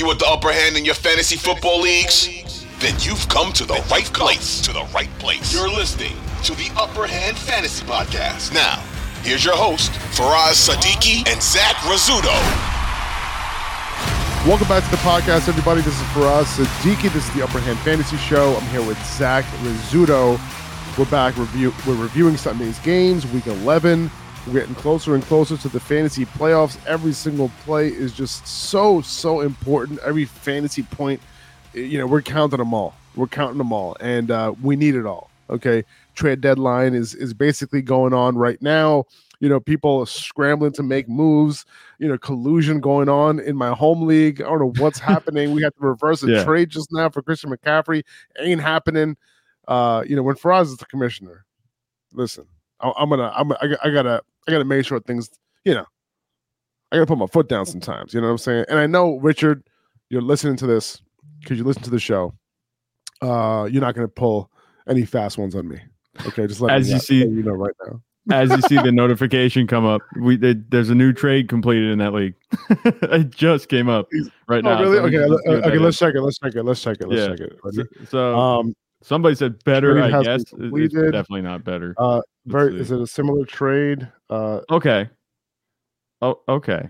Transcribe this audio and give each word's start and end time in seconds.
You 0.00 0.06
want 0.06 0.18
the 0.18 0.28
upper 0.28 0.50
hand 0.50 0.78
in 0.78 0.86
your 0.86 0.94
fantasy 0.94 1.36
football 1.36 1.78
leagues? 1.78 2.64
Then 2.78 2.94
you've 3.00 3.28
come 3.28 3.52
to 3.52 3.66
the 3.66 3.84
right 3.90 4.06
place. 4.06 4.62
To 4.62 4.72
the 4.72 4.84
right 4.94 5.10
place. 5.18 5.52
You're 5.52 5.68
listening 5.68 6.16
to 6.44 6.54
the 6.54 6.70
Upper 6.74 7.06
Hand 7.06 7.36
Fantasy 7.36 7.84
Podcast. 7.84 8.54
Now, 8.54 8.82
here's 9.22 9.44
your 9.44 9.56
host, 9.56 9.92
Faraz 10.16 10.56
Siddiqi 10.56 11.28
and 11.30 11.42
Zach 11.42 11.76
Rizzuto. 11.84 12.32
Welcome 14.48 14.68
back 14.68 14.84
to 14.84 14.90
the 14.90 14.96
podcast, 15.02 15.50
everybody. 15.50 15.82
This 15.82 15.94
is 15.94 16.06
Faraz 16.14 16.46
Siddiqi. 16.46 17.12
This 17.12 17.28
is 17.28 17.34
the 17.34 17.44
Upper 17.44 17.60
Hand 17.60 17.78
Fantasy 17.80 18.16
Show. 18.16 18.56
I'm 18.56 18.66
here 18.68 18.82
with 18.82 18.96
Zach 19.04 19.44
Rizzuto. 19.60 20.40
We're 20.96 21.10
back. 21.10 21.36
Review. 21.36 21.74
We're 21.86 22.00
reviewing 22.00 22.38
Sunday's 22.38 22.78
games, 22.78 23.26
Week 23.26 23.46
11. 23.46 24.10
We're 24.46 24.54
getting 24.60 24.74
closer 24.74 25.14
and 25.14 25.22
closer 25.24 25.56
to 25.58 25.68
the 25.68 25.78
fantasy 25.80 26.24
playoffs. 26.24 26.78
Every 26.86 27.12
single 27.12 27.50
play 27.64 27.88
is 27.88 28.12
just 28.12 28.46
so 28.46 29.00
so 29.02 29.40
important. 29.40 30.00
Every 30.00 30.24
fantasy 30.24 30.82
point, 30.82 31.20
you 31.74 31.98
know, 31.98 32.06
we're 32.06 32.22
counting 32.22 32.58
them 32.58 32.72
all. 32.74 32.94
We're 33.16 33.26
counting 33.26 33.58
them 33.58 33.72
all, 33.72 33.96
and 34.00 34.30
uh, 34.30 34.54
we 34.62 34.76
need 34.76 34.94
it 34.94 35.04
all. 35.06 35.30
Okay, 35.50 35.84
trade 36.14 36.40
deadline 36.40 36.94
is 36.94 37.14
is 37.14 37.34
basically 37.34 37.82
going 37.82 38.12
on 38.14 38.36
right 38.36 38.60
now. 38.62 39.04
You 39.40 39.48
know, 39.48 39.60
people 39.60 40.00
are 40.00 40.06
scrambling 40.06 40.72
to 40.72 40.82
make 40.82 41.08
moves. 41.08 41.64
You 41.98 42.08
know, 42.08 42.18
collusion 42.18 42.80
going 42.80 43.08
on 43.08 43.40
in 43.40 43.56
my 43.56 43.70
home 43.74 44.06
league. 44.06 44.40
I 44.40 44.44
don't 44.46 44.60
know 44.60 44.72
what's 44.82 44.98
happening. 45.12 45.52
We 45.52 45.62
had 45.62 45.74
to 45.76 45.86
reverse 45.86 46.22
a 46.22 46.28
Yeah. 46.28 46.44
trade 46.44 46.70
just 46.70 46.88
now 46.92 47.10
for 47.10 47.20
Christian 47.22 47.50
McCaffrey. 47.50 48.04
Ain't 48.38 48.60
happening. 48.62 49.16
Uh, 49.68 50.02
you 50.06 50.16
know, 50.16 50.22
when 50.22 50.34
Faraz 50.36 50.64
is 50.66 50.76
the 50.78 50.86
commissioner, 50.86 51.44
listen, 52.12 52.46
I, 52.82 52.92
I'm 52.98 53.08
gonna, 53.10 53.32
I'm, 53.34 53.52
I, 53.52 53.76
I 53.84 53.90
gotta, 53.90 54.22
I 54.48 54.52
gotta 54.52 54.64
make 54.64 54.84
sure 54.86 55.00
things, 55.00 55.30
you 55.64 55.74
know, 55.74 55.84
I 56.92 56.96
gotta 56.96 57.06
put 57.06 57.18
my 57.18 57.26
foot 57.26 57.48
down 57.48 57.66
sometimes. 57.66 58.12
You 58.14 58.20
know 58.20 58.26
what 58.28 58.32
I'm 58.32 58.38
saying? 58.38 58.64
And 58.68 58.78
I 58.78 58.86
know 58.86 59.16
Richard, 59.18 59.62
you're 60.08 60.22
listening 60.22 60.56
to 60.56 60.66
this 60.66 61.00
because 61.40 61.58
you 61.58 61.64
listen 61.64 61.82
to 61.82 61.90
the 61.90 62.00
show. 62.00 62.34
Uh, 63.22 63.68
you're 63.70 63.82
not 63.82 63.94
gonna 63.94 64.08
pull 64.08 64.50
any 64.88 65.04
fast 65.04 65.38
ones 65.38 65.54
on 65.54 65.68
me. 65.68 65.78
Okay, 66.26 66.46
just 66.46 66.60
let 66.60 66.74
As 66.74 66.84
me 66.84 66.88
you 66.88 66.94
know- 66.94 66.98
see- 67.00 67.20
let 67.24 67.30
you 67.30 67.42
know 67.42 67.52
right 67.52 67.74
now. 67.86 68.00
As 68.30 68.50
you 68.50 68.60
see 68.62 68.76
the 68.76 68.92
notification 68.92 69.66
come 69.66 69.86
up, 69.86 70.02
we 70.20 70.36
there- 70.36 70.54
there's 70.68 70.90
a 70.90 70.94
new 70.94 71.12
trade 71.12 71.48
completed 71.48 71.90
in 71.90 71.98
that 71.98 72.12
league. 72.12 72.34
it 72.84 73.30
just 73.30 73.68
came 73.68 73.88
up 73.88 74.08
right 74.46 74.62
now. 74.62 74.78
oh, 74.78 74.82
really? 74.82 74.96
so 74.98 75.04
Okay, 75.04 75.16
can 75.16 75.28
le- 75.30 75.38
see 75.42 75.48
what 75.50 75.64
okay. 75.66 75.78
Let's 75.78 75.98
check 75.98 76.14
it. 76.14 76.20
Let's 76.22 76.38
check 76.38 76.54
it. 76.54 76.62
Let's 76.64 76.82
check 76.84 77.00
it. 77.00 77.08
Let's 77.08 77.18
Yeah. 77.18 77.28
check 77.28 77.40
it. 77.40 77.58
So, 77.62 77.70
Ready? 77.78 77.88
so 78.08 78.38
Um, 78.38 78.74
somebody 79.02 79.34
said 79.34 79.62
better. 79.64 80.00
I 80.02 80.22
guess 80.22 80.42
it's 80.52 80.92
definitely 80.94 81.42
not 81.42 81.64
better. 81.64 81.94
uh, 81.98 82.20
very. 82.46 82.78
Is 82.80 82.90
it 82.90 83.00
a 83.00 83.06
similar 83.06 83.44
trade? 83.44 84.10
Uh, 84.28 84.60
Okay. 84.70 85.08
Oh, 86.22 86.40
okay. 86.48 86.88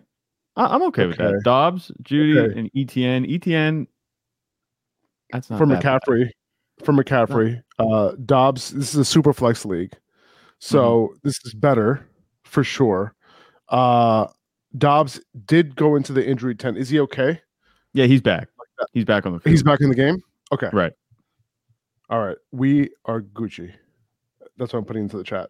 I, 0.56 0.66
I'm 0.74 0.82
okay, 0.84 1.06
with 1.06 1.18
that. 1.18 1.40
Dobbs, 1.44 1.92
Jeudy, 2.02 2.38
Okay. 2.38 2.58
and 2.58 2.70
Etienne. 2.76 3.24
Etienne. 3.30 3.86
That's 5.32 5.48
not 5.50 5.58
for 5.58 5.66
that 5.66 5.82
bad. 5.82 6.00
McCaffrey. 6.02 6.30
For 6.84 6.92
McCaffrey, 6.92 7.62
uh, 7.78 8.12
Dobbs. 8.24 8.70
This 8.70 8.94
is 8.94 9.00
a 9.00 9.04
super 9.04 9.32
flex 9.32 9.64
league, 9.64 9.92
so 10.58 10.80
Mm-hmm. 11.08 11.14
this 11.24 11.38
is 11.44 11.54
better 11.54 12.06
for 12.44 12.64
sure. 12.64 13.14
Uh, 13.68 14.26
Dobbs 14.78 15.20
did 15.44 15.76
go 15.76 15.94
into 15.94 16.12
the 16.12 16.26
injury 16.26 16.54
tent. 16.54 16.78
Is 16.78 16.88
he 16.88 16.98
okay? 17.00 17.40
Yeah, 17.92 18.06
he's 18.06 18.22
back. 18.22 18.48
He's 18.92 19.04
back 19.04 19.26
on 19.26 19.32
the 19.34 19.40
field. 19.40 19.52
He's 19.52 19.62
back 19.62 19.80
in 19.80 19.90
the 19.90 19.94
game. 19.94 20.22
Okay. 20.52 20.70
Right. 20.72 20.92
All 22.08 22.24
right. 22.24 22.36
We 22.50 22.90
are 23.04 23.20
Gucci. 23.20 23.72
That's 24.60 24.74
what 24.74 24.80
I'm 24.80 24.84
putting 24.84 25.04
into 25.04 25.16
the 25.16 25.24
chat. 25.24 25.48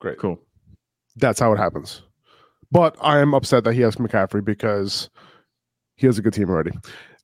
Great. 0.00 0.18
Cool. 0.18 0.40
That's 1.16 1.38
how 1.38 1.52
it 1.52 1.58
happens. 1.58 2.02
But 2.72 2.96
I 3.00 3.18
am 3.18 3.34
upset 3.34 3.62
that 3.64 3.74
he 3.74 3.82
has 3.82 3.96
McCaffrey 3.96 4.42
because 4.42 5.10
he 5.96 6.06
has 6.06 6.18
a 6.18 6.22
good 6.22 6.32
team 6.32 6.48
already. 6.48 6.72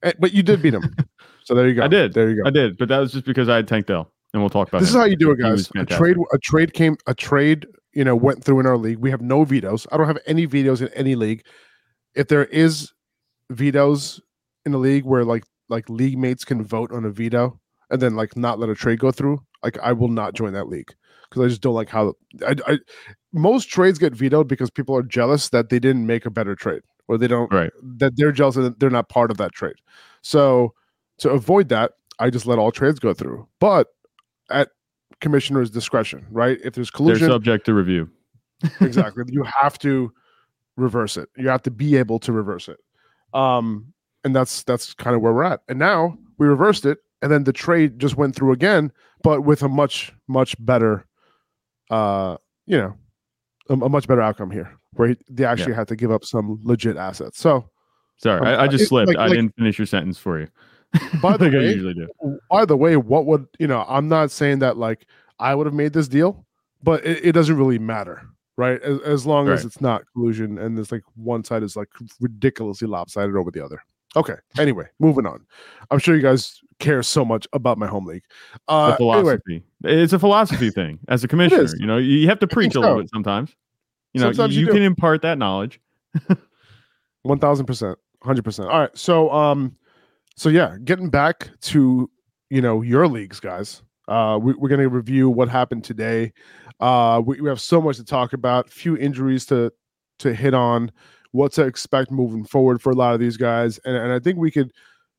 Eh, 0.02 0.12
But 0.20 0.34
you 0.34 0.42
did 0.42 0.60
beat 0.60 0.74
him. 0.74 0.94
so 1.44 1.54
there 1.54 1.66
you 1.66 1.74
go. 1.74 1.82
I 1.82 1.88
did. 1.88 2.12
There 2.12 2.28
you 2.28 2.42
go. 2.42 2.46
I 2.46 2.50
did, 2.50 2.76
but 2.76 2.88
that 2.88 2.98
was 2.98 3.10
just 3.12 3.24
because 3.24 3.48
I 3.48 3.56
had 3.56 3.68
Tank 3.68 3.86
Dell, 3.86 4.12
and 4.34 4.42
we'll 4.42 4.50
talk 4.50 4.68
about 4.68 4.80
this 4.80 4.90
is 4.90 4.94
how 4.94 5.04
you 5.04 5.16
do 5.16 5.30
it, 5.30 5.38
guys. 5.40 5.70
A 5.76 5.84
trade, 5.86 6.16
a 6.32 6.38
trade 6.38 6.74
came, 6.74 6.98
a 7.06 7.14
trade, 7.14 7.66
you 7.94 8.04
know, 8.04 8.14
went 8.14 8.44
through 8.44 8.60
in 8.60 8.66
our 8.66 8.76
league. 8.76 8.98
We 8.98 9.10
have 9.10 9.22
no 9.22 9.44
vetoes. 9.44 9.86
I 9.90 9.96
don't 9.96 10.06
have 10.06 10.18
any 10.26 10.44
vetoes 10.44 10.82
in 10.82 10.88
any 10.88 11.14
league. 11.14 11.42
If 12.14 12.28
there 12.28 12.44
is 12.44 12.92
vetoes 13.50 14.20
in 14.66 14.72
the 14.72 14.78
league 14.78 15.04
where 15.06 15.24
like 15.24 15.44
like 15.70 15.88
league 15.88 16.18
mates 16.18 16.44
can 16.44 16.62
vote 16.62 16.92
on 16.92 17.06
a 17.06 17.10
veto 17.10 17.58
and 17.90 18.00
then 18.00 18.14
like 18.14 18.36
not 18.36 18.58
let 18.58 18.68
a 18.68 18.74
trade 18.74 18.98
go 18.98 19.10
through, 19.10 19.40
like 19.62 19.78
I 19.80 19.92
will 19.92 20.08
not 20.08 20.34
join 20.34 20.52
that 20.52 20.68
league 20.68 20.94
because 21.28 21.44
I 21.44 21.48
just 21.48 21.60
don't 21.60 21.74
like 21.74 21.88
how 21.88 22.14
I, 22.46 22.56
I 22.66 22.78
most 23.32 23.68
trades 23.68 23.98
get 23.98 24.14
vetoed 24.14 24.48
because 24.48 24.70
people 24.70 24.96
are 24.96 25.02
jealous 25.02 25.48
that 25.50 25.68
they 25.68 25.78
didn't 25.78 26.06
make 26.06 26.26
a 26.26 26.30
better 26.30 26.54
trade 26.56 26.82
or 27.08 27.18
they 27.18 27.28
don't 27.28 27.52
Right. 27.52 27.70
that 27.98 28.16
they're 28.16 28.32
jealous 28.32 28.56
that 28.56 28.80
they're 28.80 28.90
not 28.90 29.08
part 29.08 29.30
of 29.30 29.36
that 29.38 29.52
trade. 29.52 29.76
So 30.22 30.74
to 31.18 31.30
avoid 31.30 31.68
that, 31.68 31.92
I 32.18 32.30
just 32.30 32.46
let 32.46 32.58
all 32.58 32.72
trades 32.72 32.98
go 32.98 33.14
through. 33.14 33.46
But 33.58 33.88
at 34.50 34.70
commissioner's 35.20 35.70
discretion, 35.70 36.26
right? 36.30 36.58
If 36.64 36.74
there's 36.74 36.90
collusion, 36.90 37.28
They're 37.28 37.34
subject 37.34 37.66
to 37.66 37.74
review. 37.74 38.10
exactly, 38.80 39.24
you 39.28 39.44
have 39.60 39.78
to 39.80 40.12
reverse 40.76 41.16
it. 41.16 41.28
You 41.36 41.48
have 41.48 41.62
to 41.62 41.70
be 41.70 41.96
able 41.96 42.18
to 42.20 42.32
reverse 42.32 42.68
it. 42.68 42.78
Um, 43.32 43.92
and 44.24 44.34
that's 44.34 44.62
that's 44.64 44.92
kind 44.94 45.16
of 45.16 45.22
where 45.22 45.32
we're 45.32 45.44
at. 45.44 45.60
And 45.68 45.78
now 45.78 46.18
we 46.38 46.46
reversed 46.46 46.84
it, 46.84 46.98
and 47.22 47.30
then 47.30 47.44
the 47.44 47.52
trade 47.52 47.98
just 47.98 48.16
went 48.16 48.34
through 48.34 48.52
again, 48.52 48.92
but 49.22 49.42
with 49.42 49.62
a 49.62 49.68
much 49.68 50.12
much 50.28 50.54
better, 50.64 51.06
uh, 51.90 52.36
you 52.66 52.76
know, 52.78 52.94
a, 53.68 53.74
a 53.74 53.88
much 53.88 54.06
better 54.08 54.20
outcome 54.22 54.50
here, 54.50 54.70
where 54.94 55.08
he, 55.10 55.16
they 55.28 55.44
actually 55.44 55.74
had 55.74 55.88
to 55.88 55.96
give 55.96 56.10
up 56.10 56.24
some 56.24 56.60
legit 56.62 56.96
assets. 56.96 57.38
So 57.38 57.68
Sorry, 58.18 58.40
Um, 58.40 58.46
I, 58.46 58.62
I 58.64 58.68
just 58.68 58.84
it- 58.84 58.88
slipped. 58.88 59.08
like- 59.08 59.16
I 59.16 59.26
like- 59.26 59.32
didn't 59.32 59.56
finish 59.56 59.78
your 59.78 59.86
sentence 59.86 60.18
for 60.18 60.40
you. 60.40 60.48
By 61.22 61.36
the 61.36 61.44
like 61.46 61.54
I 61.54 61.58
way- 61.58 61.72
usually 61.72 61.94
do. 61.94 62.08
by 62.50 62.64
the 62.64 62.76
way, 62.76 62.96
what 62.96 63.24
would 63.26 63.46
you 63.58 63.66
know? 63.68 63.84
I'm 63.88 64.08
not 64.08 64.30
saying 64.30 64.58
that 64.58 64.76
like 64.76 65.06
I 65.38 65.54
would 65.54 65.66
have 65.66 65.74
made 65.74 65.92
this 65.92 66.08
deal, 66.08 66.44
but 66.82 67.04
it, 67.06 67.24
it 67.26 67.32
doesn't 67.32 67.56
really 67.56 67.78
matter, 67.78 68.22
right? 68.56 68.82
As, 68.82 69.00
as 69.02 69.26
long 69.26 69.48
as 69.48 69.64
it's 69.64 69.80
not 69.80 70.02
collusion 70.12 70.58
and 70.58 70.76
there's 70.76 70.90
like 70.90 71.04
one 71.14 71.44
side 71.44 71.62
is 71.62 71.76
like 71.76 71.88
ridiculously 72.20 72.88
lopsided 72.88 73.36
over 73.36 73.50
the 73.52 73.64
other. 73.64 73.80
Okay. 74.16 74.34
Anyway, 74.58 74.86
moving 74.98 75.26
on. 75.26 75.46
I'm 75.92 76.00
sure 76.00 76.16
you 76.16 76.22
guys 76.22 76.58
care 76.80 77.02
so 77.02 77.24
much 77.24 77.46
about 77.52 77.78
my 77.78 77.86
home 77.86 78.06
league. 78.06 78.24
Uh, 78.66 78.96
philosophy. 78.96 79.62
anyway, 79.84 80.02
It's 80.02 80.12
a 80.12 80.18
philosophy 80.18 80.70
thing. 80.70 80.98
As 81.08 81.22
a 81.22 81.28
commissioner, 81.28 81.68
you 81.78 81.86
know, 81.86 81.98
you 81.98 82.28
have 82.28 82.40
to 82.40 82.48
preach 82.48 82.74
a 82.74 82.80
little 82.80 82.98
bit 82.98 83.10
sometimes. 83.10 83.54
You 84.12 84.20
know, 84.20 84.32
Sometimes 84.32 84.56
you, 84.56 84.66
you 84.66 84.72
can 84.72 84.82
impart 84.82 85.22
that 85.22 85.38
knowledge. 85.38 85.80
one 87.22 87.38
thousand 87.38 87.66
percent, 87.66 87.98
hundred 88.22 88.44
percent. 88.44 88.68
All 88.68 88.80
right. 88.80 88.98
So 88.98 89.30
um, 89.30 89.76
so 90.36 90.48
yeah, 90.48 90.76
getting 90.84 91.10
back 91.10 91.50
to 91.62 92.10
you 92.48 92.60
know 92.60 92.82
your 92.82 93.06
leagues, 93.06 93.38
guys. 93.38 93.82
Uh, 94.08 94.38
we, 94.42 94.54
we're 94.54 94.68
gonna 94.68 94.88
review 94.88 95.30
what 95.30 95.48
happened 95.48 95.84
today. 95.84 96.32
Uh, 96.80 97.22
we, 97.24 97.40
we 97.40 97.48
have 97.48 97.60
so 97.60 97.80
much 97.80 97.96
to 97.96 98.04
talk 98.04 98.32
about. 98.32 98.68
Few 98.68 98.96
injuries 98.96 99.46
to 99.46 99.72
to 100.18 100.34
hit 100.34 100.54
on. 100.54 100.90
What 101.32 101.52
to 101.52 101.62
expect 101.62 102.10
moving 102.10 102.44
forward 102.44 102.82
for 102.82 102.90
a 102.90 102.94
lot 102.96 103.14
of 103.14 103.20
these 103.20 103.36
guys, 103.36 103.78
and, 103.84 103.94
and 103.94 104.12
I 104.12 104.18
think 104.18 104.36
we 104.36 104.50
could 104.50 104.72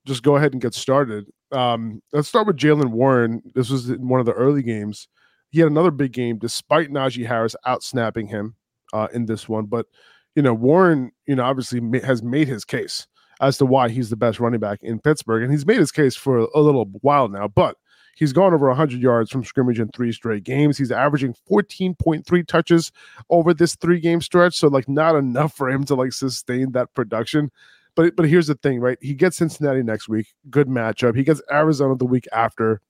just 0.06 0.24
go 0.24 0.36
ahead 0.36 0.52
and 0.52 0.62
get 0.62 0.74
started. 0.74 1.32
Um, 1.52 2.02
let's 2.14 2.28
start 2.28 2.48
with 2.48 2.58
Jaylen 2.58 2.92
Warren. 2.92 3.42
This 3.56 3.70
was 3.70 3.90
in 3.90 4.08
one 4.08 4.20
of 4.20 4.26
the 4.26 4.34
early 4.34 4.64
games. 4.64 5.08
He 5.50 5.60
had 5.60 5.70
another 5.70 5.92
big 5.92 6.14
game 6.14 6.38
despite 6.38 6.90
Najee 6.90 7.26
Harris 7.26 7.56
out 7.66 7.84
snapping 7.84 8.28
him 8.28 8.56
uh, 8.94 9.08
in 9.14 9.26
this 9.26 9.50
one. 9.50 9.66
But 9.66 9.88
you 10.36 10.42
know, 10.42 10.54
Warren, 10.54 11.12
you 11.28 11.36
know, 11.36 11.44
obviously 11.44 11.82
has 12.02 12.24
made 12.24 12.48
his 12.48 12.64
case 12.64 13.08
as 13.42 13.58
to 13.58 13.66
why 13.66 13.90
he's 13.90 14.10
the 14.10 14.16
best 14.16 14.40
running 14.40 14.60
back 14.60 14.80
in 14.82 15.00
Pittsburgh, 15.00 15.44
and 15.44 15.52
he's 15.52 15.66
made 15.66 15.80
his 15.80 15.92
case 15.92 16.16
for 16.16 16.38
a 16.38 16.60
little 16.60 16.86
while 17.02 17.28
now. 17.28 17.48
But 17.48 17.76
he's 18.16 18.34
gone 18.34 18.54
over 18.54 18.68
100 18.68 19.02
yards 19.02 19.32
from 19.32 19.44
scrimmage 19.44 19.80
in 19.80 19.90
three 19.90 20.12
straight 20.12 20.44
games. 20.44 20.78
He's 20.78 20.92
averaging 20.92 21.36
14.3 21.50 22.48
touches 22.48 22.92
over 23.30 23.54
this 23.54 23.76
three 23.76 24.00
game 24.00 24.22
stretch, 24.22 24.58
so 24.58 24.68
like 24.68 24.88
not 24.88 25.16
enough 25.16 25.56
for 25.56 25.70
him 25.70 25.84
to 25.86 25.96
like 25.96 26.14
sustain 26.14 26.72
that 26.74 26.94
production. 26.94 27.52
But 27.96 28.16
but 28.16 28.28
here's 28.28 28.48
the 28.48 28.56
thing, 28.56 28.80
right? 28.80 28.98
He 29.02 29.14
gets 29.14 29.38
Cincinnati 29.38 29.84
next 29.84 30.08
week, 30.08 30.28
good 30.50 30.68
matchup. 30.68 31.16
He 31.16 31.24
gets 31.24 31.42
Arizona 31.52 31.96
the 31.96 32.06
week 32.06 32.28
after. 32.34 32.82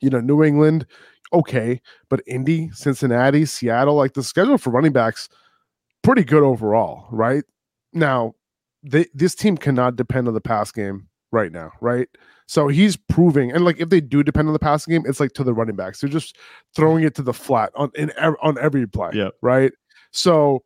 You 0.00 0.10
know, 0.10 0.20
New 0.20 0.44
England, 0.44 0.86
okay, 1.32 1.80
but 2.08 2.22
Indy, 2.24 2.70
Cincinnati, 2.72 3.44
Seattle, 3.44 3.96
like 3.96 4.14
the 4.14 4.22
schedule 4.22 4.56
for 4.56 4.70
running 4.70 4.92
backs, 4.92 5.28
pretty 6.02 6.22
good 6.22 6.44
overall, 6.44 7.08
right? 7.10 7.42
Now, 7.92 8.34
they 8.84 9.06
this 9.12 9.34
team 9.34 9.56
cannot 9.56 9.96
depend 9.96 10.28
on 10.28 10.34
the 10.34 10.40
pass 10.40 10.70
game 10.70 11.08
right 11.32 11.50
now, 11.50 11.72
right? 11.80 12.08
So 12.46 12.68
he's 12.68 12.96
proving, 12.96 13.50
and 13.52 13.64
like 13.64 13.80
if 13.80 13.88
they 13.88 14.00
do 14.00 14.22
depend 14.22 14.48
on 14.48 14.52
the 14.52 14.58
passing 14.58 14.92
game, 14.92 15.04
it's 15.06 15.20
like 15.20 15.32
to 15.32 15.44
the 15.44 15.52
running 15.52 15.76
backs. 15.76 16.00
They're 16.00 16.08
just 16.08 16.36
throwing 16.74 17.04
it 17.04 17.14
to 17.16 17.22
the 17.22 17.34
flat 17.34 17.72
on 17.74 17.90
in 17.94 18.10
on 18.40 18.56
every 18.58 18.86
play. 18.86 19.10
Yeah. 19.14 19.30
Right. 19.42 19.72
So, 20.12 20.62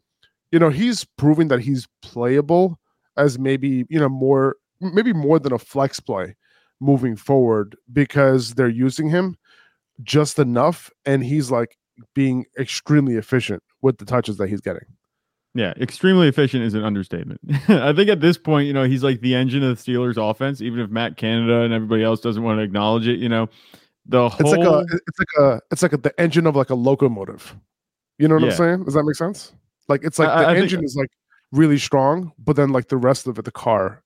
you 0.51 0.59
know, 0.59 0.69
he's 0.69 1.05
proving 1.17 1.49
that 1.49 1.61
he's 1.61 1.89
playable 2.03 2.79
as 3.17 3.39
maybe 3.39 3.85
you 3.89 3.99
know 3.99 4.09
more 4.09 4.57
maybe 4.81 5.13
more 5.13 5.39
than 5.39 5.53
a 5.53 5.59
flex 5.59 6.01
play 6.01 6.35
moving 6.81 7.15
forward 7.17 7.77
because 7.93 8.55
they're 8.55 8.69
using 8.69 9.09
him 9.09 9.37
just 10.03 10.39
enough, 10.39 10.91
and 11.07 11.25
he's 11.25 11.51
like 11.51 11.77
being 12.15 12.45
extremely 12.59 13.15
efficient 13.17 13.63
with 13.83 13.99
the 13.99 14.05
touches 14.05 14.37
that 14.39 14.49
he's 14.49 14.61
getting. 14.61 14.85
Yeah, 15.55 15.75
extremely 15.79 16.29
efficient 16.29 16.65
is 16.65 16.73
an 16.75 16.83
understatement. 16.83 17.39
I 17.69 17.93
think 17.93 18.09
at 18.09 18.21
this 18.21 18.39
point, 18.39 18.67
you 18.67 18.73
know, 18.73 18.85
he's 18.85 19.05
like 19.05 19.21
the 19.21 19.35
engine 19.35 19.63
of 19.63 19.77
the 19.85 19.93
Steelers 19.93 20.17
offense, 20.17 20.63
even 20.63 20.81
if 20.81 20.89
Matt 20.91 21.19
Canada 21.19 21.61
and 21.61 21.75
everybody 21.75 22.03
else 22.03 22.21
doesn't 22.21 22.43
want 22.43 22.59
to 22.59 22.63
acknowledge 22.63 23.07
it, 23.07 23.19
you 23.21 23.29
know. 23.29 23.49
The 24.07 24.29
whole 24.31 24.41
It's 24.41 24.57
like 24.59 24.67
a 24.67 24.81
it's 25.07 25.19
like 25.19 25.29
a 25.39 25.61
it's 25.71 25.83
like 25.83 25.93
a, 25.93 25.97
the 25.99 26.21
engine 26.21 26.47
of 26.47 26.57
like 26.57 26.71
a 26.71 26.75
locomotive. 26.75 27.55
You 28.19 28.27
know 28.29 28.35
what 28.37 28.45
Yeah. 28.45 28.51
I'm 28.51 28.57
saying? 28.57 28.85
Does 28.85 28.95
that 28.95 29.05
make 29.05 29.15
sense? 29.15 29.53
Like 29.89 30.03
it's 30.05 30.19
like 30.19 30.29
I- 30.31 30.41
the 30.43 30.49
I 30.49 30.53
think- 30.55 30.63
engine 30.65 30.85
is 30.85 30.97
like 30.97 31.11
really 31.53 31.79
strong, 31.79 32.33
but 32.39 32.57
then 32.57 32.71
like 32.71 32.89
the 32.89 32.97
rest 32.97 33.27
of 33.27 33.39
it, 33.39 33.45
the 33.45 33.53
car 33.53 34.03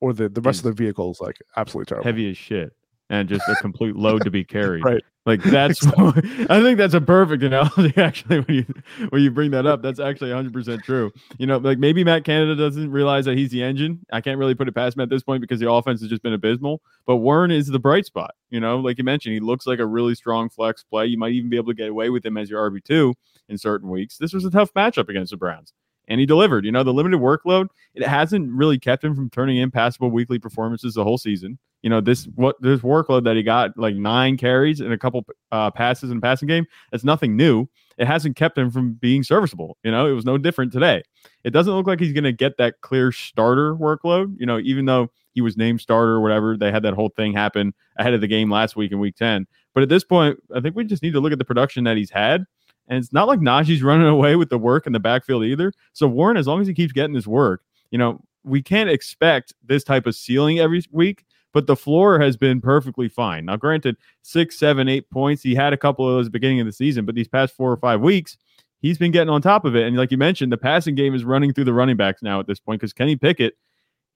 or 0.00 0.12
the 0.12 0.28
the 0.28 0.40
rest 0.40 0.62
mm. 0.62 0.66
of 0.66 0.76
the 0.76 0.82
vehicle 0.82 1.10
is 1.10 1.20
like 1.20 1.38
absolutely 1.56 1.86
terrible. 1.86 2.04
heavy 2.04 2.30
as 2.30 2.36
shit 2.36 2.72
and 3.12 3.28
just 3.28 3.46
a 3.48 3.54
complete 3.56 3.94
load 3.94 4.24
to 4.24 4.30
be 4.30 4.42
carried. 4.58 4.84
Right. 4.84 5.02
Like 5.24 5.42
that's 5.42 5.86
I 5.96 6.60
think 6.60 6.78
that's 6.78 6.94
a 6.94 7.00
perfect 7.00 7.44
analogy 7.44 7.92
actually 8.00 8.40
when 8.40 8.56
you 8.56 8.74
when 9.10 9.22
you 9.22 9.30
bring 9.30 9.52
that 9.52 9.66
up. 9.66 9.80
That's 9.82 10.00
actually 10.00 10.30
100% 10.30 10.82
true. 10.82 11.12
You 11.38 11.46
know, 11.46 11.58
like 11.58 11.78
maybe 11.78 12.02
Matt 12.02 12.24
Canada 12.24 12.56
doesn't 12.56 12.90
realize 12.90 13.26
that 13.26 13.36
he's 13.36 13.50
the 13.50 13.62
engine. 13.62 14.04
I 14.10 14.20
can't 14.20 14.38
really 14.38 14.54
put 14.54 14.66
it 14.66 14.74
past 14.74 14.96
him 14.96 15.02
at 15.02 15.10
this 15.10 15.22
point 15.22 15.40
because 15.40 15.60
the 15.60 15.70
offense 15.70 16.00
has 16.00 16.10
just 16.10 16.22
been 16.22 16.32
abysmal, 16.32 16.82
but 17.06 17.16
Warren 17.16 17.52
is 17.52 17.68
the 17.68 17.78
bright 17.78 18.06
spot. 18.06 18.34
You 18.50 18.58
know, 18.58 18.78
like 18.78 18.98
you 18.98 19.04
mentioned, 19.04 19.34
he 19.34 19.40
looks 19.40 19.66
like 19.66 19.78
a 19.78 19.86
really 19.86 20.16
strong 20.16 20.48
flex 20.48 20.82
play. 20.82 21.06
You 21.06 21.18
might 21.18 21.32
even 21.32 21.50
be 21.50 21.56
able 21.56 21.68
to 21.68 21.76
get 21.76 21.88
away 21.88 22.10
with 22.10 22.26
him 22.26 22.36
as 22.36 22.50
your 22.50 22.68
RB2 22.68 23.14
in 23.48 23.58
certain 23.58 23.90
weeks. 23.90 24.18
This 24.18 24.32
was 24.32 24.44
a 24.44 24.50
tough 24.50 24.72
matchup 24.74 25.08
against 25.08 25.30
the 25.30 25.36
Browns. 25.36 25.72
And 26.08 26.18
he 26.20 26.26
delivered. 26.26 26.64
You 26.64 26.72
know, 26.72 26.82
the 26.82 26.92
limited 26.92 27.20
workload, 27.20 27.68
it 27.94 28.06
hasn't 28.06 28.50
really 28.50 28.78
kept 28.78 29.04
him 29.04 29.14
from 29.14 29.30
turning 29.30 29.56
in 29.56 29.70
passable 29.70 30.10
weekly 30.10 30.38
performances 30.38 30.94
the 30.94 31.04
whole 31.04 31.18
season. 31.18 31.58
You 31.82 31.90
know 31.90 32.00
this 32.00 32.26
what 32.36 32.62
this 32.62 32.80
workload 32.80 33.24
that 33.24 33.34
he 33.34 33.42
got 33.42 33.76
like 33.76 33.96
nine 33.96 34.36
carries 34.36 34.80
and 34.80 34.92
a 34.92 34.98
couple 34.98 35.26
uh, 35.50 35.70
passes 35.72 36.12
in 36.12 36.20
passing 36.20 36.46
game 36.46 36.64
that's 36.92 37.02
nothing 37.02 37.36
new. 37.36 37.66
It 37.98 38.06
hasn't 38.06 38.36
kept 38.36 38.56
him 38.56 38.70
from 38.70 38.92
being 38.94 39.24
serviceable 39.24 39.76
you 39.82 39.90
know 39.90 40.06
it 40.06 40.12
was 40.12 40.24
no 40.24 40.38
different 40.38 40.72
today. 40.72 41.02
It 41.42 41.50
doesn't 41.50 41.74
look 41.74 41.88
like 41.88 41.98
he's 41.98 42.12
going 42.12 42.22
to 42.22 42.32
get 42.32 42.56
that 42.58 42.80
clear 42.82 43.10
starter 43.10 43.74
workload 43.74 44.36
you 44.38 44.46
know 44.46 44.60
even 44.60 44.84
though 44.84 45.10
he 45.32 45.40
was 45.40 45.56
named 45.56 45.80
starter 45.80 46.12
or 46.12 46.20
whatever 46.20 46.56
they 46.56 46.70
had 46.70 46.82
that 46.82 46.94
whole 46.94 47.10
thing 47.10 47.32
happen 47.32 47.74
ahead 47.96 48.14
of 48.14 48.20
the 48.20 48.26
game 48.26 48.50
last 48.50 48.76
week 48.76 48.92
in 48.92 48.98
week 48.98 49.16
10 49.16 49.46
but 49.74 49.82
at 49.82 49.88
this 49.88 50.04
point 50.04 50.38
i 50.54 50.60
think 50.60 50.76
we 50.76 50.84
just 50.84 51.02
need 51.02 51.12
to 51.12 51.20
look 51.20 51.32
at 51.32 51.38
the 51.38 51.44
production 51.44 51.84
that 51.84 51.96
he's 51.96 52.10
had 52.10 52.44
and 52.88 52.98
it's 52.98 53.12
not 53.12 53.28
like 53.28 53.40
Najee's 53.40 53.82
running 53.82 54.06
away 54.06 54.36
with 54.36 54.50
the 54.50 54.58
work 54.58 54.86
in 54.86 54.92
the 54.92 55.00
backfield 55.00 55.44
either 55.44 55.72
so 55.92 56.06
warren 56.06 56.36
as 56.36 56.46
long 56.46 56.60
as 56.60 56.66
he 56.66 56.74
keeps 56.74 56.92
getting 56.92 57.14
his 57.14 57.26
work 57.26 57.62
you 57.90 57.98
know 57.98 58.20
we 58.44 58.62
can't 58.62 58.90
expect 58.90 59.52
this 59.64 59.84
type 59.84 60.06
of 60.06 60.14
ceiling 60.14 60.58
every 60.58 60.82
week 60.90 61.24
but 61.52 61.66
the 61.66 61.76
floor 61.76 62.18
has 62.18 62.36
been 62.36 62.60
perfectly 62.60 63.08
fine. 63.08 63.44
Now, 63.44 63.56
granted, 63.56 63.96
six, 64.22 64.58
seven, 64.58 64.88
eight 64.88 65.10
points. 65.10 65.42
He 65.42 65.54
had 65.54 65.72
a 65.72 65.76
couple 65.76 66.08
of 66.08 66.14
those 66.14 66.28
beginning 66.28 66.60
of 66.60 66.66
the 66.66 66.72
season, 66.72 67.04
but 67.04 67.14
these 67.14 67.28
past 67.28 67.54
four 67.54 67.70
or 67.70 67.76
five 67.76 68.00
weeks, 68.00 68.36
he's 68.80 68.98
been 68.98 69.10
getting 69.10 69.28
on 69.28 69.42
top 69.42 69.64
of 69.64 69.76
it. 69.76 69.86
And 69.86 69.96
like 69.96 70.10
you 70.10 70.18
mentioned, 70.18 70.50
the 70.50 70.56
passing 70.56 70.94
game 70.94 71.14
is 71.14 71.24
running 71.24 71.52
through 71.52 71.64
the 71.64 71.74
running 71.74 71.96
backs 71.96 72.22
now 72.22 72.40
at 72.40 72.46
this 72.46 72.58
point 72.58 72.80
because 72.80 72.92
Kenny 72.92 73.16
Pickett, 73.16 73.54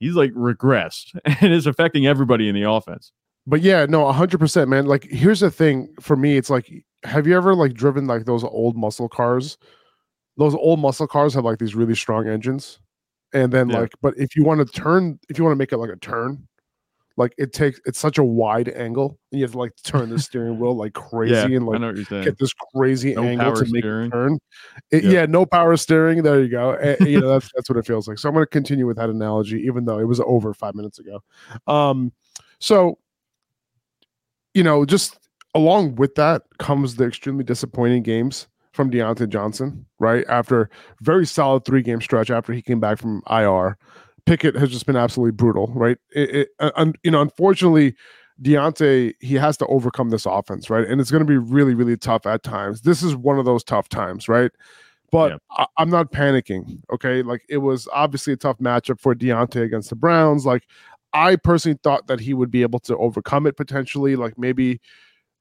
he's 0.00 0.14
like 0.14 0.32
regressed 0.32 1.18
and 1.40 1.52
is 1.52 1.66
affecting 1.66 2.06
everybody 2.06 2.48
in 2.48 2.54
the 2.54 2.68
offense. 2.68 3.12
But 3.46 3.60
yeah, 3.60 3.86
no, 3.86 4.10
hundred 4.10 4.38
percent, 4.38 4.68
man. 4.68 4.86
Like 4.86 5.04
here's 5.04 5.40
the 5.40 5.50
thing 5.50 5.94
for 6.00 6.16
me, 6.16 6.36
it's 6.36 6.50
like 6.50 6.84
have 7.04 7.26
you 7.26 7.36
ever 7.36 7.54
like 7.54 7.74
driven 7.74 8.06
like 8.06 8.24
those 8.24 8.44
old 8.44 8.76
muscle 8.76 9.08
cars? 9.08 9.58
Those 10.36 10.54
old 10.54 10.80
muscle 10.80 11.06
cars 11.06 11.34
have 11.34 11.44
like 11.44 11.58
these 11.58 11.74
really 11.74 11.94
strong 11.94 12.28
engines. 12.28 12.78
And 13.32 13.52
then 13.52 13.68
Yeah. 13.68 13.80
like, 13.80 13.92
but 14.02 14.14
if 14.16 14.36
you 14.36 14.44
want 14.44 14.66
to 14.66 14.72
turn, 14.80 15.18
if 15.28 15.38
you 15.38 15.44
want 15.44 15.52
to 15.52 15.58
make 15.58 15.72
it 15.72 15.78
like 15.78 15.90
a 15.90 15.96
turn, 15.96 16.46
like 17.18 17.34
it 17.38 17.52
takes 17.54 17.80
it's 17.86 17.98
such 17.98 18.18
a 18.18 18.22
wide 18.24 18.68
angle, 18.68 19.18
and 19.32 19.38
you 19.40 19.44
have 19.44 19.52
to 19.52 19.58
like 19.58 19.72
turn 19.82 20.10
the 20.10 20.18
steering 20.18 20.58
wheel 20.58 20.76
like 20.76 20.92
crazy 20.92 21.32
Yeah, 21.32 21.44
and 21.56 21.66
like 21.66 21.80
know 21.80 21.86
what 21.86 21.96
you're 21.96 22.04
saying. 22.04 22.24
get 22.24 22.38
this 22.38 22.52
crazy 22.74 23.14
No 23.14 23.24
angle 23.24 23.54
to 23.54 23.64
make 23.72 23.82
steering. 23.82 24.08
a 24.08 24.10
turn. 24.10 24.38
It- 24.90 25.04
Yep. 25.04 25.12
Yeah, 25.14 25.26
no 25.26 25.46
power 25.46 25.76
steering. 25.78 26.22
There 26.22 26.42
you 26.42 26.48
go. 26.50 26.72
Eh, 26.72 26.96
you 27.06 27.18
know 27.20 27.28
that's 27.28 27.50
that's 27.54 27.70
what 27.70 27.78
it 27.78 27.86
feels 27.86 28.06
like. 28.06 28.18
So 28.18 28.28
I'm 28.28 28.34
going 28.34 28.44
to 28.44 28.50
continue 28.50 28.86
with 28.86 28.98
that 28.98 29.08
analogy, 29.08 29.60
even 29.62 29.86
though 29.86 29.98
it 29.98 30.04
was 30.04 30.20
over 30.20 30.52
five 30.52 30.74
minutes 30.74 30.98
ago. 30.98 31.22
Um, 31.66 32.12
so 32.58 32.98
you 34.54 34.62
know, 34.62 34.84
just 34.84 35.18
along 35.56 35.96
with 35.96 36.14
that 36.16 36.42
comes 36.58 36.96
the 36.96 37.06
extremely 37.06 37.44
disappointing 37.44 38.02
games 38.02 38.46
from 38.72 38.90
Diontae 38.90 39.28
Johnson. 39.28 39.86
Right 39.98 40.24
after 40.28 40.70
very 41.00 41.26
solid 41.26 41.64
three 41.64 41.82
game 41.82 42.00
stretch 42.00 42.30
after 42.30 42.52
he 42.52 42.62
came 42.62 42.78
back 42.80 42.98
from 42.98 43.22
IR, 43.30 43.76
Pickett 44.26 44.54
has 44.56 44.70
just 44.70 44.86
been 44.86 44.96
absolutely 44.96 45.32
brutal. 45.32 45.68
Right, 45.74 45.98
it, 46.14 46.30
it, 46.34 46.48
uh, 46.60 46.70
un, 46.76 46.94
you 47.02 47.10
know, 47.10 47.20
unfortunately. 47.20 47.94
Diontae, 48.42 49.14
he 49.20 49.34
has 49.36 49.56
to 49.56 49.66
overcome 49.68 50.10
this 50.10 50.26
offense, 50.26 50.68
right? 50.68 50.86
And 50.86 51.00
it's 51.00 51.10
going 51.10 51.22
to 51.22 51.26
be 51.26 51.38
really, 51.38 51.72
really 51.72 51.96
tough 51.96 52.26
at 52.26 52.42
times. 52.42 52.82
This 52.82 53.02
is 53.02 53.16
one 53.16 53.38
of 53.38 53.46
those 53.46 53.64
tough 53.64 53.88
times, 53.88 54.28
right? 54.28 54.50
But 55.10 55.30
Yeah. 55.32 55.38
I, 55.52 55.66
I'm 55.78 55.88
not 55.88 56.12
panicking. 56.12 56.80
Okay. 56.92 57.22
Like 57.22 57.46
it 57.48 57.56
was 57.56 57.88
obviously 57.94 58.34
a 58.34 58.36
tough 58.36 58.58
matchup 58.58 59.00
for 59.00 59.14
Diontae 59.14 59.62
against 59.62 59.88
the 59.88 59.96
Browns. 59.96 60.44
Like 60.44 60.64
I 61.14 61.36
personally 61.36 61.78
thought 61.82 62.08
that 62.08 62.20
he 62.20 62.34
would 62.34 62.50
be 62.50 62.60
able 62.60 62.80
to 62.80 62.96
overcome 62.98 63.46
it 63.46 63.56
potentially. 63.56 64.16
Like 64.16 64.36
maybe, 64.36 64.82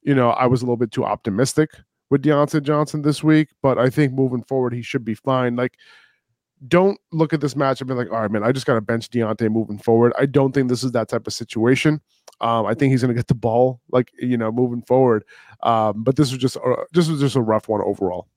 you 0.06 0.14
know, 0.14 0.30
I 0.30 0.46
was 0.46 0.62
a 0.62 0.66
little 0.66 0.78
bit 0.78 0.92
too 0.92 1.04
optimistic 1.04 1.72
with 2.10 2.24
Diontae 2.24 2.62
Johnson 2.62 3.02
this 3.02 3.24
week, 3.24 3.50
but 3.62 3.78
I 3.80 3.90
think 3.90 4.14
moving 4.14 4.44
forward, 4.44 4.74
he 4.74 4.84
should 4.84 5.04
be 5.04 5.16
fine. 5.16 5.56
Like, 5.56 5.74
don't 6.68 7.00
look 7.12 7.34
at 7.34 7.42
this 7.42 7.56
matchup 7.56 7.90
and 7.90 7.98
like, 7.98 8.12
all 8.12 8.22
right, 8.22 8.32
man, 8.32 8.44
I 8.44 8.52
just 8.52 8.68
got 8.68 8.76
to 8.76 8.82
bench 8.82 9.10
Diontae 9.10 9.52
moving 9.52 9.80
forward. 9.80 10.14
I 10.18 10.28
don't 10.28 10.54
think 10.54 10.70
this 10.70 10.84
is 10.84 10.92
that 10.92 11.10
type 11.10 11.28
of 11.28 11.34
situation. 11.34 12.00
Um, 12.40 12.66
I 12.66 12.76
think 12.76 12.92
he's 12.92 13.02
going 13.02 13.14
to 13.14 13.20
get 13.20 13.28
the 13.28 13.36
ball, 13.36 13.82
like 13.92 14.12
you 14.20 14.38
know, 14.38 14.52
moving 14.52 14.84
forward. 14.84 15.24
Um, 15.64 16.04
but 16.04 16.16
this 16.16 16.32
was 16.32 16.40
just 16.40 16.58
this 16.92 17.10
was 17.10 17.20
just 17.20 17.36
a 17.36 17.42
rough 17.42 17.68
one 17.68 17.82
overall. 17.82 18.28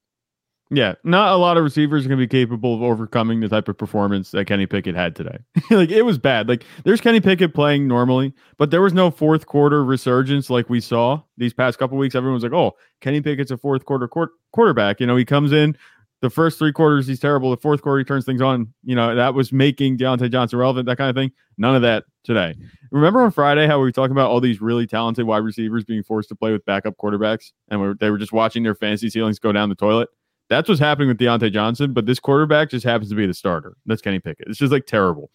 Yeah, 0.71 0.95
not 1.03 1.33
a 1.33 1.37
lot 1.37 1.57
of 1.57 1.65
receivers 1.65 2.05
are 2.05 2.09
going 2.09 2.21
to 2.21 2.27
be 2.27 2.29
capable 2.29 2.75
of 2.75 2.83
overcoming 2.83 3.41
the 3.41 3.49
type 3.49 3.69
of 3.69 3.79
performance 3.79 4.33
that 4.33 4.47
Kenny 4.47 4.67
Pickett 4.67 4.95
had 4.95 5.17
today. 5.17 5.39
like 5.71 5.91
it 5.91 6.03
was 6.03 6.19
bad. 6.19 6.47
Like 6.47 6.65
there's 6.85 7.01
Kenny 7.01 7.21
Pickett 7.21 7.55
playing 7.55 7.89
normally, 7.89 8.35
but 8.59 8.71
there 8.71 8.83
was 8.83 8.93
no 8.93 9.11
fourth 9.11 9.47
quarter 9.47 9.83
resurgence 9.83 10.51
like 10.51 10.69
we 10.69 10.81
saw 10.81 11.23
these 11.39 11.55
past 11.55 11.79
couple 11.79 11.97
weeks. 11.97 12.15
Everyone's 12.15 12.43
like, 12.43 12.53
"Oh, 12.53 12.77
Kenny 13.01 13.23
Pickett's 13.23 13.51
a 13.51 13.57
fourth 13.57 13.87
quarter 13.87 14.09
quar- 14.09 14.33
quarterback." 14.53 15.01
You 15.01 15.07
know, 15.07 15.17
he 15.17 15.25
comes 15.25 15.53
in 15.53 15.75
the 16.21 16.31
first 16.31 16.59
three 16.59 16.73
quarters, 16.73 17.07
he's 17.07 17.21
terrible. 17.21 17.51
The 17.51 17.57
fourth 17.57 17.83
quarter, 17.83 17.99
he 17.99 18.05
turns 18.05 18.25
things 18.25 18.43
on. 18.43 18.73
You 18.83 18.97
know, 18.97 19.15
that 19.15 19.35
was 19.35 19.53
making 19.53 19.99
Diontae 19.99 20.31
Johnson 20.31 20.59
relevant. 20.59 20.87
That 20.87 20.99
kind 20.99 21.11
of 21.11 21.17
thing. 21.17 21.31
None 21.59 21.77
of 21.77 21.83
that 21.83 22.05
today. 22.25 22.55
Remember 22.91 23.23
on 23.23 23.31
Friday 23.31 23.67
how 23.67 23.79
we 23.79 23.85
were 23.85 23.93
talking 23.93 24.13
about 24.13 24.31
all 24.31 24.41
these 24.41 24.61
really 24.61 24.87
talented 24.87 25.27
wide 25.27 25.39
receivers 25.39 25.85
being 25.85 26.03
forced 26.03 26.29
to 26.31 26.35
play 26.35 26.53
with 26.53 26.65
backup 26.65 26.97
quarterbacks, 26.97 27.53
and 27.69 27.81
we 27.81 27.95
they 28.01 28.11
were 28.11 28.19
just 28.19 28.33
watching 28.33 28.63
their 28.63 28.75
fantasy 28.75 29.11
ceilings 29.11 29.39
go 29.39 29.53
down 29.53 29.69
the 29.69 29.75
toilet. 29.75 30.09
That's 30.49 30.69
what's 30.69 30.81
happening 30.81 31.09
with 31.09 31.19
Diontae 31.19 31.53
Johnson, 31.53 31.93
but 31.93 32.07
this 32.07 32.19
quarterback 32.19 32.71
just 32.71 32.85
happens 32.85 33.11
to 33.11 33.17
be 33.17 33.27
the 33.27 33.35
starter. 33.35 33.77
That's 33.87 34.01
Kenny 34.01 34.19
Pickett. 34.19 34.49
It's 34.49 34.59
just 34.59 34.73
like 34.73 34.87
terrible. 34.87 35.31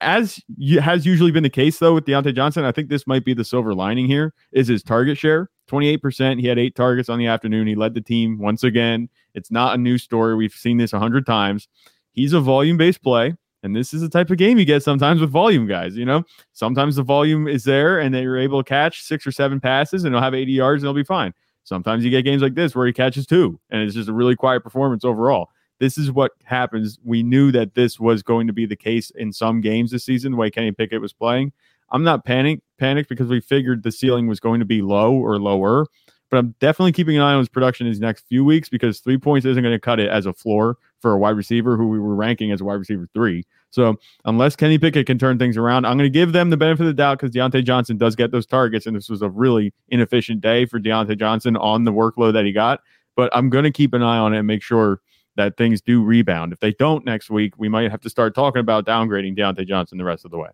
As 0.00 0.40
you, 0.56 0.80
has 0.80 1.06
usually 1.06 1.30
been 1.30 1.44
the 1.44 1.50
case 1.50 1.78
though 1.78 1.94
with 1.94 2.04
Diontae 2.04 2.34
Johnson, 2.34 2.64
I 2.64 2.72
think 2.72 2.88
this 2.88 3.06
might 3.06 3.24
be 3.24 3.32
the 3.32 3.44
silver 3.44 3.74
lining 3.74 4.06
here 4.06 4.34
is 4.52 4.68
his 4.68 4.82
target 4.82 5.16
share. 5.16 5.50
28%. 5.68 6.40
He 6.40 6.46
had 6.46 6.58
eight 6.58 6.74
targets 6.74 7.08
on 7.08 7.18
the 7.18 7.26
afternoon. 7.26 7.66
He 7.66 7.74
led 7.74 7.94
the 7.94 8.00
team 8.00 8.38
once 8.38 8.64
again. 8.64 9.08
It's 9.34 9.50
not 9.50 9.74
a 9.74 9.78
new 9.78 9.96
story. 9.96 10.34
We've 10.34 10.52
seen 10.52 10.76
this 10.76 10.92
a 10.92 10.98
hundred 10.98 11.24
times. 11.24 11.68
He's 12.12 12.32
a 12.32 12.40
volume-based 12.40 13.02
play. 13.02 13.34
And 13.62 13.74
this 13.74 13.94
is 13.94 14.02
the 14.02 14.10
type 14.10 14.30
of 14.30 14.36
game 14.36 14.58
you 14.58 14.66
get 14.66 14.82
sometimes 14.82 15.22
with 15.22 15.30
volume 15.30 15.66
guys. 15.66 15.96
You 15.96 16.04
know, 16.04 16.22
sometimes 16.52 16.96
the 16.96 17.02
volume 17.02 17.48
is 17.48 17.64
there 17.64 17.98
and 17.98 18.14
they're 18.14 18.36
able 18.36 18.62
to 18.62 18.68
catch 18.68 19.02
six 19.02 19.26
or 19.26 19.32
seven 19.32 19.58
passes 19.58 20.04
and 20.04 20.14
they'll 20.14 20.20
have 20.20 20.34
80 20.34 20.52
yards 20.52 20.82
and 20.82 20.86
they'll 20.86 20.94
be 20.94 21.02
fine. 21.02 21.32
Sometimes 21.64 22.04
you 22.04 22.10
get 22.10 22.22
games 22.22 22.42
like 22.42 22.54
this 22.54 22.74
where 22.74 22.86
he 22.86 22.92
catches 22.92 23.26
two 23.26 23.58
and 23.70 23.82
it's 23.82 23.94
just 23.94 24.08
a 24.08 24.12
really 24.12 24.36
quiet 24.36 24.62
performance 24.62 25.04
overall. 25.04 25.50
This 25.80 25.98
is 25.98 26.12
what 26.12 26.32
happens. 26.44 26.98
We 27.04 27.22
knew 27.22 27.50
that 27.52 27.74
this 27.74 27.98
was 27.98 28.22
going 28.22 28.46
to 28.46 28.52
be 28.52 28.66
the 28.66 28.76
case 28.76 29.10
in 29.10 29.32
some 29.32 29.60
games 29.60 29.90
this 29.90 30.04
season, 30.04 30.32
the 30.32 30.38
way 30.38 30.50
Kenny 30.50 30.70
Pickett 30.70 31.00
was 31.00 31.12
playing. 31.12 31.52
I'm 31.90 32.04
not 32.04 32.24
panic 32.24 32.60
panicked 32.78 33.08
because 33.08 33.28
we 33.28 33.40
figured 33.40 33.82
the 33.82 33.92
ceiling 33.92 34.26
was 34.26 34.40
going 34.40 34.60
to 34.60 34.66
be 34.66 34.82
low 34.82 35.14
or 35.14 35.38
lower, 35.38 35.86
but 36.30 36.38
I'm 36.38 36.54
definitely 36.60 36.92
keeping 36.92 37.16
an 37.16 37.22
eye 37.22 37.32
on 37.32 37.38
his 37.38 37.48
production 37.48 37.86
these 37.86 38.00
next 38.00 38.26
few 38.28 38.44
weeks 38.44 38.68
because 38.68 39.00
three 39.00 39.18
points 39.18 39.46
isn't 39.46 39.62
going 39.62 39.74
to 39.74 39.80
cut 39.80 40.00
it 40.00 40.08
as 40.08 40.26
a 40.26 40.32
floor 40.32 40.76
for 41.00 41.12
a 41.12 41.18
wide 41.18 41.36
receiver 41.36 41.76
who 41.76 41.88
we 41.88 41.98
were 41.98 42.14
ranking 42.14 42.50
as 42.50 42.60
a 42.60 42.64
wide 42.64 42.74
receiver 42.74 43.08
three. 43.14 43.44
So 43.74 43.98
unless 44.24 44.54
Kenny 44.54 44.78
Pickett 44.78 45.06
can 45.06 45.18
turn 45.18 45.38
things 45.38 45.56
around, 45.56 45.84
I'm 45.84 45.98
going 45.98 46.10
to 46.10 46.18
give 46.18 46.32
them 46.32 46.50
the 46.50 46.56
benefit 46.56 46.82
of 46.82 46.86
the 46.86 46.94
doubt 46.94 47.18
because 47.18 47.34
Diontae 47.34 47.64
Johnson 47.64 47.96
does 47.96 48.14
get 48.14 48.30
those 48.30 48.46
targets, 48.46 48.86
and 48.86 48.96
this 48.96 49.08
was 49.08 49.20
a 49.20 49.28
really 49.28 49.74
inefficient 49.88 50.40
day 50.40 50.64
for 50.64 50.78
Diontae 50.78 51.18
Johnson 51.18 51.56
on 51.56 51.84
the 51.84 51.92
workload 51.92 52.34
that 52.34 52.44
he 52.44 52.52
got. 52.52 52.80
But 53.16 53.34
I'm 53.34 53.50
going 53.50 53.64
to 53.64 53.70
keep 53.70 53.92
an 53.92 54.02
eye 54.02 54.18
on 54.18 54.32
it 54.32 54.38
and 54.38 54.46
make 54.46 54.62
sure 54.62 55.00
that 55.36 55.56
things 55.56 55.80
do 55.82 56.02
rebound. 56.02 56.52
If 56.52 56.60
they 56.60 56.72
don't 56.72 57.04
next 57.04 57.30
week, 57.30 57.54
we 57.58 57.68
might 57.68 57.90
have 57.90 58.00
to 58.02 58.10
start 58.10 58.34
talking 58.34 58.60
about 58.60 58.86
downgrading 58.86 59.36
Diontae 59.36 59.66
Johnson 59.66 59.98
the 59.98 60.04
rest 60.04 60.24
of 60.24 60.30
the 60.30 60.38
way. 60.38 60.50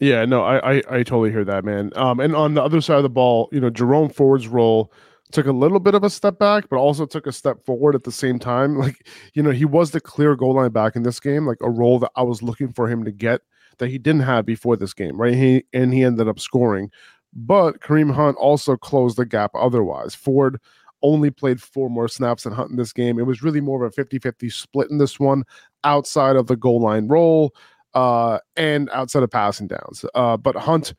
Yeah, 0.00 0.24
no, 0.24 0.42
I, 0.42 0.72
I, 0.72 0.82
I 0.90 1.02
totally 1.04 1.30
hear 1.30 1.44
that, 1.44 1.64
man. 1.64 1.92
Um, 1.94 2.18
and 2.18 2.34
on 2.34 2.54
the 2.54 2.62
other 2.62 2.80
side 2.80 2.96
of 2.96 3.04
the 3.04 3.08
ball, 3.08 3.48
you 3.52 3.60
know, 3.60 3.70
Jerome 3.70 4.10
Ford's 4.10 4.48
role 4.48 4.92
took 5.34 5.46
a 5.46 5.52
little 5.52 5.80
bit 5.80 5.94
of 5.94 6.04
a 6.04 6.10
step 6.10 6.38
back, 6.38 6.68
but 6.70 6.76
also 6.76 7.04
took 7.04 7.26
a 7.26 7.32
step 7.32 7.64
forward 7.66 7.94
at 7.94 8.04
the 8.04 8.12
same 8.12 8.38
time. 8.38 8.78
Like, 8.84 9.06
you 9.32 9.42
know, 9.42 9.50
he 9.50 9.64
was 9.64 9.92
the 9.92 10.00
clear 10.00 10.36
goal 10.36 10.56
line 10.56 10.70
back 10.70 10.94
in 10.94 11.04
this 11.04 11.18
game, 11.18 11.46
like 11.46 11.58
a 11.62 11.70
role 11.70 11.98
that 12.00 12.10
I 12.16 12.22
was 12.22 12.42
looking 12.42 12.70
for 12.72 12.86
him 12.86 13.02
to 13.04 13.10
get 13.10 13.40
that 13.78 13.88
he 13.88 13.96
didn't 13.96 14.22
have 14.22 14.44
before 14.44 14.76
this 14.76 14.92
game, 14.92 15.18
right? 15.18 15.34
He 15.34 15.64
and 15.72 15.92
he 15.92 16.04
ended 16.04 16.28
up 16.28 16.38
scoring. 16.38 16.90
But 17.32 17.80
Kareem 17.80 18.14
Hunt 18.14 18.36
also 18.36 18.76
closed 18.76 19.16
the 19.16 19.24
gap 19.24 19.52
otherwise. 19.54 20.14
Ford 20.14 20.60
only 21.02 21.30
played 21.30 21.62
four 21.62 21.88
more 21.88 22.08
snaps 22.08 22.44
than 22.44 22.52
Hunt 22.52 22.70
in 22.70 22.76
this 22.76 22.92
game. 22.92 23.18
It 23.18 23.26
was 23.26 23.42
really 23.42 23.60
more 23.60 23.84
of 23.84 23.90
a 23.90 23.94
50 23.94 24.18
50 24.18 24.50
split 24.50 24.90
in 24.90 24.98
this 24.98 25.18
one 25.18 25.44
outside 25.82 26.36
of 26.36 26.46
the 26.46 26.56
goal 26.56 26.80
line 26.80 27.08
role 27.08 27.54
uh, 27.94 28.38
and 28.56 28.90
outside 28.90 29.22
of 29.22 29.30
passing 29.30 29.68
downs. 29.68 30.04
Uh, 30.14 30.36
but 30.36 30.56
Hunt 30.56 30.94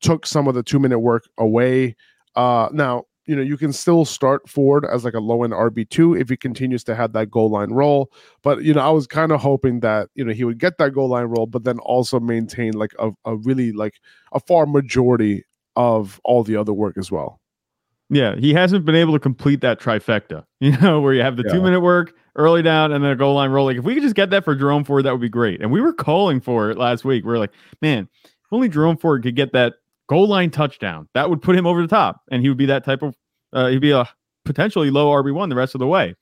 took 0.00 0.26
some 0.26 0.48
of 0.48 0.54
the 0.54 0.62
two 0.62 0.78
minute 0.78 0.98
work 0.98 1.28
away. 1.38 1.94
Uh, 2.34 2.68
now, 2.72 3.04
you 3.28 3.36
know, 3.36 3.42
you 3.42 3.58
can 3.58 3.74
still 3.74 4.06
start 4.06 4.48
Ford 4.48 4.86
as 4.86 5.04
like 5.04 5.12
a 5.12 5.20
low 5.20 5.44
end 5.44 5.52
RB2 5.52 6.18
if 6.18 6.30
he 6.30 6.36
continues 6.36 6.82
to 6.84 6.94
have 6.94 7.12
that 7.12 7.30
goal 7.30 7.50
line 7.50 7.70
role. 7.70 8.10
But, 8.42 8.64
you 8.64 8.72
know, 8.72 8.80
I 8.80 8.88
was 8.88 9.06
kind 9.06 9.32
of 9.32 9.40
hoping 9.40 9.80
that, 9.80 10.08
you 10.14 10.24
know, 10.24 10.32
he 10.32 10.44
would 10.44 10.58
get 10.58 10.78
that 10.78 10.94
goal 10.94 11.10
line 11.10 11.26
role, 11.26 11.46
but 11.46 11.64
then 11.64 11.78
also 11.80 12.18
maintain 12.18 12.72
like 12.72 12.94
a, 12.98 13.10
a 13.26 13.36
really 13.36 13.70
like 13.70 14.00
a 14.32 14.40
far 14.40 14.64
majority 14.64 15.44
of 15.76 16.20
all 16.24 16.42
the 16.42 16.56
other 16.56 16.72
work 16.72 16.96
as 16.96 17.12
well. 17.12 17.38
Yeah, 18.08 18.36
he 18.36 18.54
hasn't 18.54 18.86
been 18.86 18.94
able 18.94 19.12
to 19.12 19.18
complete 19.18 19.60
that 19.60 19.78
trifecta, 19.78 20.44
you 20.60 20.76
know, 20.78 20.98
where 21.02 21.12
you 21.12 21.20
have 21.20 21.36
the 21.36 21.44
yeah. 21.46 21.52
two 21.52 21.60
minute 21.60 21.80
work, 21.80 22.14
early 22.34 22.62
down, 22.62 22.92
and 22.92 23.04
then 23.04 23.10
a 23.10 23.16
goal 23.16 23.34
line 23.34 23.50
role. 23.50 23.66
Like, 23.66 23.76
if 23.76 23.84
we 23.84 23.92
could 23.92 24.02
just 24.02 24.16
get 24.16 24.30
that 24.30 24.42
for 24.42 24.54
Jerome 24.54 24.84
Ford, 24.84 25.04
that 25.04 25.12
would 25.12 25.20
be 25.20 25.28
great. 25.28 25.60
And 25.60 25.70
we 25.70 25.82
were 25.82 25.92
calling 25.92 26.40
for 26.40 26.70
it 26.70 26.78
last 26.78 27.04
week. 27.04 27.26
We 27.26 27.32
are 27.32 27.38
like, 27.38 27.52
man, 27.82 28.08
if 28.24 28.52
only 28.52 28.70
Jerome 28.70 28.96
Ford 28.96 29.22
could 29.22 29.36
get 29.36 29.52
that 29.52 29.74
goal 30.08 30.26
line 30.26 30.50
touchdown, 30.50 31.08
that 31.14 31.30
would 31.30 31.42
put 31.42 31.56
him 31.56 31.66
over 31.66 31.82
the 31.82 31.88
top. 31.88 32.22
And 32.30 32.42
he 32.42 32.48
would 32.48 32.58
be 32.58 32.66
that 32.66 32.84
type 32.84 33.02
of, 33.02 33.14
uh, 33.52 33.68
he'd 33.68 33.80
be 33.80 33.92
a 33.92 34.08
potentially 34.44 34.90
low 34.90 35.08
RB1 35.10 35.48
the 35.48 35.54
rest 35.54 35.74
of 35.74 35.78
the 35.78 35.86
way. 35.86 36.14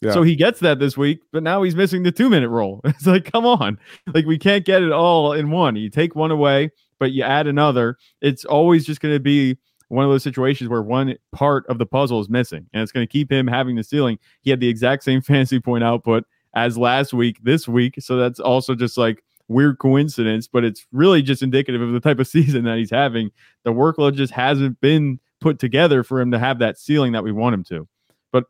Yeah. 0.00 0.12
So 0.12 0.22
he 0.22 0.34
gets 0.34 0.58
that 0.60 0.80
this 0.80 0.96
week, 0.96 1.20
but 1.32 1.44
now 1.44 1.62
he's 1.62 1.76
missing 1.76 2.02
the 2.02 2.10
two 2.10 2.28
minute 2.28 2.48
role. 2.48 2.80
It's 2.86 3.06
like, 3.06 3.30
come 3.30 3.46
on. 3.46 3.78
Like, 4.12 4.26
we 4.26 4.36
can't 4.36 4.64
get 4.64 4.82
it 4.82 4.90
all 4.90 5.32
in 5.32 5.50
one. 5.50 5.76
You 5.76 5.90
take 5.90 6.16
one 6.16 6.32
away, 6.32 6.70
but 6.98 7.12
you 7.12 7.22
add 7.22 7.46
another. 7.46 7.96
It's 8.20 8.44
always 8.44 8.84
just 8.84 9.00
going 9.00 9.14
to 9.14 9.20
be 9.20 9.58
one 9.88 10.04
of 10.04 10.10
those 10.10 10.22
situations 10.22 10.70
where 10.70 10.82
one 10.82 11.14
part 11.32 11.66
of 11.66 11.78
the 11.78 11.86
puzzle 11.86 12.20
is 12.20 12.28
missing, 12.28 12.66
and 12.72 12.82
it's 12.82 12.90
going 12.90 13.06
to 13.06 13.10
keep 13.10 13.30
him 13.30 13.46
having 13.46 13.76
the 13.76 13.84
ceiling. 13.84 14.18
He 14.40 14.50
had 14.50 14.58
the 14.58 14.68
exact 14.68 15.04
same 15.04 15.20
fantasy 15.22 15.60
point 15.60 15.84
output 15.84 16.24
as 16.54 16.76
last 16.76 17.12
week, 17.12 17.38
this 17.42 17.68
week. 17.68 17.96
So 18.00 18.16
that's 18.16 18.40
also 18.40 18.74
just 18.74 18.98
like 18.98 19.22
weird 19.52 19.78
coincidence, 19.78 20.46
but 20.46 20.64
it's 20.64 20.86
really 20.92 21.22
just 21.22 21.42
indicative 21.42 21.80
of 21.80 21.92
the 21.92 22.00
type 22.00 22.18
of 22.18 22.26
season 22.28 22.64
that 22.64 22.78
he's 22.78 22.90
having. 22.90 23.30
The 23.64 23.72
workload 23.72 24.14
just 24.14 24.32
hasn't 24.32 24.80
been 24.80 25.20
put 25.40 25.58
together 25.58 26.02
for 26.02 26.20
him 26.20 26.30
to 26.30 26.38
have 26.38 26.58
that 26.60 26.78
ceiling 26.78 27.12
that 27.12 27.24
we 27.24 27.32
want 27.32 27.54
him 27.54 27.64
to. 27.64 27.88
But 28.32 28.44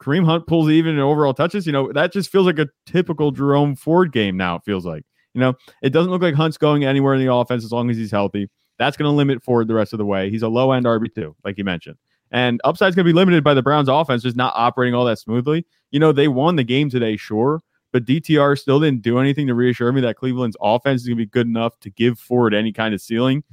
Kareem 0.00 0.24
Hunt 0.24 0.46
pulls 0.46 0.70
even 0.70 0.94
in 0.94 1.00
overall 1.00 1.34
touches. 1.34 1.66
You 1.66 1.72
know, 1.72 1.92
that 1.92 2.12
just 2.12 2.30
feels 2.30 2.46
like 2.46 2.58
a 2.58 2.68
typical 2.86 3.30
Jerome 3.30 3.76
Ford 3.76 4.12
game 4.12 4.36
now, 4.36 4.56
it 4.56 4.62
feels 4.64 4.86
like. 4.86 5.04
You 5.34 5.40
know, 5.40 5.54
it 5.82 5.90
doesn't 5.90 6.12
look 6.12 6.22
like 6.22 6.34
Hunt's 6.34 6.58
going 6.58 6.84
anywhere 6.84 7.14
in 7.14 7.24
the 7.24 7.32
offense 7.32 7.64
as 7.64 7.72
long 7.72 7.90
as 7.90 7.96
he's 7.96 8.12
healthy. 8.12 8.48
That's 8.78 8.96
going 8.96 9.10
to 9.10 9.16
limit 9.16 9.42
Ford 9.42 9.66
the 9.66 9.74
rest 9.74 9.92
of 9.92 9.98
the 9.98 10.06
way. 10.06 10.30
He's 10.30 10.42
a 10.42 10.48
low 10.48 10.72
end 10.72 10.86
RB2, 10.86 11.34
like 11.44 11.58
you 11.58 11.64
mentioned. 11.64 11.96
And 12.30 12.60
upside's 12.64 12.96
going 12.96 13.04
to 13.04 13.12
be 13.12 13.16
limited 13.16 13.44
by 13.44 13.54
the 13.54 13.62
Browns 13.62 13.88
offense 13.88 14.22
just 14.22 14.36
not 14.36 14.52
operating 14.56 14.94
all 14.94 15.04
that 15.04 15.18
smoothly. 15.18 15.66
You 15.90 16.00
know, 16.00 16.12
they 16.12 16.28
won 16.28 16.56
the 16.56 16.64
game 16.64 16.90
today, 16.90 17.16
sure, 17.16 17.60
but 17.94 18.04
DTR 18.04 18.58
still 18.58 18.80
didn't 18.80 19.02
do 19.02 19.20
anything 19.20 19.46
to 19.46 19.54
reassure 19.54 19.92
me 19.92 20.00
that 20.00 20.16
Cleveland's 20.16 20.56
offense 20.60 21.02
is 21.02 21.06
going 21.06 21.16
to 21.16 21.22
be 21.24 21.30
good 21.30 21.46
enough 21.46 21.78
to 21.78 21.90
give 21.90 22.18
Ford 22.18 22.52
any 22.52 22.72
kind 22.72 22.92
of 22.92 23.00
ceiling 23.00 23.44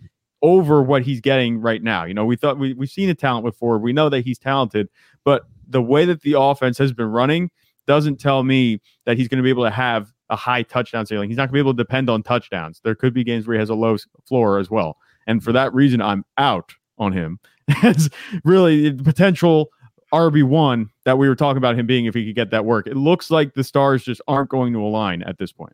over 0.42 0.82
what 0.82 1.04
he's 1.04 1.22
getting 1.22 1.62
right 1.62 1.84
now. 1.84 2.06
You 2.06 2.16
know, 2.16 2.26
we 2.26 2.36
thought 2.38 2.58
we, 2.58 2.74
we've 2.74 2.90
seen 2.90 3.08
the 3.08 3.14
talent 3.14 3.46
with 3.46 3.56
Ford. 3.56 3.84
We 3.84 3.94
know 3.94 4.10
that 4.10 4.26
he's 4.26 4.40
talented, 4.40 4.90
but 5.24 5.44
the 5.68 5.84
way 5.84 6.06
that 6.06 6.22
the 6.22 6.40
offense 6.40 6.80
has 6.80 6.92
been 6.92 7.10
running 7.10 7.52
doesn't 7.86 8.20
tell 8.20 8.42
me 8.42 8.82
that 9.06 9.16
he's 9.16 9.28
going 9.28 9.38
to 9.38 9.44
be 9.44 9.52
able 9.52 9.64
to 9.64 9.70
have 9.70 10.12
a 10.32 10.36
high 10.36 10.64
touchdown 10.64 11.06
ceiling. 11.06 11.30
He's 11.30 11.38
not 11.38 11.44
going 11.44 11.50
to 11.50 11.54
be 11.54 11.60
able 11.60 11.74
to 11.76 11.78
depend 11.78 12.10
on 12.10 12.24
touchdowns. 12.24 12.82
There 12.84 12.96
could 12.96 13.14
be 13.14 13.24
games 13.24 13.46
where 13.46 13.54
he 13.54 13.60
has 13.60 13.70
a 13.70 13.76
low 13.76 13.96
floor 14.26 14.58
as 14.58 14.72
well. 14.72 14.98
And 15.28 15.44
for 15.44 15.52
that 15.52 15.72
reason, 15.72 16.02
I'm 16.02 16.26
out 16.40 16.74
on 16.98 17.14
him 17.14 17.38
as 17.84 18.10
really 18.44 18.90
the 18.90 19.04
potential 19.04 19.70
RB1 20.14 20.90
that 21.06 21.18
we 21.18 21.28
were 21.28 21.36
talking 21.36 21.58
about 21.58 21.78
him 21.78 21.86
being 21.86 22.06
if 22.06 22.14
he 22.14 22.26
could 22.26 22.36
get 22.36 22.52
that 22.52 22.66
work. 22.66 22.88
It 22.88 22.98
looks 22.98 23.32
like 23.32 23.54
the 23.54 23.64
stars 23.64 24.04
just 24.04 24.22
aren't 24.28 24.50
going 24.50 24.74
to 24.74 24.80
align 24.80 25.24
at 25.24 25.38
this 25.38 25.52
point. 25.52 25.74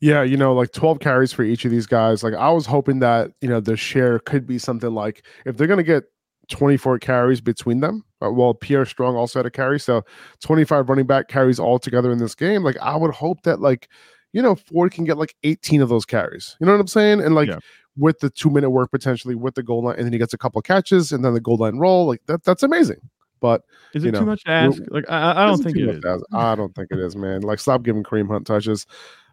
Yeah, 0.00 0.22
you 0.22 0.36
know, 0.36 0.52
like 0.52 0.72
12 0.72 1.00
carries 1.00 1.32
for 1.32 1.44
each 1.44 1.64
of 1.64 1.70
these 1.70 1.86
guys. 1.86 2.22
Like 2.22 2.34
I 2.34 2.50
was 2.50 2.66
hoping 2.66 2.98
that, 2.98 3.32
you 3.40 3.48
know, 3.48 3.60
the 3.60 3.76
share 3.76 4.18
could 4.18 4.46
be 4.46 4.58
something 4.58 4.92
like 4.92 5.24
if 5.46 5.56
they're 5.56 5.66
going 5.66 5.78
to 5.78 5.82
get 5.82 6.04
24 6.50 6.98
carries 6.98 7.40
between 7.40 7.80
them, 7.80 8.04
uh, 8.22 8.30
well, 8.30 8.52
Pierre 8.52 8.84
Strong 8.84 9.16
also 9.16 9.38
had 9.38 9.46
a 9.46 9.50
carry. 9.50 9.80
So 9.80 10.02
25 10.42 10.88
running 10.88 11.06
back 11.06 11.28
carries 11.28 11.58
all 11.58 11.78
together 11.78 12.12
in 12.12 12.18
this 12.18 12.34
game. 12.34 12.62
Like 12.62 12.76
I 12.82 12.96
would 12.96 13.12
hope 13.12 13.42
that 13.42 13.60
like, 13.60 13.88
you 14.32 14.42
know, 14.42 14.56
Ford 14.56 14.92
can 14.92 15.04
get 15.04 15.16
like 15.16 15.36
18 15.42 15.80
of 15.80 15.88
those 15.88 16.04
carries. 16.04 16.56
You 16.60 16.66
know 16.66 16.72
what 16.72 16.80
I'm 16.80 16.86
saying? 16.86 17.20
And 17.20 17.34
like 17.34 17.48
yeah 17.48 17.60
with 17.96 18.18
the 18.20 18.30
two 18.30 18.50
minute 18.50 18.70
work 18.70 18.90
potentially 18.90 19.34
with 19.34 19.54
the 19.54 19.62
goal 19.62 19.84
line, 19.84 19.96
and 19.96 20.04
then 20.04 20.12
he 20.12 20.18
gets 20.18 20.34
a 20.34 20.38
couple 20.38 20.60
catches 20.62 21.12
and 21.12 21.24
then 21.24 21.34
the 21.34 21.40
goal 21.40 21.56
line 21.56 21.76
role. 21.76 22.06
Like 22.06 22.22
that, 22.26 22.44
that's 22.44 22.62
amazing. 22.62 23.00
But 23.40 23.62
is 23.92 24.04
it 24.04 24.12
know, 24.12 24.20
too 24.20 24.26
much 24.26 24.44
to 24.44 24.50
ask? 24.50 24.82
Like 24.88 25.04
I, 25.10 25.42
I 25.42 25.46
don't 25.46 25.62
think 25.62 25.76
it 25.76 25.88
is. 25.88 26.24
I 26.32 26.54
don't 26.54 26.74
think 26.74 26.88
it 26.90 26.98
is, 26.98 27.14
man. 27.14 27.42
Like 27.42 27.58
stop 27.58 27.82
giving 27.82 28.02
Kareem 28.02 28.28
Hunt 28.28 28.46
touches. 28.46 28.86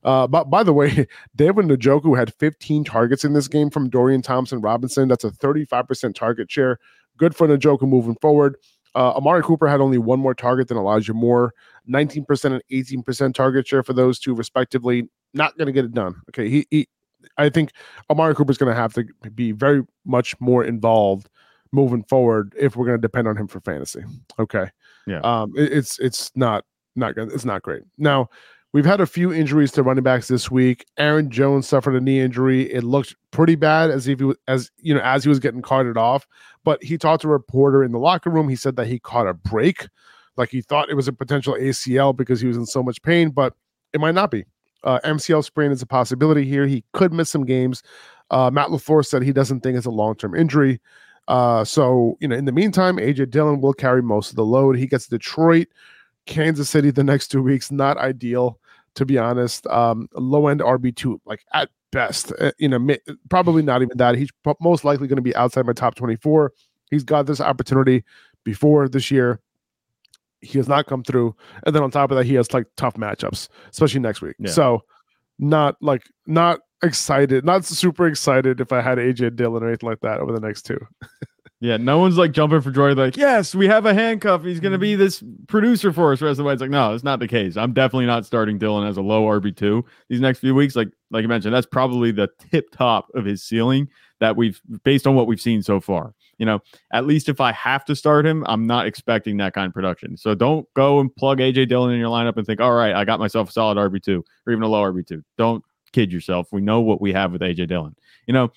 Uh, 0.03 0.27
but 0.27 0.49
by 0.49 0.63
the 0.63 0.73
way, 0.73 1.07
David 1.35 1.65
Njoku 1.65 2.17
had 2.17 2.33
15 2.33 2.83
targets 2.83 3.23
in 3.23 3.33
this 3.33 3.47
game 3.47 3.69
from 3.69 3.89
Dorian 3.89 4.21
Thompson 4.21 4.59
Robinson. 4.61 5.07
That's 5.07 5.23
a 5.23 5.31
35% 5.31 6.15
target 6.15 6.51
share. 6.51 6.77
Good 7.17 7.35
for 7.35 7.47
Njoku 7.47 7.83
moving 7.83 8.15
forward. 8.15 8.57
Uh, 8.93 9.11
Amari 9.11 9.43
Cooper 9.43 9.67
had 9.67 9.79
only 9.79 9.97
one 9.97 10.19
more 10.19 10.33
target 10.33 10.67
than 10.67 10.77
Elijah 10.77 11.13
Moore, 11.13 11.53
19% 11.89 12.45
and 12.45 12.61
18% 12.69 13.33
target 13.33 13.65
share 13.65 13.83
for 13.83 13.93
those 13.93 14.19
two, 14.19 14.35
respectively. 14.35 15.07
Not 15.33 15.57
going 15.57 15.67
to 15.67 15.71
get 15.71 15.85
it 15.85 15.93
done. 15.93 16.15
Okay. 16.29 16.49
He, 16.49 16.67
he 16.69 16.89
I 17.37 17.49
think 17.49 17.71
Amari 18.09 18.35
Cooper 18.35 18.51
is 18.51 18.57
going 18.57 18.73
to 18.73 18.79
have 18.79 18.93
to 18.93 19.05
be 19.33 19.51
very 19.51 19.83
much 20.05 20.39
more 20.39 20.63
involved 20.63 21.29
moving 21.71 22.03
forward 22.03 22.53
if 22.59 22.75
we're 22.75 22.85
going 22.85 22.97
to 22.97 23.01
depend 23.01 23.27
on 23.27 23.37
him 23.37 23.47
for 23.47 23.61
fantasy. 23.61 24.03
Okay. 24.39 24.69
Yeah. 25.07 25.19
Um, 25.21 25.53
it, 25.55 25.71
it's 25.71 25.99
it's 25.99 26.31
not 26.35 26.65
not 26.95 27.15
good. 27.15 27.31
It's 27.31 27.45
not 27.45 27.61
great. 27.61 27.83
Now 27.97 28.29
we've 28.73 28.85
had 28.85 29.01
a 29.01 29.05
few 29.05 29.33
injuries 29.33 29.71
to 29.73 29.83
running 29.83 30.03
backs 30.03 30.27
this 30.27 30.51
week. 30.51 30.85
Aaron 30.97 31.29
Jones 31.29 31.67
suffered 31.67 31.95
a 31.95 32.01
knee 32.01 32.19
injury. 32.19 32.71
It 32.71 32.83
looked 32.83 33.15
pretty 33.31 33.55
bad 33.55 33.89
as 33.89 34.07
if 34.07 34.19
he 34.19 34.25
was 34.25 34.37
as 34.47 34.69
you 34.77 34.93
know 34.93 35.01
as 35.01 35.23
he 35.23 35.29
was 35.29 35.39
getting 35.39 35.61
carted 35.61 35.97
off. 35.97 36.27
But 36.63 36.83
he 36.83 36.97
talked 36.97 37.21
to 37.23 37.27
a 37.27 37.31
reporter 37.31 37.83
in 37.83 37.91
the 37.91 37.99
locker 37.99 38.29
room. 38.29 38.49
He 38.49 38.55
said 38.55 38.75
that 38.75 38.87
he 38.87 38.99
caught 38.99 39.27
a 39.27 39.33
break, 39.33 39.87
like 40.37 40.49
he 40.49 40.61
thought 40.61 40.89
it 40.89 40.95
was 40.95 41.07
a 41.07 41.13
potential 41.13 41.55
ACL 41.55 42.15
because 42.15 42.41
he 42.41 42.47
was 42.47 42.57
in 42.57 42.65
so 42.65 42.83
much 42.83 43.01
pain, 43.01 43.29
but 43.29 43.53
it 43.93 43.99
might 43.99 44.15
not 44.15 44.31
be. 44.31 44.45
Uh, 44.83 44.99
MCL 45.03 45.43
sprain 45.43 45.71
is 45.71 45.81
a 45.81 45.85
possibility 45.85 46.45
here. 46.45 46.67
He 46.67 46.83
could 46.93 47.13
miss 47.13 47.29
some 47.29 47.45
games. 47.45 47.83
Uh, 48.29 48.49
Matt 48.49 48.69
LaFleur 48.69 49.05
said 49.05 49.23
he 49.23 49.33
doesn't 49.33 49.61
think 49.61 49.77
it's 49.77 49.85
a 49.85 49.91
long 49.91 50.15
term 50.15 50.35
injury. 50.35 50.79
Uh, 51.27 51.63
so, 51.63 52.17
you 52.19 52.27
know, 52.27 52.35
in 52.35 52.45
the 52.45 52.51
meantime, 52.51 52.97
AJ 52.97 53.29
Dillon 53.29 53.61
will 53.61 53.73
carry 53.73 54.01
most 54.01 54.31
of 54.31 54.35
the 54.35 54.45
load. 54.45 54.77
He 54.77 54.87
gets 54.87 55.07
Detroit, 55.07 55.67
Kansas 56.25 56.69
City 56.69 56.91
the 56.91 57.03
next 57.03 57.27
two 57.27 57.43
weeks. 57.43 57.71
Not 57.71 57.97
ideal, 57.97 58.59
to 58.95 59.05
be 59.05 59.17
honest. 59.17 59.67
Um, 59.67 60.07
low 60.13 60.47
end 60.47 60.61
RB2, 60.61 61.19
like 61.25 61.43
at 61.53 61.69
best, 61.91 62.33
uh, 62.39 62.51
you 62.57 62.69
know, 62.69 62.95
probably 63.29 63.61
not 63.61 63.81
even 63.81 63.97
that. 63.97 64.15
He's 64.15 64.29
most 64.59 64.83
likely 64.83 65.07
going 65.07 65.17
to 65.17 65.21
be 65.21 65.35
outside 65.35 65.65
my 65.65 65.73
top 65.73 65.95
24. 65.95 66.51
He's 66.89 67.03
got 67.03 67.27
this 67.27 67.41
opportunity 67.41 68.03
before 68.43 68.89
this 68.89 69.11
year 69.11 69.39
he 70.41 70.57
has 70.57 70.67
not 70.67 70.87
come 70.87 71.03
through. 71.03 71.35
And 71.65 71.75
then 71.75 71.83
on 71.83 71.91
top 71.91 72.11
of 72.11 72.17
that, 72.17 72.25
he 72.25 72.35
has 72.35 72.53
like 72.53 72.67
tough 72.77 72.95
matchups, 72.95 73.47
especially 73.71 74.01
next 74.01 74.21
week. 74.21 74.35
Yeah. 74.39 74.51
So 74.51 74.83
not 75.39 75.77
like 75.81 76.03
not 76.25 76.59
excited, 76.83 77.45
not 77.45 77.65
super 77.65 78.07
excited 78.07 78.59
if 78.59 78.71
I 78.71 78.81
had 78.81 78.97
AJ 78.97 79.35
Dillon 79.35 79.63
or 79.63 79.67
anything 79.67 79.89
like 79.89 80.01
that 80.01 80.19
over 80.19 80.31
the 80.31 80.39
next 80.39 80.63
two. 80.63 80.79
yeah, 81.59 81.77
no 81.77 81.99
one's 81.99 82.17
like 82.17 82.31
jumping 82.31 82.61
for 82.61 82.71
joy, 82.71 82.93
like, 82.93 83.17
yes, 83.17 83.53
we 83.53 83.67
have 83.67 83.85
a 83.85 83.93
handcuff. 83.93 84.43
He's 84.43 84.59
gonna 84.59 84.77
be 84.77 84.93
mm-hmm. 84.93 85.01
this 85.01 85.23
producer 85.47 85.93
for 85.93 86.11
us 86.11 86.19
the 86.19 86.25
rest 86.25 86.33
of 86.33 86.37
the 86.37 86.43
way. 86.45 86.53
It's 86.53 86.61
like, 86.61 86.71
no, 86.71 86.93
it's 86.93 87.03
not 87.03 87.19
the 87.19 87.27
case. 87.27 87.57
I'm 87.57 87.73
definitely 87.73 88.07
not 88.07 88.25
starting 88.25 88.57
Dillon 88.57 88.87
as 88.87 88.97
a 88.97 89.01
low 89.01 89.23
RB2 89.23 89.83
these 90.09 90.21
next 90.21 90.39
few 90.39 90.55
weeks. 90.55 90.75
Like, 90.75 90.89
like 91.11 91.21
you 91.21 91.27
mentioned, 91.27 91.53
that's 91.53 91.67
probably 91.67 92.11
the 92.11 92.29
tip 92.51 92.71
top 92.71 93.09
of 93.13 93.25
his 93.25 93.43
ceiling 93.43 93.89
that 94.19 94.35
we've 94.35 94.61
based 94.83 95.05
on 95.05 95.15
what 95.15 95.27
we've 95.27 95.41
seen 95.41 95.61
so 95.61 95.79
far 95.79 96.13
you 96.41 96.45
know, 96.47 96.59
at 96.91 97.05
least 97.05 97.29
if 97.29 97.39
I 97.39 97.51
have 97.51 97.85
to 97.85 97.95
start 97.95 98.25
him, 98.25 98.43
I'm 98.47 98.65
not 98.65 98.87
expecting 98.87 99.37
that 99.37 99.53
kind 99.53 99.67
of 99.67 99.73
production. 99.75 100.17
So 100.17 100.33
don't 100.33 100.67
go 100.73 100.99
and 100.99 101.15
plug 101.15 101.37
AJ 101.37 101.69
Dillon 101.69 101.93
in 101.93 101.99
your 101.99 102.09
lineup 102.09 102.35
and 102.35 102.47
think, 102.47 102.59
all 102.59 102.73
right, 102.73 102.95
I 102.95 103.05
got 103.05 103.19
myself 103.19 103.49
a 103.49 103.51
solid 103.51 103.77
RB2 103.77 104.23
or 104.47 104.51
even 104.51 104.63
a 104.63 104.67
low 104.67 104.81
RB2. 104.81 105.21
Don't 105.37 105.63
kid 105.91 106.11
yourself. 106.11 106.47
We 106.51 106.59
know 106.59 106.81
what 106.81 106.99
we 106.99 107.13
have 107.13 107.31
with 107.31 107.41
AJ 107.41 107.67
Dillon. 107.67 107.95
You 108.25 108.33
know, 108.33 108.51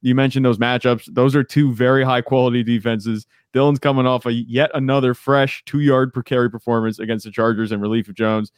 you 0.00 0.14
mentioned 0.14 0.46
those 0.46 0.58
matchups. 0.58 1.12
Those 1.12 1.34
are 1.34 1.42
two 1.42 1.74
very 1.74 2.04
high 2.04 2.20
quality 2.20 2.62
defenses. 2.62 3.26
Dillon's 3.52 3.80
coming 3.80 4.06
off 4.06 4.26
a 4.26 4.32
yet 4.32 4.70
another 4.72 5.12
fresh 5.12 5.64
two 5.66 5.80
yard 5.80 6.14
per 6.14 6.22
carry 6.22 6.48
performance 6.48 7.00
against 7.00 7.24
the 7.24 7.32
Chargers 7.32 7.72
in 7.72 7.80
relief 7.80 8.08
of 8.08 8.14
Jones. 8.14 8.52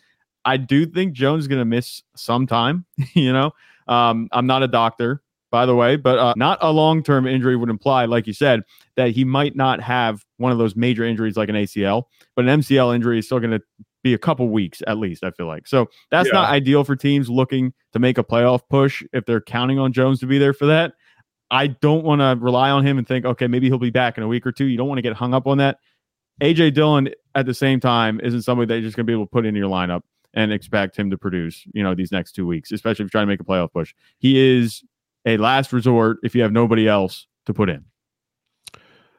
I 0.45 0.59
do 0.59 0.85
think 0.85 1.15
Jones 1.15 1.45
is 1.45 1.49
going 1.49 1.63
to 1.63 1.65
miss 1.65 2.03
some 2.15 2.47
time. 2.47 2.85
you 3.15 3.33
know, 3.33 3.53
um, 3.89 4.29
I'm 4.33 4.47
not 4.47 4.63
a 4.63 4.69
doctor, 4.69 5.23
by 5.51 5.67
the 5.67 5.75
way, 5.75 5.97
but 5.97 6.19
uh, 6.19 6.35
not 6.37 6.59
a 6.61 6.71
long 6.71 7.03
term 7.03 7.27
injury 7.27 7.57
would 7.57 7.71
imply, 7.71 8.05
like 8.05 8.27
you 8.27 8.33
said, 8.33 8.63
that 8.97 9.11
he 9.11 9.25
might 9.25 9.57
not 9.57 9.81
have 9.81 10.25
one 10.39 10.53
of 10.53 10.59
those 10.59 10.77
major 10.77 11.05
injuries 11.05 11.37
like 11.37 11.49
an 11.49 11.55
ACL, 11.55 12.05
but 12.35 12.47
an 12.47 12.61
MCL 12.61 12.95
injury 12.95 13.19
is 13.19 13.27
still 13.27 13.41
going 13.41 13.53
to 13.53 13.63
be 14.03 14.15
a 14.15 14.19
couple 14.19 14.49
weeks 14.49 14.83
at 14.87 14.99
least, 14.99 15.25
I 15.25 15.31
feel 15.33 15.47
like. 15.47 15.67
So 15.67 15.89
that's 16.11 16.29
yeah. 16.29 16.35
not 16.35 16.51
ideal 16.51 16.85
for 16.85 16.95
teams 16.95 17.29
looking 17.29 17.73
to 17.93 17.99
make 17.99 18.19
a 18.19 18.25
playoff 18.25 18.61
push 18.71 19.03
if 19.13 19.25
they're 19.27 19.41
counting 19.41 19.79
on 19.79 19.93
Jones 19.93 20.21
to 20.21 20.27
be 20.27 20.39
there 20.39 20.53
for 20.53 20.67
that. 20.67 20.95
I 21.51 21.69
don't 21.69 22.05
want 22.05 22.21
to 22.21 22.37
rely 22.43 22.71
on 22.71 22.87
him 22.87 22.99
and 22.99 23.07
think, 23.07 23.25
okay, 23.25 23.47
maybe 23.47 23.69
he'll 23.69 23.79
be 23.79 23.91
back 23.91 24.17
in 24.17 24.25
a 24.25 24.29
week 24.29 24.47
or 24.47 24.53
two. 24.53 24.67
You 24.67 24.77
don't 24.77 24.89
want 24.89 24.99
to 24.99 25.03
get 25.03 25.15
hung 25.15 25.33
up 25.33 25.47
on 25.47 25.59
that. 25.59 25.79
AJ 26.41 26.75
Dillon 26.75 27.11
at 27.35 27.47
the 27.47 27.55
same 27.55 27.81
time 27.81 28.21
isn't 28.21 28.43
somebody 28.43 28.67
that 28.67 28.75
you're 28.75 28.83
just 28.83 28.97
going 28.97 29.07
to 29.07 29.11
be 29.11 29.15
able 29.15 29.27
to 29.27 29.31
put 29.31 29.47
into 29.47 29.59
your 29.59 29.71
lineup 29.71 30.03
and 30.35 30.53
expect 30.53 30.97
him 30.97 31.11
to 31.11 31.17
produce, 31.17 31.67
you 31.73 31.83
know, 31.83 31.95
these 31.95 32.13
next 32.13 32.33
two 32.33 32.47
weeks, 32.47 32.71
especially 32.71 33.05
if 33.05 33.07
you're 33.07 33.09
trying 33.09 33.27
to 33.27 33.33
make 33.33 33.41
a 33.41 33.45
playoff 33.45 33.73
push. 33.73 33.95
He 34.19 34.39
is 34.39 34.85
a 35.27 35.37
last 35.37 35.73
resort 35.73 36.19
if 36.23 36.35
you 36.35 36.43
have 36.43 36.53
nobody 36.53 36.89
else 36.89 37.27
to 37.45 37.53
put 37.53 37.69
in. 37.69 37.85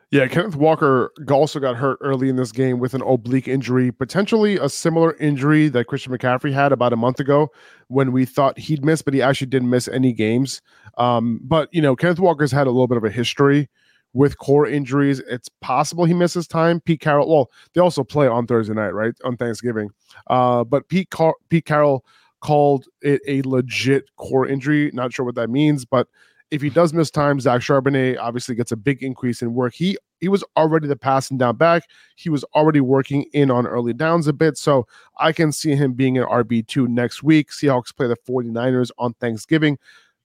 Yeah, 0.10 0.26
Kenneth 0.28 0.56
Walker 0.56 1.12
also 1.30 1.60
got 1.60 1.76
hurt 1.76 1.98
early 2.00 2.30
in 2.30 2.38
this 2.38 2.54
game 2.54 2.80
with 2.80 2.94
an 2.94 3.02
oblique 3.02 3.50
injury, 3.50 3.92
potentially 3.92 4.56
a 4.56 4.70
similar 4.70 5.18
injury 5.18 5.68
that 5.68 5.88
Christian 5.88 6.14
McCaffrey 6.14 6.54
had 6.54 6.72
about 6.72 6.94
a 6.94 6.96
month 6.96 7.20
ago 7.20 7.50
when 7.90 8.14
we 8.14 8.24
thought 8.24 8.58
he'd 8.58 8.86
miss, 8.86 9.02
but 9.02 9.14
he 9.14 9.22
actually 9.22 9.48
didn't 9.48 9.70
miss 9.70 9.90
any 9.90 10.14
games. 10.14 10.62
Um, 10.98 11.42
but, 11.44 11.68
you 11.74 11.82
know, 11.82 11.94
Kenneth 11.94 12.20
Walker's 12.20 12.54
had 12.54 12.68
a 12.68 12.72
little 12.72 12.88
bit 12.88 12.98
of 12.98 13.04
a 13.04 13.10
history 13.10 13.68
with 14.14 14.38
core 14.38 14.66
injuries. 14.66 15.20
It's 15.28 15.50
possible 15.60 16.06
he 16.06 16.14
misses 16.14 16.48
time. 16.48 16.80
Pete 16.80 17.02
Carroll, 17.02 17.30
well, 17.30 17.52
they 17.74 17.82
also 17.82 18.02
play 18.02 18.30
on 18.30 18.48
Thursday 18.48 18.74
night, 18.74 18.94
right? 18.94 19.14
On 19.26 19.36
Thanksgiving. 19.36 19.90
Uh, 20.28 20.64
but 20.64 20.88
Pete, 20.88 21.10
Car- 21.10 21.36
Pete 21.50 21.66
Carroll 21.66 22.06
called 22.42 22.86
it 23.02 23.22
a 23.28 23.42
legit 23.44 24.06
core 24.16 24.48
injury. 24.48 24.92
Not 24.94 25.14
sure 25.14 25.26
what 25.26 25.36
that 25.36 25.50
means, 25.50 25.86
but 25.86 26.08
if 26.50 26.62
he 26.62 26.70
does 26.70 26.94
miss 26.94 27.12
time, 27.12 27.40
Zach 27.40 27.62
Charbonnet 27.62 28.18
obviously 28.20 28.56
gets 28.56 28.72
a 28.72 28.78
big 28.78 29.04
increase 29.04 29.42
in 29.42 29.54
work. 29.54 29.74
He 29.74 29.98
he 30.20 30.30
was 30.30 30.44
already 30.56 30.88
the 30.88 30.96
passing 30.96 31.38
down 31.38 31.58
back. 31.58 31.84
He 32.16 32.30
was 32.30 32.44
already 32.56 32.80
working 32.80 33.26
in 33.34 33.52
on 33.52 33.68
early 33.68 33.94
downs 33.94 34.28
a 34.28 34.34
bit. 34.34 34.58
So 34.58 34.88
I 35.18 35.32
can 35.32 35.52
see 35.52 35.76
him 35.76 35.94
being 35.94 36.18
an 36.18 36.24
RB2 36.24 36.88
next 36.88 37.22
week. 37.22 37.52
Seahawks 37.52 37.96
play 37.96 38.08
the 38.08 38.18
49ers 38.28 38.90
on 38.98 39.14
Thanksgiving. 39.16 39.78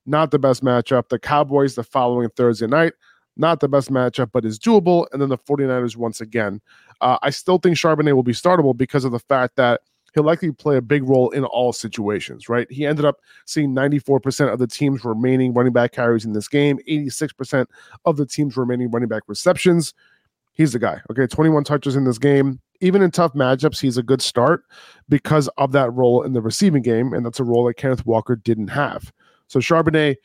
Not 0.06 0.30
the 0.30 0.38
best 0.38 0.64
matchup. 0.64 1.08
The 1.08 1.18
Cowboys 1.18 1.74
the 1.74 1.84
following 1.84 2.30
Thursday 2.30 2.66
night. 2.66 2.94
Not 3.36 3.60
the 3.60 3.68
best 3.68 3.90
matchup, 3.90 4.30
but 4.32 4.44
is 4.44 4.58
doable. 4.58 5.06
And 5.12 5.20
then 5.20 5.28
the 5.28 5.38
49ers 5.38 5.96
once 5.96 6.20
again. 6.20 6.60
Uh, 7.00 7.18
I 7.22 7.30
still 7.30 7.58
think 7.58 7.76
Charbonnet 7.76 8.14
will 8.14 8.22
be 8.22 8.32
startable 8.32 8.76
because 8.76 9.04
of 9.04 9.12
the 9.12 9.18
fact 9.18 9.56
that 9.56 9.82
he'll 10.14 10.24
likely 10.24 10.52
play 10.52 10.76
a 10.76 10.82
big 10.82 11.02
role 11.04 11.30
in 11.30 11.44
all 11.44 11.72
situations, 11.72 12.48
right? 12.48 12.70
He 12.70 12.86
ended 12.86 13.04
up 13.04 13.20
seeing 13.46 13.74
94% 13.74 14.52
of 14.52 14.58
the 14.58 14.66
team's 14.66 15.04
remaining 15.04 15.52
running 15.54 15.72
back 15.72 15.92
carries 15.92 16.24
in 16.24 16.32
this 16.32 16.48
game, 16.48 16.78
86% 16.88 17.66
of 18.04 18.16
the 18.16 18.26
team's 18.26 18.56
remaining 18.56 18.90
running 18.90 19.08
back 19.08 19.22
receptions. 19.26 19.94
He's 20.52 20.72
the 20.72 20.78
guy. 20.78 21.00
Okay, 21.10 21.26
21 21.26 21.64
touches 21.64 21.96
in 21.96 22.04
this 22.04 22.18
game. 22.18 22.60
Even 22.80 23.00
in 23.00 23.10
tough 23.10 23.32
matchups, 23.32 23.80
he's 23.80 23.96
a 23.96 24.02
good 24.02 24.20
start 24.20 24.64
because 25.08 25.48
of 25.56 25.72
that 25.72 25.90
role 25.92 26.22
in 26.22 26.32
the 26.32 26.42
receiving 26.42 26.82
game, 26.82 27.12
and 27.14 27.24
that's 27.24 27.40
a 27.40 27.44
role 27.44 27.64
that 27.64 27.74
Kenneth 27.74 28.04
Walker 28.04 28.36
didn't 28.36 28.68
have. 28.68 29.12
So 29.46 29.60
Charbonnet, 29.60 30.16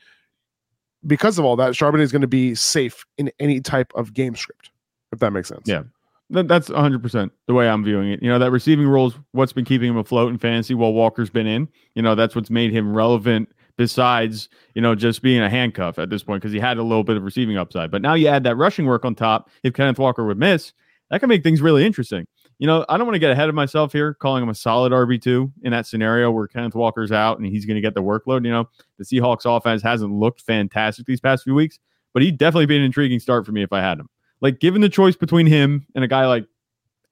because 1.06 1.38
of 1.38 1.46
all 1.46 1.56
that, 1.58 1.74
Charbonnet 1.74 2.02
is 2.02 2.12
going 2.12 2.24
to 2.24 2.28
be 2.28 2.56
safe 2.56 3.06
in 3.18 3.32
any 3.40 3.62
type 3.62 3.92
of 3.96 4.14
game 4.14 4.36
script, 4.36 4.72
if 5.12 5.20
that 5.20 5.32
makes 5.32 5.48
sense. 5.48 5.62
Yeah, 5.66 5.84
that's 6.30 6.70
100% 6.70 7.32
the 7.48 7.54
way 7.54 7.70
I'm 7.70 7.84
viewing 7.84 8.12
it. 8.12 8.22
You 8.22 8.30
know, 8.30 8.40
that 8.40 8.52
receiving 8.52 8.88
role 8.88 9.08
is 9.08 9.14
what's 9.32 9.54
been 9.54 9.66
keeping 9.66 9.90
him 9.90 9.98
afloat 9.98 10.32
in 10.32 10.38
fantasy 10.38 10.74
while 10.74 10.94
Walker's 10.94 11.30
been 11.30 11.48
in. 11.48 11.68
You 11.96 12.02
know, 12.02 12.16
that's 12.16 12.36
what's 12.36 12.50
made 12.50 12.72
him 12.72 12.94
relevant 12.94 13.50
besides, 13.78 14.50
you 14.74 14.82
know, 14.82 14.96
just 14.96 15.22
being 15.22 15.42
a 15.42 15.50
handcuff 15.50 16.00
at 16.00 16.10
this 16.10 16.24
point 16.24 16.42
because 16.42 16.54
he 16.54 16.60
had 16.60 16.78
a 16.78 16.84
little 16.84 17.04
bit 17.04 17.16
of 17.16 17.24
receiving 17.24 17.58
upside. 17.58 17.92
But 17.92 18.02
now 18.02 18.16
you 18.16 18.28
add 18.28 18.44
that 18.44 18.58
rushing 18.58 18.86
work 18.86 19.06
on 19.06 19.16
top. 19.16 19.50
If 19.64 19.74
Kenneth 19.74 20.00
Walker 20.00 20.26
would 20.26 20.38
miss, 20.38 20.74
that 21.10 21.20
can 21.20 21.30
make 21.30 21.44
things 21.44 21.62
really 21.62 21.86
interesting. 21.86 22.28
You 22.60 22.66
know, 22.66 22.86
I 22.90 22.98
don't 22.98 23.06
want 23.06 23.16
to 23.16 23.20
get 23.20 23.32
ahead 23.32 23.50
of 23.50 23.56
myself 23.56 23.94
here, 23.94 24.16
calling 24.16 24.42
him 24.42 24.50
a 24.50 24.56
solid 24.56 24.92
RB2 24.92 25.52
in 25.62 25.72
that 25.72 25.86
scenario 25.86 26.32
where 26.32 26.48
Kenneth 26.48 26.74
Walker's 26.74 27.12
out 27.12 27.38
and 27.38 27.48
he's 27.48 27.66
going 27.66 27.76
to 27.76 27.82
get 27.82 27.94
the 27.94 28.02
workload. 28.02 28.44
You 28.46 28.52
know, 28.52 28.70
the 28.98 29.06
Seahawks 29.06 29.46
offense 29.46 29.84
hasn't 29.84 30.12
looked 30.12 30.42
fantastic 30.42 31.06
these 31.06 31.22
past 31.22 31.44
few 31.44 31.54
weeks, 31.54 31.78
but 32.14 32.24
he'd 32.24 32.40
definitely 32.40 32.66
be 32.66 32.76
an 32.76 32.84
intriguing 32.84 33.20
start 33.20 33.46
for 33.46 33.52
me 33.52 33.62
if 33.62 33.72
I 33.72 33.82
had 33.82 34.00
him. 34.00 34.10
Like, 34.42 34.60
given 34.60 34.82
the 34.82 34.90
choice 34.90 35.16
between 35.16 35.48
him 35.48 35.86
and 35.96 36.04
a 36.04 36.08
guy 36.08 36.28
like 36.28 36.46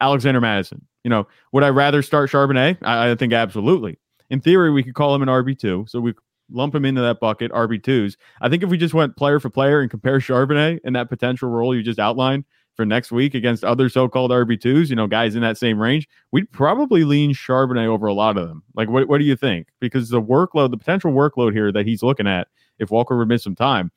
Alexander 0.02 0.42
Mattison, 0.42 0.86
you 1.04 1.10
know, 1.10 1.28
would 1.52 1.64
I 1.64 1.70
rather 1.70 2.02
start 2.02 2.30
Charbonnet? 2.30 2.78
I, 2.84 3.12
I 3.12 3.16
think 3.16 3.34
absolutely. 3.34 3.98
In 4.30 4.42
theory, 4.42 4.72
we 4.72 4.84
could 4.84 4.96
call 4.96 5.14
him 5.14 5.22
an 5.22 5.28
RB2. 5.28 5.90
So 5.90 6.00
we 6.00 6.14
lump 6.52 6.76
him 6.76 6.86
into 6.86 7.02
that 7.02 7.20
bucket, 7.20 7.52
RB2s. 7.52 8.16
I 8.42 8.50
think 8.50 8.64
if 8.64 8.70
we 8.70 8.78
just 8.78 8.94
went 8.94 9.16
player 9.16 9.40
for 9.40 9.50
player 9.50 9.82
and 9.82 9.90
compare 9.90 10.20
Charbonnet 10.20 10.80
and 10.84 10.96
that 10.96 11.10
potential 11.10 11.50
role 11.50 11.76
you 11.76 11.84
just 11.84 12.00
outlined 12.00 12.46
for 12.76 12.86
next 12.86 13.12
week 13.12 13.34
against 13.34 13.64
other 13.64 13.88
so 13.88 14.08
called 14.08 14.32
RB2s, 14.32 14.90
you 14.90 14.96
know, 14.96 15.08
guys 15.08 15.36
in 15.36 15.42
that 15.42 15.58
same 15.58 15.80
range, 15.80 16.08
we'd 16.32 16.52
probably 16.52 17.04
lean 17.04 17.34
Charbonnet 17.34 17.88
over 17.88 18.08
a 18.08 18.14
lot 18.14 18.38
of 18.38 18.48
them. 18.48 18.64
Like, 18.76 18.90
what, 18.90 19.08
what 19.08 19.20
do 19.20 19.24
you 19.24 19.36
think? 19.36 19.68
Because 19.80 20.10
the 20.10 20.22
workload, 20.22 20.72
the 20.72 20.78
potential 20.78 21.12
workload 21.12 21.54
here 21.54 21.72
that 21.72 21.86
he's 21.86 22.04
looking 22.04 22.28
at, 22.28 22.48
if 22.78 22.92
Walker 22.92 23.18
would 23.18 23.30
miss 23.30 23.44
some 23.44 23.56
time, 23.56 23.92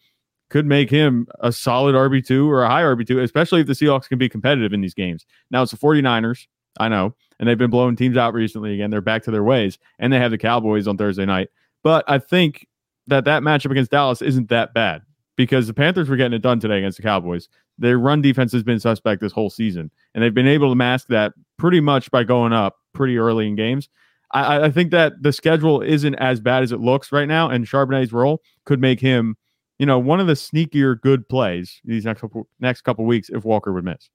could 0.51 0.67
make 0.67 0.91
him 0.91 1.27
a 1.41 1.53
solid 1.53 1.95
RB2 1.95 2.47
or 2.47 2.63
a 2.63 2.69
high 2.69 2.83
RB2, 2.83 3.23
especially 3.23 3.61
if 3.61 3.67
the 3.67 3.75
Seahawks 3.75 4.09
can 4.09 4.19
be 4.19 4.29
competitive 4.29 4.73
in 4.73 4.81
these 4.81 4.95
games. 4.95 5.27
Now 5.51 5.63
it's 5.63 5.73
the 5.73 5.79
49ers, 5.79 6.47
I 6.81 6.89
know, 6.89 7.15
and 7.39 7.49
they've 7.49 7.59
been 7.59 7.71
blowing 7.71 7.97
teams 7.97 8.17
out 8.17 8.35
recently 8.35 8.75
again. 8.75 8.91
They're 8.91 9.01
back 9.01 9.23
to 9.25 9.31
their 9.31 9.45
ways, 9.45 9.79
and 9.99 10.13
they 10.13 10.19
have 10.19 10.31
the 10.31 10.39
Cowboys 10.39 10.87
on 10.87 10.97
Thursday 10.97 11.27
night. 11.27 11.49
But 11.83 12.05
I 12.09 12.19
think 12.19 12.67
that 13.07 13.25
that 13.25 13.43
matchup 13.43 13.71
against 13.71 13.91
Dallas 13.91 14.23
isn't 14.23 14.49
that 14.49 14.75
bad 14.75 15.03
because 15.37 15.67
the 15.67 15.75
Panthers 15.75 16.09
were 16.09 16.17
getting 16.17 16.35
it 16.35 16.43
done 16.43 16.61
today 16.61 16.79
against 16.79 16.97
the 16.97 17.03
Cowboys. 17.03 17.49
Their 17.79 17.99
run 17.99 18.23
defense 18.23 18.53
has 18.53 18.63
been 18.63 18.81
suspect 18.81 19.21
this 19.21 19.33
whole 19.33 19.51
season, 19.51 19.91
and 20.15 20.25
they've 20.25 20.35
been 20.35 20.49
able 20.49 20.71
to 20.71 20.75
mask 20.75 21.09
that 21.09 21.33
pretty 21.59 21.81
much 21.81 22.11
by 22.11 22.25
going 22.25 22.53
up 22.53 22.77
pretty 22.93 23.19
early 23.19 23.47
in 23.47 23.55
games. 23.55 23.89
I, 24.33 24.65
I 24.65 24.71
think 24.71 24.91
that 24.91 25.23
the 25.23 25.33
schedule 25.33 25.81
isn't 25.81 26.15
as 26.17 26.41
bad 26.41 26.63
as 26.63 26.73
it 26.73 26.81
looks 26.81 27.13
right 27.13 27.29
now, 27.29 27.49
and 27.49 27.67
Charbonnet's 27.67 28.13
role 28.13 28.41
could 28.65 28.81
make 28.81 29.01
him– 29.01 29.37
you 29.79 29.87
know, 29.87 29.99
one 29.99 30.21
of 30.21 30.27
the 30.27 30.35
sneakier 30.35 31.01
good 31.01 31.29
plays 31.29 31.81
these 31.85 32.05
next 32.05 32.21
couple 32.21 32.49
next 32.61 32.83
couple 32.83 33.05
weeks 33.05 33.29
if 33.31 33.45
Walker 33.45 33.73
would 33.73 33.85
miss. 33.85 34.11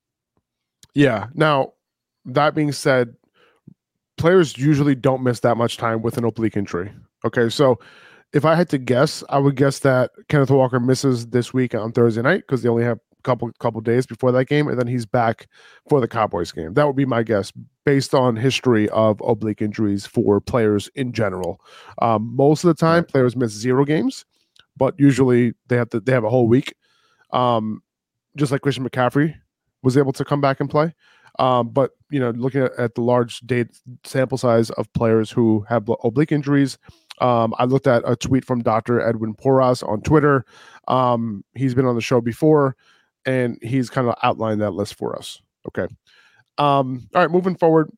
Yeah. 0.94 1.28
Now, 1.34 1.74
that 2.26 2.54
being 2.54 2.72
said, 2.72 3.16
players 4.18 4.58
usually 4.58 4.96
don't 4.96 5.24
miss 5.24 5.40
that 5.42 5.58
much 5.58 5.78
time 5.78 6.02
with 6.02 6.18
an 6.18 6.24
oblique 6.24 6.58
injury. 6.58 6.92
Okay, 7.26 7.50
so 7.50 7.80
if 8.34 8.46
I 8.46 8.56
had 8.56 8.70
to 8.70 8.78
guess, 8.78 9.24
I 9.30 9.38
would 9.38 9.56
guess 9.56 9.80
that 9.80 10.12
Kenneth 10.28 10.52
Walker 10.52 10.80
misses 10.80 11.28
this 11.28 11.54
week 11.54 11.74
on 11.74 11.92
Thursday 11.92 12.22
night 12.22 12.42
because 12.42 12.62
they 12.62 12.70
only 12.70 12.84
have 12.84 12.98
a 12.98 13.22
couple 13.24 13.50
couple 13.60 13.80
days 13.82 14.06
before 14.06 14.32
that 14.34 14.46
game, 14.46 14.68
and 14.68 14.78
then 14.78 14.88
he's 14.88 15.06
back 15.06 15.48
for 15.90 16.02
the 16.02 16.08
Cowboys 16.08 16.52
game. 16.52 16.74
That 16.74 16.86
would 16.86 16.96
be 16.96 17.06
my 17.06 17.24
guess 17.24 17.54
based 17.86 18.14
on 18.14 18.36
history 18.36 18.90
of 18.90 19.22
oblique 19.22 19.62
injuries 19.62 20.06
for 20.06 20.42
players 20.42 20.90
in 20.96 21.14
general. 21.14 21.62
Um, 22.02 22.36
most 22.36 22.64
of 22.64 22.68
the 22.68 22.74
time, 22.74 23.06
players 23.06 23.36
miss 23.36 23.52
zero 23.52 23.86
games 23.86 24.26
but 24.78 24.96
usually 24.98 25.54
they 25.68 25.78
have 25.78 25.90
to 25.90 26.00
they 26.00 26.12
have 26.12 26.24
a 26.24 26.30
whole 26.30 26.48
week. 26.48 26.74
Um, 27.32 27.82
just 28.36 28.52
like 28.52 28.62
Christian 28.62 28.88
McCaffrey 28.88 29.36
was 29.82 29.98
able 29.98 30.14
to 30.14 30.26
come 30.26 30.42
back 30.42 30.60
and 30.60 30.70
play. 30.70 30.94
Um, 31.40 31.70
but 31.70 31.92
you 32.10 32.20
know, 32.20 32.30
looking 32.32 32.62
at, 32.62 32.74
at, 32.78 32.96
the 32.96 33.02
large 33.02 33.40
date 33.42 33.68
sample 34.04 34.38
size 34.38 34.70
of 34.72 34.92
players 34.94 35.32
who 35.32 35.66
have 35.68 35.90
oblique 36.04 36.32
injuries, 36.32 36.78
um, 37.22 37.56
I 37.58 37.66
looked 37.66 37.88
at 37.88 38.04
a 38.06 38.16
tweet 38.16 38.46
from 38.46 38.62
Dr. 38.62 39.02
Edwin 39.02 39.34
Porras 39.34 39.82
on 39.82 40.02
Twitter. 40.02 40.46
Um, 40.88 41.44
he's 41.56 41.74
been 41.74 41.86
on 41.86 41.96
the 41.96 42.02
show 42.02 42.22
before, 42.22 42.76
and 43.26 43.58
he's 43.64 43.90
kind 43.90 44.08
of 44.08 44.16
outlined 44.22 44.62
that 44.62 44.74
list 44.74 44.96
for 44.96 45.16
us. 45.18 45.42
Okay. 45.68 45.88
Um, 46.60 47.08
all 47.16 47.22
right, 47.22 47.32
moving 47.32 47.56
forward. 47.56 47.90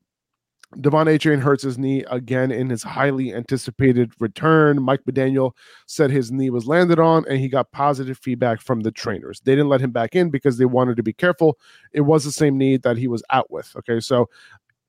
De'Von 0.74 1.06
Achane 1.06 1.40
hurts 1.40 1.62
his 1.62 1.78
knee 1.78 2.04
again 2.10 2.50
in 2.50 2.68
his 2.68 2.82
highly 2.82 3.32
anticipated 3.32 4.12
return. 4.18 4.82
Mike 4.82 5.00
McDaniel 5.04 5.52
said 5.86 6.10
his 6.10 6.32
knee 6.32 6.50
was 6.50 6.66
landed 6.66 6.98
on 6.98 7.24
and 7.28 7.38
he 7.38 7.48
got 7.48 7.70
positive 7.70 8.18
feedback 8.18 8.60
from 8.60 8.80
the 8.80 8.90
trainers. 8.90 9.40
They 9.40 9.52
didn't 9.52 9.68
let 9.68 9.80
him 9.80 9.92
back 9.92 10.16
in 10.16 10.28
because 10.28 10.58
they 10.58 10.64
wanted 10.64 10.96
to 10.96 11.02
be 11.02 11.12
careful. 11.12 11.58
It 11.92 12.02
was 12.02 12.24
the 12.24 12.32
same 12.32 12.58
knee 12.58 12.78
that 12.78 12.96
he 12.96 13.06
was 13.06 13.22
out 13.30 13.50
with. 13.50 13.74
Okay, 13.76 14.00
so 14.00 14.28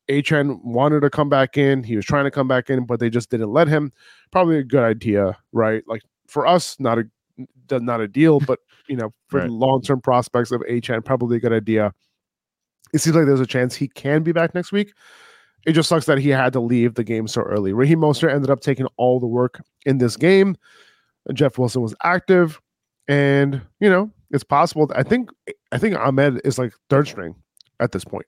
Achane 0.10 0.64
wanted 0.64 1.02
to 1.02 1.12
come 1.12 1.30
back 1.30 1.58
in. 1.58 1.84
He 1.84 1.96
was 1.96 2.06
trying 2.06 2.26
to 2.26 2.32
come 2.32 2.48
back 2.48 2.70
in, 2.70 2.86
but 2.86 3.00
they 3.00 3.10
just 3.10 3.30
didn't 3.30 3.52
let 3.52 3.68
him. 3.68 3.94
Probably 4.32 4.58
a 4.58 4.64
good 4.64 4.84
idea, 4.84 5.38
right? 5.52 5.84
Like 5.88 6.02
for 6.28 6.48
us, 6.48 6.76
not 6.80 6.98
a 6.98 7.04
not 7.70 8.02
a 8.02 8.08
deal, 8.08 8.40
but 8.48 8.60
you 8.90 8.96
know, 8.96 9.14
for 9.28 9.42
right. 9.42 9.50
long 9.50 9.84
term 9.84 10.02
prospects 10.02 10.52
of 10.52 10.62
Achane, 10.62 11.06
probably 11.06 11.38
a 11.38 11.40
good 11.40 11.54
idea. 11.54 11.94
It 12.94 13.00
seems 13.00 13.16
like 13.16 13.28
there's 13.28 13.42
a 13.42 13.46
chance 13.46 13.76
he 13.76 13.90
can 13.90 14.24
be 14.24 14.32
back 14.32 14.56
next 14.56 14.72
week 14.72 14.94
it 15.68 15.74
just 15.74 15.90
sucks 15.90 16.06
that 16.06 16.18
he 16.18 16.30
had 16.30 16.54
to 16.54 16.62
leave 16.62 16.96
the 16.96 17.04
game 17.04 17.28
so 17.28 17.42
early. 17.42 17.74
Raheem 17.74 18.00
Mostert 18.00 18.34
ended 18.34 18.50
up 18.50 18.62
taking 18.62 18.88
all 18.96 19.20
the 19.20 19.28
work 19.28 19.62
in 19.86 19.98
this 19.98 20.16
game. 20.16 20.56
Jeff 21.34 21.58
Wilson 21.58 21.82
was 21.82 21.94
active, 22.04 22.62
and 23.10 23.62
you 23.82 23.90
know 23.90 24.10
it's 24.32 24.46
possible. 24.46 24.90
I 24.96 25.04
think 25.04 25.30
I 25.74 25.78
think 25.78 25.98
Ahmed 25.98 26.42
is 26.46 26.58
like 26.58 26.74
third 26.90 27.08
string 27.10 27.36
at 27.82 27.92
this 27.92 28.06
point. 28.06 28.26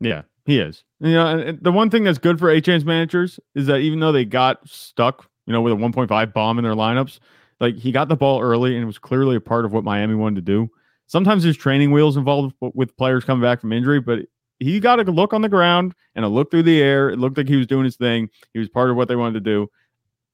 Yeah, 0.00 0.22
he 0.46 0.60
is. 0.60 0.84
You 1.00 1.14
know, 1.14 1.52
the 1.60 1.72
one 1.72 1.90
thing 1.90 2.04
that's 2.04 2.18
good 2.18 2.38
for 2.38 2.48
Achane's 2.48 2.84
managers 2.84 3.40
is 3.56 3.66
that 3.66 3.78
even 3.78 3.98
though 3.98 4.12
they 4.12 4.24
got 4.24 4.66
stuck, 4.68 5.28
you 5.46 5.52
know, 5.52 5.60
with 5.60 5.72
a 5.72 5.76
1.5 5.76 6.32
bomb 6.32 6.58
in 6.58 6.64
their 6.64 6.74
lineups, 6.74 7.18
like 7.58 7.76
he 7.76 7.90
got 7.90 8.08
the 8.08 8.16
ball 8.16 8.40
early 8.40 8.76
and 8.76 8.86
was 8.86 8.98
clearly 8.98 9.34
a 9.34 9.40
part 9.40 9.64
of 9.64 9.72
what 9.72 9.82
Miami 9.82 10.14
wanted 10.14 10.36
to 10.36 10.42
do. 10.42 10.68
Sometimes 11.08 11.42
there's 11.42 11.56
training 11.56 11.90
wheels 11.90 12.16
involved 12.16 12.54
with 12.60 12.96
players 12.96 13.24
coming 13.24 13.42
back 13.42 13.60
from 13.60 13.72
injury, 13.72 14.00
but 14.00 14.20
he 14.62 14.80
got 14.80 15.00
a 15.00 15.10
look 15.10 15.32
on 15.32 15.42
the 15.42 15.48
ground 15.48 15.94
and 16.14 16.24
a 16.24 16.28
look 16.28 16.50
through 16.50 16.64
the 16.64 16.80
air. 16.80 17.10
It 17.10 17.18
looked 17.18 17.36
like 17.36 17.48
he 17.48 17.56
was 17.56 17.66
doing 17.66 17.84
his 17.84 17.96
thing. 17.96 18.28
He 18.52 18.58
was 18.58 18.68
part 18.68 18.90
of 18.90 18.96
what 18.96 19.08
they 19.08 19.16
wanted 19.16 19.34
to 19.34 19.40
do. 19.40 19.70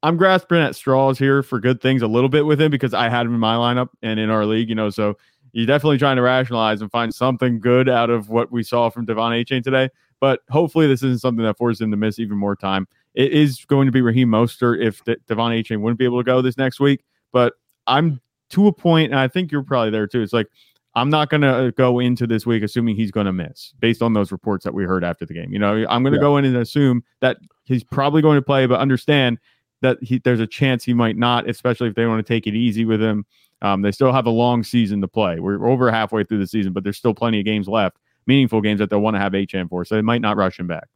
I'm 0.02 0.16
grasping 0.16 0.58
at 0.58 0.76
straws 0.76 1.18
here 1.18 1.42
for 1.42 1.58
good 1.58 1.80
things 1.80 2.02
a 2.02 2.06
little 2.06 2.28
bit 2.28 2.46
with 2.46 2.60
him 2.60 2.70
because 2.70 2.94
I 2.94 3.08
had 3.08 3.26
him 3.26 3.34
in 3.34 3.40
my 3.40 3.54
lineup 3.54 3.88
and 4.02 4.20
in 4.20 4.30
our 4.30 4.46
league, 4.46 4.68
you 4.68 4.74
know. 4.74 4.90
So 4.90 5.16
you're 5.52 5.66
definitely 5.66 5.98
trying 5.98 6.16
to 6.16 6.22
rationalize 6.22 6.80
and 6.80 6.90
find 6.90 7.12
something 7.12 7.58
good 7.58 7.88
out 7.88 8.10
of 8.10 8.28
what 8.28 8.52
we 8.52 8.62
saw 8.62 8.90
from 8.90 9.06
De'Von 9.06 9.44
Achane 9.44 9.62
today. 9.62 9.88
But 10.20 10.40
hopefully, 10.50 10.86
this 10.86 11.02
isn't 11.02 11.20
something 11.20 11.44
that 11.44 11.58
forces 11.58 11.80
him 11.80 11.90
to 11.90 11.96
miss 11.96 12.18
even 12.18 12.36
more 12.36 12.56
time. 12.56 12.86
It 13.14 13.32
is 13.32 13.64
going 13.64 13.86
to 13.86 13.92
be 13.92 14.00
Raheem 14.00 14.28
Mostert 14.28 14.84
if 14.84 15.02
De- 15.04 15.16
De'Von 15.16 15.58
Achane 15.58 15.80
wouldn't 15.80 15.98
be 15.98 16.04
able 16.04 16.18
to 16.18 16.24
go 16.24 16.42
this 16.42 16.56
next 16.56 16.80
week. 16.80 17.04
But 17.32 17.54
I'm 17.86 18.20
to 18.50 18.66
a 18.66 18.72
point, 18.72 19.10
and 19.12 19.20
I 19.20 19.28
think 19.28 19.50
you're 19.50 19.62
probably 19.62 19.90
there 19.90 20.06
too. 20.06 20.22
It's 20.22 20.32
like 20.32 20.48
I'm 20.94 21.10
not 21.10 21.30
going 21.30 21.42
to 21.42 21.72
go 21.76 21.98
into 21.98 22.26
this 22.26 22.46
week 22.46 22.62
assuming 22.62 22.96
he's 22.96 23.10
going 23.10 23.26
to 23.26 23.32
miss 23.32 23.72
based 23.78 24.02
on 24.02 24.14
those 24.14 24.32
reports 24.32 24.64
that 24.64 24.74
we 24.74 24.84
heard 24.84 25.04
after 25.04 25.24
the 25.26 25.34
game. 25.34 25.52
You 25.52 25.58
know, 25.58 25.86
I'm 25.88 26.02
going 26.02 26.12
to 26.12 26.18
yeah. 26.18 26.22
go 26.22 26.36
in 26.36 26.44
and 26.44 26.56
assume 26.56 27.04
that 27.20 27.36
he's 27.64 27.84
probably 27.84 28.22
going 28.22 28.36
to 28.36 28.42
play, 28.42 28.66
but 28.66 28.80
understand 28.80 29.38
that 29.82 29.98
he, 30.02 30.18
there's 30.18 30.40
a 30.40 30.46
chance 30.46 30.84
he 30.84 30.94
might 30.94 31.16
not, 31.16 31.48
especially 31.48 31.88
if 31.88 31.94
they 31.94 32.06
want 32.06 32.24
to 32.24 32.32
take 32.32 32.46
it 32.46 32.54
easy 32.54 32.84
with 32.84 33.00
him. 33.00 33.24
Um, 33.62 33.82
they 33.82 33.92
still 33.92 34.12
have 34.12 34.26
a 34.26 34.30
long 34.30 34.62
season 34.62 35.00
to 35.00 35.08
play. 35.08 35.40
We're 35.40 35.68
over 35.68 35.90
halfway 35.90 36.24
through 36.24 36.38
the 36.38 36.46
season, 36.46 36.72
but 36.72 36.84
there's 36.84 36.96
still 36.96 37.14
plenty 37.14 37.40
of 37.40 37.44
games 37.44 37.68
left, 37.68 37.98
meaningful 38.26 38.60
games 38.60 38.78
that 38.78 38.90
they'll 38.90 39.00
want 39.00 39.16
to 39.16 39.20
have 39.20 39.32
Achane 39.32 39.68
for. 39.68 39.84
So 39.84 39.94
they 39.94 40.02
might 40.02 40.20
not 40.20 40.36
rush 40.36 40.58
him 40.58 40.66
back. 40.66 40.88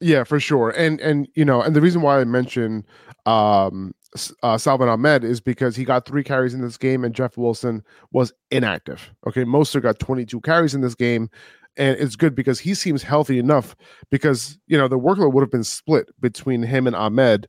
Yeah, 0.00 0.22
for 0.22 0.38
sure. 0.38 0.70
And 0.70 1.00
and 1.00 1.28
you 1.34 1.44
know, 1.44 1.60
and 1.60 1.74
the 1.74 1.80
reason 1.80 2.02
why 2.02 2.20
I 2.20 2.24
mentioned 2.24 2.84
um 3.26 3.94
uh, 4.42 4.58
Salvon 4.58 4.88
Ahmed 4.88 5.24
is 5.24 5.40
because 5.40 5.76
he 5.76 5.84
got 5.84 6.06
three 6.06 6.24
carries 6.24 6.54
in 6.54 6.60
this 6.60 6.76
game 6.76 7.04
and 7.04 7.14
Jeff 7.14 7.36
Wilson 7.36 7.82
was 8.12 8.32
inactive. 8.50 9.12
Okay, 9.26 9.44
Mostert 9.44 9.82
got 9.82 9.98
22 9.98 10.40
carries 10.40 10.74
in 10.74 10.80
this 10.80 10.94
game, 10.94 11.30
and 11.76 11.96
it's 11.98 12.16
good 12.16 12.34
because 12.34 12.58
he 12.58 12.74
seems 12.74 13.02
healthy 13.02 13.38
enough 13.38 13.76
because 14.10 14.58
you 14.66 14.78
know 14.78 14.88
the 14.88 14.98
workload 14.98 15.32
would 15.32 15.42
have 15.42 15.50
been 15.50 15.64
split 15.64 16.08
between 16.20 16.62
him 16.62 16.86
and 16.86 16.96
Ahmed 16.96 17.48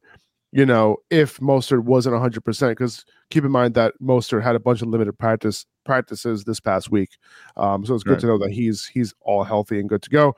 you 0.52 0.66
know, 0.66 0.98
if 1.10 1.38
Mostert 1.40 1.84
wasn't 1.84 2.16
100%, 2.16 2.70
because 2.70 3.06
keep 3.30 3.44
in 3.44 3.52
mind 3.52 3.76
that 3.76 3.94
Mostert 4.02 4.42
had 4.42 4.56
a 4.56 4.60
bunch 4.60 4.82
of 4.82 4.88
limited 4.88 5.18
practice 5.18 5.66
practices 5.86 6.44
this 6.44 6.60
past 6.60 6.90
week. 6.90 7.10
Um, 7.56 7.86
so 7.86 7.94
it's 7.94 8.04
good 8.04 8.14
right. 8.14 8.20
to 8.22 8.28
know 8.28 8.38
that 8.40 8.52
he's 8.52 8.86
he's 8.86 9.14
all 9.22 9.44
healthy 9.44 9.80
and 9.80 9.88
good 9.88 10.02
to 10.02 10.10
go. 10.10 10.36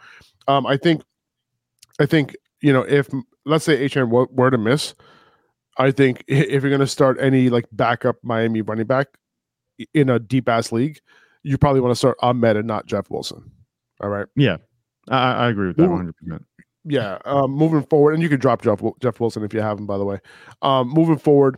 Um, 0.47 0.65
I 0.65 0.77
think, 0.77 1.03
I 1.99 2.05
think, 2.05 2.35
you 2.61 2.73
know, 2.73 2.81
if 2.81 3.09
let's 3.45 3.63
say 3.63 3.87
HN 3.87 4.09
were 4.09 4.49
to 4.49 4.57
miss, 4.57 4.95
I 5.77 5.91
think 5.91 6.23
if 6.27 6.63
you're 6.63 6.69
going 6.69 6.79
to 6.79 6.87
start 6.87 7.17
any 7.19 7.49
like 7.49 7.65
backup 7.71 8.17
Miami 8.23 8.61
running 8.61 8.87
back 8.87 9.07
in 9.93 10.09
a 10.09 10.19
deep 10.19 10.49
ass 10.49 10.71
league, 10.71 10.99
you 11.43 11.57
probably 11.57 11.81
want 11.81 11.91
to 11.91 11.95
start 11.95 12.17
Ahmed 12.21 12.57
and 12.57 12.67
not 12.67 12.85
Jeff 12.85 13.09
Wilson. 13.09 13.49
All 14.01 14.09
right. 14.09 14.27
Yeah. 14.35 14.57
I, 15.09 15.33
I 15.33 15.49
agree 15.49 15.67
with 15.67 15.77
that 15.77 15.89
100% 15.89 16.43
yeah, 16.83 17.19
um, 17.25 17.51
moving 17.51 17.83
forward, 17.83 18.13
and 18.13 18.23
you 18.23 18.29
can 18.29 18.39
drop 18.39 18.63
Jeff, 18.63 18.81
Jeff 19.01 19.19
Wilson 19.19 19.43
if 19.43 19.53
you 19.53 19.61
have 19.61 19.77
him, 19.77 19.85
by 19.85 19.97
the 19.97 20.05
way. 20.05 20.19
Um, 20.61 20.89
moving 20.89 21.17
forward. 21.17 21.57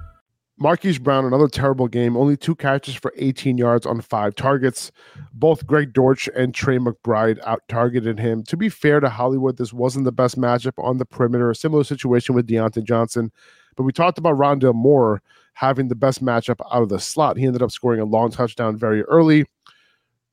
Marquise 0.61 0.99
Brown, 0.99 1.25
another 1.25 1.47
terrible 1.47 1.87
game. 1.87 2.15
Only 2.15 2.37
two 2.37 2.55
catches 2.55 2.93
for 2.93 3.11
18 3.17 3.57
yards 3.57 3.85
on 3.85 3.99
five 3.99 4.35
targets. 4.35 4.91
Both 5.33 5.65
Greg 5.65 5.91
Dortch 5.91 6.29
and 6.35 6.53
Trey 6.53 6.77
McBride 6.77 7.39
out 7.45 7.63
targeted 7.67 8.19
him. 8.19 8.43
To 8.43 8.55
be 8.55 8.69
fair 8.69 8.99
to 8.99 9.09
Hollywood, 9.09 9.57
this 9.57 9.73
wasn't 9.73 10.05
the 10.05 10.11
best 10.11 10.39
matchup 10.39 10.73
on 10.77 10.99
the 10.99 11.05
perimeter. 11.05 11.49
A 11.49 11.55
similar 11.55 11.83
situation 11.83 12.35
with 12.35 12.47
Diontae 12.47 12.83
Johnson. 12.83 13.31
But 13.75 13.83
we 13.83 13.91
talked 13.91 14.19
about 14.19 14.37
Rondale 14.37 14.75
Moore 14.75 15.23
having 15.53 15.87
the 15.87 15.95
best 15.95 16.23
matchup 16.23 16.59
out 16.71 16.83
of 16.83 16.89
the 16.89 16.99
slot. 16.99 17.37
He 17.37 17.45
ended 17.47 17.63
up 17.63 17.71
scoring 17.71 17.99
a 17.99 18.05
long 18.05 18.29
touchdown 18.29 18.77
very 18.77 19.01
early 19.03 19.47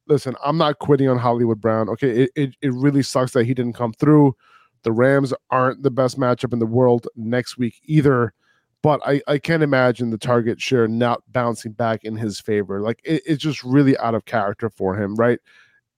listen, 0.09 0.35
I'm 0.45 0.57
not 0.57 0.79
quitting 0.79 1.09
on 1.09 1.19
Hollywood 1.19 1.61
Brown. 1.61 1.88
Okay, 1.91 2.23
it, 2.23 2.31
it, 2.35 2.57
it 2.62 2.73
really 2.73 3.03
sucks 3.03 3.33
that 3.33 3.45
he 3.45 3.55
didn't 3.55 3.75
come 3.75 3.93
through. 3.93 4.35
The 4.83 4.93
Rams 4.93 5.35
aren't 5.51 5.83
the 5.83 5.91
best 5.91 6.19
matchup 6.19 6.53
in 6.53 6.59
the 6.59 6.67
world 6.67 7.07
next 7.14 7.59
week 7.59 7.75
either. 7.85 8.33
But 8.83 9.01
I, 9.05 9.21
I 9.27 9.38
can't 9.38 9.62
imagine 9.62 10.11
the 10.11 10.19
target 10.19 10.61
share 10.61 10.87
not 10.87 11.23
bouncing 11.33 11.73
back 11.73 12.05
in 12.05 12.17
his 12.17 12.38
favor. 12.38 12.81
Like 12.81 13.01
it, 13.05 13.23
it's 13.27 13.43
just 13.43 13.64
really 13.64 13.99
out 13.99 14.14
of 14.14 14.25
character 14.25 14.71
for 14.71 14.95
him, 14.95 15.17
right? 15.17 15.41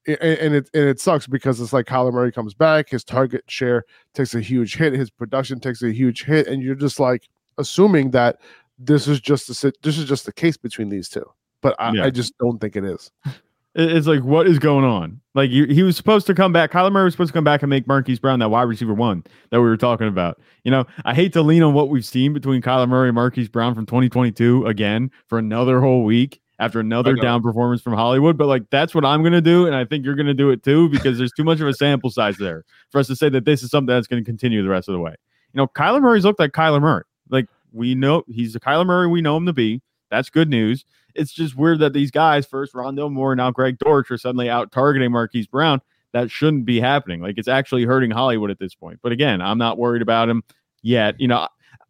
And, 0.06 0.18
and 0.22 0.54
it 0.54 0.70
and 0.72 0.84
it 0.84 0.98
sucks 0.98 1.26
because 1.26 1.60
it's 1.60 1.74
like 1.74 1.86
Kyler 1.86 2.12
Murray 2.12 2.32
comes 2.32 2.54
back, 2.54 2.88
his 2.88 3.04
target 3.04 3.44
share 3.48 3.84
takes 4.14 4.34
a 4.34 4.40
huge 4.40 4.76
hit, 4.76 4.94
his 4.94 5.10
production 5.10 5.60
takes 5.60 5.82
a 5.82 5.92
huge 5.92 6.24
hit, 6.24 6.46
and 6.46 6.62
you're 6.62 6.74
just 6.74 6.98
like 6.98 7.28
assuming 7.58 8.12
that 8.12 8.40
this 8.78 9.06
is 9.06 9.20
just 9.20 9.46
the 9.46 9.72
this 9.82 9.98
is 9.98 10.06
just 10.06 10.24
the 10.24 10.32
case 10.32 10.56
between 10.56 10.88
these 10.88 11.08
two. 11.08 11.24
But 11.60 11.76
I, 11.78 11.92
yeah. 11.92 12.04
I 12.04 12.10
just 12.10 12.36
don't 12.38 12.58
think 12.58 12.76
it 12.76 12.84
is. 12.84 13.10
It's 13.74 14.08
like, 14.08 14.22
what 14.22 14.48
is 14.48 14.58
going 14.58 14.84
on? 14.84 15.20
Like, 15.34 15.50
you, 15.50 15.66
he 15.66 15.84
was 15.84 15.96
supposed 15.96 16.26
to 16.26 16.34
come 16.34 16.52
back. 16.52 16.72
Kyler 16.72 16.90
Murray 16.90 17.04
was 17.04 17.14
supposed 17.14 17.28
to 17.28 17.34
come 17.34 17.44
back 17.44 17.62
and 17.62 17.70
make 17.70 17.86
Marquise 17.86 18.18
Brown 18.18 18.40
that 18.40 18.48
wide 18.48 18.62
receiver 18.62 18.94
one 18.94 19.22
that 19.50 19.60
we 19.60 19.68
were 19.68 19.76
talking 19.76 20.08
about. 20.08 20.40
You 20.64 20.72
know, 20.72 20.86
I 21.04 21.14
hate 21.14 21.32
to 21.34 21.42
lean 21.42 21.62
on 21.62 21.72
what 21.72 21.88
we've 21.88 22.04
seen 22.04 22.32
between 22.32 22.62
Kyler 22.62 22.88
Murray 22.88 23.10
and 23.10 23.14
Marquise 23.14 23.48
Brown 23.48 23.76
from 23.76 23.86
2022 23.86 24.66
again 24.66 25.10
for 25.28 25.38
another 25.38 25.80
whole 25.80 26.02
week 26.02 26.40
after 26.60 26.78
another 26.78 27.14
down 27.14 27.42
performance 27.42 27.80
from 27.80 27.94
Hollywood, 27.94 28.36
but 28.36 28.46
like, 28.46 28.68
that's 28.70 28.94
what 28.94 29.04
I'm 29.04 29.22
going 29.22 29.32
to 29.32 29.40
do. 29.40 29.66
And 29.66 29.74
I 29.74 29.86
think 29.86 30.04
you're 30.04 30.14
going 30.14 30.26
to 30.26 30.34
do 30.34 30.50
it 30.50 30.62
too 30.62 30.90
because 30.90 31.16
there's 31.16 31.32
too 31.32 31.42
much 31.42 31.58
of 31.60 31.66
a 31.66 31.72
sample 31.72 32.10
size 32.10 32.36
there 32.36 32.64
for 32.90 32.98
us 32.98 33.06
to 33.06 33.16
say 33.16 33.30
that 33.30 33.46
this 33.46 33.62
is 33.62 33.70
something 33.70 33.94
that's 33.94 34.06
going 34.06 34.22
to 34.22 34.28
continue 34.28 34.62
the 34.62 34.68
rest 34.68 34.86
of 34.86 34.92
the 34.92 35.00
way. 35.00 35.14
You 35.54 35.58
know, 35.58 35.66
Kyler 35.68 36.02
Murray's 36.02 36.24
looked 36.24 36.38
like 36.38 36.52
Kyler 36.52 36.80
Murray. 36.80 37.04
Like, 37.30 37.46
we 37.72 37.94
know 37.94 38.24
he's 38.28 38.52
the 38.52 38.60
Kyler 38.60 38.84
Murray 38.84 39.06
we 39.06 39.22
know 39.22 39.38
him 39.38 39.46
to 39.46 39.54
be. 39.54 39.80
That's 40.10 40.30
good 40.30 40.48
news. 40.48 40.84
It's 41.14 41.32
just 41.32 41.56
weird 41.56 41.80
that 41.80 41.92
these 41.92 42.10
guys, 42.10 42.46
first 42.46 42.74
Rondale 42.74 43.10
Moore, 43.10 43.34
now 43.34 43.50
Greg 43.50 43.78
Dortch, 43.78 44.10
are 44.10 44.18
suddenly 44.18 44.48
out 44.48 44.72
targeting 44.72 45.10
Marquise 45.10 45.46
Brown. 45.46 45.80
That 46.12 46.30
shouldn't 46.30 46.64
be 46.64 46.80
happening. 46.80 47.20
Like 47.20 47.38
it's 47.38 47.48
actually 47.48 47.84
hurting 47.84 48.10
Hollywood 48.10 48.50
at 48.50 48.58
this 48.58 48.74
point. 48.74 48.98
But 49.02 49.12
again, 49.12 49.40
I'm 49.40 49.58
not 49.58 49.78
worried 49.78 50.02
about 50.02 50.28
him 50.28 50.42
yet. 50.82 51.14
You 51.20 51.28
know, 51.28 51.46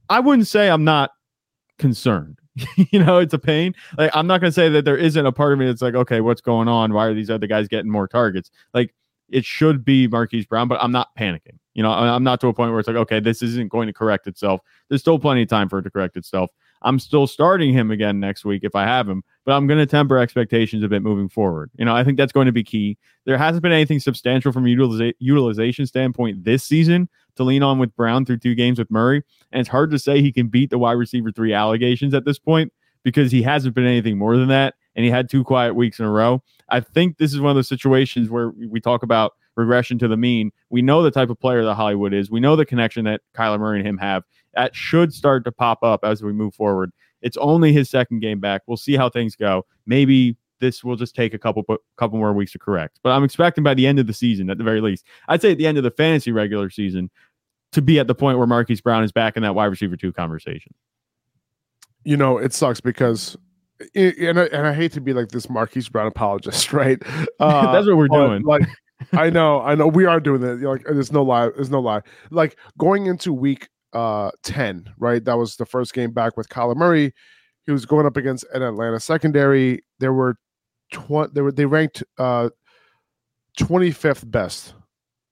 I 0.09 0.21
wouldn't 0.21 0.47
say 0.47 0.69
I'm 0.69 0.85
not 0.85 1.11
concerned. 1.79 2.39
you 2.77 3.03
know, 3.03 3.19
it's 3.19 3.33
a 3.33 3.39
pain. 3.39 3.75
Like 3.97 4.11
I'm 4.15 4.27
not 4.27 4.41
gonna 4.41 4.53
say 4.53 4.69
that 4.69 4.85
there 4.85 4.97
isn't 4.97 5.25
a 5.25 5.33
part 5.33 5.53
of 5.53 5.59
me 5.59 5.67
that's 5.67 5.83
like, 5.83 5.95
okay, 5.95 6.21
what's 6.21 6.41
going 6.41 6.69
on? 6.69 6.93
Why 6.93 7.07
are 7.07 7.15
these 7.15 7.31
other 7.31 7.47
guys 7.47 7.69
getting 7.69 7.91
more 7.91 8.07
targets? 8.07 8.51
Like 8.75 8.95
it 9.31 9.45
should 9.45 9.85
be 9.85 10.07
Marquise 10.07 10.47
Brown, 10.47 10.69
but 10.69 10.83
I'm 10.83 10.93
not 10.93 11.09
panicking. 11.17 11.59
You 11.75 11.83
know, 11.83 11.93
I'm 11.93 12.25
not 12.25 12.41
to 12.41 12.49
a 12.49 12.53
point 12.53 12.73
where 12.73 12.81
it's 12.81 12.89
like, 12.89 12.97
okay, 12.97 13.21
this 13.21 13.43
isn't 13.43 13.71
going 13.71 13.87
to 13.87 13.93
correct 13.93 14.27
itself. 14.27 14.61
There's 14.89 15.01
still 15.01 15.19
plenty 15.19 15.43
of 15.43 15.49
time 15.49 15.69
for 15.69 15.79
it 15.79 15.83
to 15.83 15.91
correct 15.91 16.17
itself. 16.17 16.51
I'm 16.83 16.99
still 16.99 17.27
starting 17.27 17.73
him 17.73 17.91
again 17.91 18.21
next 18.21 18.45
week 18.45 18.65
if 18.65 18.75
I 18.75 18.85
have 18.85 19.09
him, 19.09 19.23
but 19.45 19.53
I'm 19.53 19.67
going 19.67 19.79
to 19.79 19.87
temper 19.87 20.19
expectations 20.19 20.83
a 20.83 20.89
bit 20.89 21.03
moving 21.03 21.29
forward. 21.29 21.71
You 21.77 21.85
know, 21.85 21.95
I 21.95 22.05
think 22.05 22.17
that's 22.17 22.33
going 22.33 22.47
to 22.47 22.53
be 22.53 22.65
key. 22.65 22.97
There 23.27 23.37
hasn't 23.37 23.63
been 23.63 23.73
anything 23.73 24.01
substantial 24.01 24.53
from 24.53 24.65
a 24.65 24.69
utiliza- 24.69 25.15
utilization 25.19 25.87
standpoint 25.87 26.45
this 26.45 26.65
season 26.65 27.09
to 27.37 27.45
lean 27.45 27.63
on 27.63 27.79
with 27.79 27.95
Brown 27.97 28.25
through 28.25 28.39
two 28.39 28.55
games 28.55 28.79
with 28.79 28.91
Murray. 28.91 29.23
And 29.53 29.61
it's 29.61 29.69
hard 29.69 29.91
to 29.91 29.99
say 29.99 30.21
he 30.21 30.33
can 30.33 30.49
beat 30.49 30.71
the 30.71 30.79
wide 30.79 30.93
receiver 30.93 31.31
three 31.31 31.53
allegations 31.53 32.15
at 32.15 32.25
this 32.25 32.39
point 32.39 32.73
because 33.03 33.31
he 33.33 33.43
hasn't 33.43 33.75
been 33.75 33.87
anything 33.87 34.19
more 34.19 34.37
than 34.37 34.49
that. 34.49 34.75
And 34.97 35.05
he 35.05 35.11
had 35.11 35.29
two 35.29 35.45
quiet 35.45 35.75
weeks 35.75 35.99
in 35.99 36.05
a 36.05 36.11
row. 36.11 36.43
I 36.69 36.81
think 36.81 37.19
this 37.19 37.33
is 37.33 37.41
one 37.41 37.51
of 37.51 37.57
those 37.57 37.69
situations 37.69 38.29
where 38.29 38.51
we 38.51 38.81
talk 38.81 39.03
about 39.03 39.33
regression 39.57 39.99
to 39.99 40.09
the 40.09 40.17
mean. 40.17 40.51
We 40.71 40.83
know 40.83 41.03
the 41.03 41.11
type 41.11 41.31
of 41.31 41.39
player 41.39 41.65
that 41.65 41.75
Hollywood 41.75 42.13
is. 42.13 42.31
We 42.31 42.41
know 42.41 42.57
the 42.57 42.67
connection 42.67 43.05
that 43.05 43.21
Kyler 43.35 43.59
Murray 43.59 43.79
and 43.79 43.89
him 43.89 43.99
have 43.99 44.25
that 44.55 44.75
should 44.75 45.13
start 45.13 45.45
to 45.45 45.53
pop 45.53 45.83
up 45.83 46.05
as 46.05 46.23
we 46.23 46.33
move 46.33 46.55
forward. 46.55 46.93
It's 47.23 47.37
only 47.37 47.73
his 47.73 47.91
second 47.91 48.21
game 48.21 48.41
back. 48.41 48.63
We'll 48.67 48.77
see 48.77 48.97
how 48.97 49.11
things 49.11 49.37
go. 49.37 49.67
Maybe 49.87 50.37
this 50.61 50.85
will 50.85 50.97
just 50.97 51.15
take 51.15 51.35
a 51.35 51.39
couple 51.39 51.65
couple 51.97 52.19
more 52.19 52.33
weeks 52.33 52.53
to 52.53 52.59
correct. 52.59 53.01
But 53.03 53.11
I'm 53.11 53.25
expecting 53.25 53.65
by 53.65 53.75
the 53.75 53.87
end 53.87 53.99
of 53.99 54.07
the 54.07 54.13
season, 54.13 54.51
at 54.51 54.59
the 54.59 54.65
very 54.65 54.81
least, 54.81 55.07
I'd 55.29 55.43
say 55.43 55.53
at 55.53 55.59
the 55.59 55.67
end 55.67 55.79
of 55.79 55.85
the 55.85 55.91
fantasy 55.91 56.33
regular 56.33 56.71
season, 56.71 57.11
to 57.73 57.83
be 57.83 57.99
at 57.99 58.07
the 58.07 58.15
point 58.15 58.39
where 58.39 58.47
Marquise 58.47 58.81
Brown 58.81 59.03
is 59.05 59.13
back 59.13 59.37
in 59.37 59.43
that 59.43 59.55
wide 59.55 59.67
receiver 59.67 59.97
two 59.97 60.13
conversation. 60.13 60.75
You 62.05 62.17
know, 62.17 62.39
it 62.39 62.53
sucks 62.55 62.81
because, 62.81 63.37
and 63.95 64.39
I, 64.39 64.45
and 64.45 64.67
I 64.67 64.73
hate 64.73 64.93
to 64.93 65.01
be 65.01 65.13
like 65.13 65.29
this 65.29 65.51
Marquise 65.51 65.89
Brown 65.89 66.07
apologist, 66.07 66.73
right? 66.73 67.03
Uh, 67.39 67.73
That's 67.73 67.87
what 67.87 67.97
we're 67.97 68.09
doing. 68.09 68.43
Like, 68.43 68.63
I 69.13 69.31
know, 69.31 69.61
I 69.63 69.75
know, 69.75 69.87
we 69.87 70.05
are 70.05 70.21
doing 70.21 70.41
that. 70.43 70.61
Like, 70.61 70.85
there's 70.85 71.13
no 71.13 71.23
lie, 71.23 71.51
there's 71.51 71.71
no 71.71 71.81
lie. 71.81 72.03
Like 72.31 72.57
going 72.79 73.07
into 73.07 73.33
week 73.33 73.69
uh 73.93 74.31
10, 74.43 74.93
right? 74.99 75.25
That 75.25 75.39
was 75.39 75.57
the 75.57 75.67
first 75.67 75.95
game 75.95 76.13
back 76.13 76.37
with 76.37 76.49
Kyler 76.49 76.77
Murray. 76.77 77.13
He 77.67 77.73
was 77.73 77.87
going 77.87 78.07
up 78.07 78.17
against 78.17 78.45
an 78.53 78.63
Atlanta 78.63 79.01
secondary. 79.01 79.83
There 79.99 80.13
were 80.13 80.37
20, 80.93 81.33
they 81.35 81.43
were 81.43 81.53
they 81.53 81.67
ranked 81.67 82.03
uh 82.19 82.51
25th 83.59 84.31
best 84.31 84.75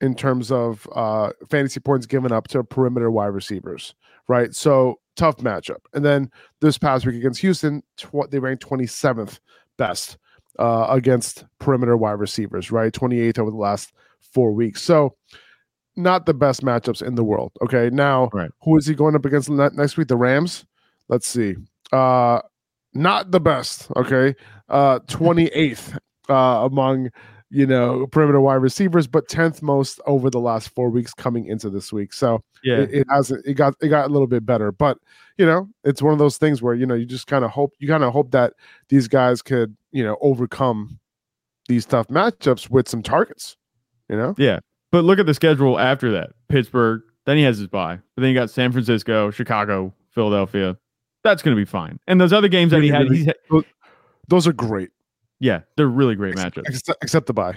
in 0.01 0.15
terms 0.15 0.53
of 0.53 0.89
uh, 0.95 1.31
fantasy 1.51 1.81
points 1.81 2.07
given 2.07 2.33
up 2.33 2.49
to 2.49 2.63
perimeter 2.63 3.11
wide 3.11 3.27
receivers, 3.27 3.95
right? 4.29 4.55
So 4.55 5.01
tough 5.17 5.39
matchup. 5.39 5.79
And 5.93 6.05
then 6.05 6.31
this 6.61 6.79
past 6.79 7.05
week 7.05 7.17
against 7.17 7.41
Houston, 7.41 7.83
tw- 7.97 8.31
they 8.31 8.39
ranked 8.39 8.65
27th 8.67 9.41
best 9.77 10.19
uh, 10.59 10.87
against 10.89 11.45
perimeter 11.59 11.97
wide 11.97 12.13
receivers, 12.13 12.71
right? 12.71 12.93
28th 12.93 13.39
over 13.39 13.51
the 13.51 13.57
last 13.57 13.93
four 14.21 14.53
weeks. 14.53 14.83
So 14.83 15.17
not 15.99 16.27
the 16.27 16.35
best 16.35 16.63
matchups 16.63 17.03
in 17.03 17.15
the 17.15 17.25
world. 17.25 17.53
Okay. 17.63 17.91
Now, 17.93 18.31
right. 18.33 18.51
who 18.63 18.77
is 18.77 18.87
he 18.87 18.95
going 18.95 19.15
up 19.15 19.25
against 19.25 19.51
next 19.51 19.97
week? 19.97 20.09
The 20.09 20.17
Rams. 20.17 20.65
Let's 21.09 21.27
see. 21.27 21.57
Uh, 21.93 22.41
not 22.95 23.31
the 23.31 23.41
best. 23.41 23.91
Okay. 23.97 24.35
Uh, 24.69 25.01
28th 25.01 25.99
uh, 26.29 26.33
among 26.65 27.11
you 27.51 27.67
know, 27.67 28.07
perimeter 28.09 28.41
wide 28.41 28.57
receivers, 28.57 29.07
but 29.07 29.27
10th 29.29 29.63
most 29.63 30.01
over 30.07 30.29
the 30.29 30.41
last 30.41 30.69
four 30.75 30.91
weeks 30.91 31.15
coming 31.15 31.47
into 31.47 31.71
this 31.71 31.93
week. 31.93 32.13
So 32.13 32.43
yeah, 32.63 32.81
it, 32.81 32.93
it 32.93 33.07
hasn't, 33.11 33.47
it 33.47 33.55
got, 33.55 33.75
it 33.81 33.89
got 33.89 34.07
a 34.07 34.13
little 34.13 34.27
bit 34.27 34.45
better, 34.45 34.71
but 34.71 34.99
you 35.39 35.47
know, 35.47 35.69
it's 35.85 36.03
one 36.03 36.13
of 36.13 36.19
those 36.19 36.37
things 36.37 36.61
where, 36.61 36.75
you 36.75 36.85
know, 36.85 36.95
you 36.95 37.07
just 37.07 37.27
kind 37.27 37.45
of 37.45 37.51
hope, 37.51 37.73
you 37.79 37.89
kind 37.89 38.05
of 38.05 38.13
hope 38.13 38.33
that 38.33 38.53
these 38.91 39.09
guys 39.09 39.41
could, 39.41 39.75
you 39.93 40.05
know, 40.05 40.19
overcome 40.21 40.99
these 41.69 41.87
tough 41.87 42.09
matchups 42.09 42.69
with 42.69 42.87
some 42.89 43.03
targets, 43.03 43.57
you 44.11 44.17
know? 44.17 44.35
Yeah. 44.37 44.59
But 44.91 45.05
look 45.05 45.19
at 45.19 45.27
the 45.27 45.35
schedule 45.35 45.79
after 45.79 46.11
that 46.13 46.31
Pittsburgh, 46.49 47.03
then 47.27 47.37
he 47.37 47.43
has 47.43 47.59
his 47.59 47.67
bye, 47.67 47.99
but 48.15 48.23
then 48.23 48.31
you 48.31 48.35
got 48.35 48.51
San 48.51 48.73
Francisco, 48.73 49.31
Chicago, 49.31 49.93
Philadelphia. 50.11 50.77
That's 51.25 51.43
going 51.43 51.55
to 51.57 51.61
be 51.61 51.69
fine. 51.69 51.99
And 52.07 52.21
those 52.21 52.33
other 52.33 52.49
games 52.49 52.71
that 52.71 52.83
he 52.83 52.89
had, 52.89 53.09
he's, 53.11 53.29
those 54.29 54.47
are 54.47 54.53
great. 54.53 54.91
Yeah, 55.41 55.61
they're 55.77 55.89
really 55.89 56.15
great 56.15 56.37
matchups. 56.37 56.69
Except, 56.69 57.03
except 57.03 57.27
the 57.27 57.35
bye. 57.35 57.57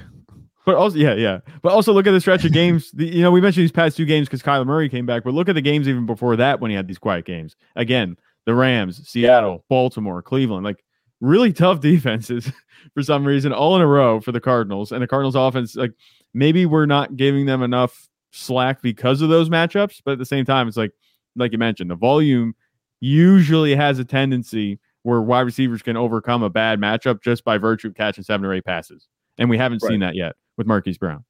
But 0.65 0.75
also, 0.75 0.97
yeah, 0.97 1.15
yeah. 1.15 1.39
But 1.61 1.71
also 1.71 1.91
look 1.93 2.05
at 2.05 2.11
the 2.11 2.21
stretch 2.21 2.45
of 2.45 2.53
games. 2.53 2.91
The, 2.91 3.07
you 3.07 3.21
know, 3.21 3.31
we 3.31 3.41
mentioned 3.41 3.63
these 3.63 3.71
past 3.71 3.97
two 3.97 4.05
games 4.05 4.27
because 4.27 4.43
Kyler 4.43 4.65
Murray 4.65 4.89
came 4.89 5.05
back, 5.05 5.23
but 5.23 5.33
look 5.33 5.49
at 5.49 5.55
the 5.55 5.61
games 5.61 5.87
even 5.87 6.05
before 6.05 6.35
that 6.35 6.59
when 6.59 6.69
he 6.69 6.77
had 6.77 6.87
these 6.87 6.99
quiet 6.99 7.25
games. 7.25 7.55
Again, 7.75 8.17
the 8.45 8.53
Rams, 8.53 9.07
Seattle, 9.07 9.65
Baltimore, 9.69 10.21
Cleveland, 10.21 10.63
like 10.63 10.83
really 11.19 11.51
tough 11.51 11.79
defenses 11.81 12.51
for 12.93 13.01
some 13.01 13.25
reason, 13.25 13.53
all 13.53 13.75
in 13.75 13.81
a 13.81 13.87
row 13.87 14.19
for 14.21 14.31
the 14.31 14.39
Cardinals. 14.39 14.91
And 14.91 15.01
the 15.01 15.07
Cardinals 15.07 15.35
offense, 15.35 15.75
like 15.75 15.93
maybe 16.33 16.65
we're 16.65 16.85
not 16.85 17.15
giving 17.15 17.45
them 17.45 17.61
enough 17.61 18.07
slack 18.31 18.81
because 18.81 19.21
of 19.21 19.29
those 19.29 19.49
matchups, 19.49 20.01
but 20.03 20.11
at 20.11 20.19
the 20.19 20.25
same 20.25 20.45
time, 20.45 20.67
it's 20.67 20.77
like, 20.77 20.91
like 21.35 21.51
you 21.51 21.57
mentioned, 21.57 21.89
the 21.89 21.95
volume 21.95 22.55
usually 22.99 23.75
has 23.75 23.99
a 23.99 24.05
tendency 24.05 24.79
where 25.03 25.21
wide 25.21 25.41
receivers 25.41 25.81
can 25.81 25.97
overcome 25.97 26.43
a 26.43 26.49
bad 26.49 26.79
matchup 26.79 27.21
just 27.21 27.43
by 27.43 27.57
virtue 27.57 27.87
of 27.87 27.95
catching 27.95 28.23
seven 28.23 28.45
or 28.45 28.53
eight 28.53 28.65
passes. 28.65 29.07
And 29.37 29.49
we 29.49 29.57
haven't 29.57 29.81
right. 29.81 29.89
seen 29.89 29.99
that 30.01 30.15
yet 30.15 30.35
with 30.57 30.67
Marquise 30.67 30.97
Brown. 30.97 31.25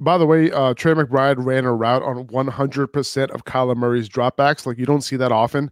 By 0.00 0.16
the 0.18 0.26
way, 0.26 0.50
uh, 0.50 0.74
Trey 0.74 0.94
McBride 0.94 1.44
ran 1.44 1.64
a 1.64 1.72
route 1.72 2.02
on 2.02 2.26
100% 2.26 3.30
of 3.30 3.44
Kyler 3.44 3.76
Murray's 3.76 4.08
dropbacks. 4.08 4.66
Like 4.66 4.78
you 4.78 4.86
don't 4.86 5.02
see 5.02 5.16
that 5.16 5.30
often, 5.30 5.70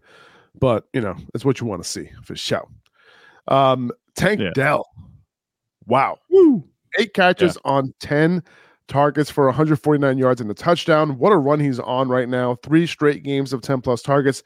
but 0.59 0.87
you 0.92 1.00
know, 1.00 1.16
it's 1.35 1.44
what 1.44 1.61
you 1.61 1.66
want 1.66 1.83
to 1.83 1.88
see 1.88 2.11
for 2.22 2.37
sure. 2.37 2.68
Um, 3.48 3.90
Tank 4.14 4.40
yeah. 4.40 4.50
Dell. 4.55 4.87
Wow. 5.87 6.18
Woo. 6.29 6.64
Eight 6.98 7.14
catches 7.14 7.57
yeah. 7.64 7.70
on 7.70 7.94
10 8.00 8.42
targets 8.88 9.31
for 9.31 9.46
149 9.46 10.18
yards 10.18 10.40
and 10.40 10.50
a 10.50 10.55
touchdown. 10.55 11.18
What 11.18 11.33
a 11.33 11.37
run 11.37 11.61
he's 11.61 11.79
on 11.79 12.09
right 12.09 12.29
now. 12.29 12.57
Three 12.62 12.87
straight 12.87 13.22
games 13.22 13.53
of 13.53 13.62
10 13.62 13.81
plus 13.81 14.03
targets. 14.03 14.42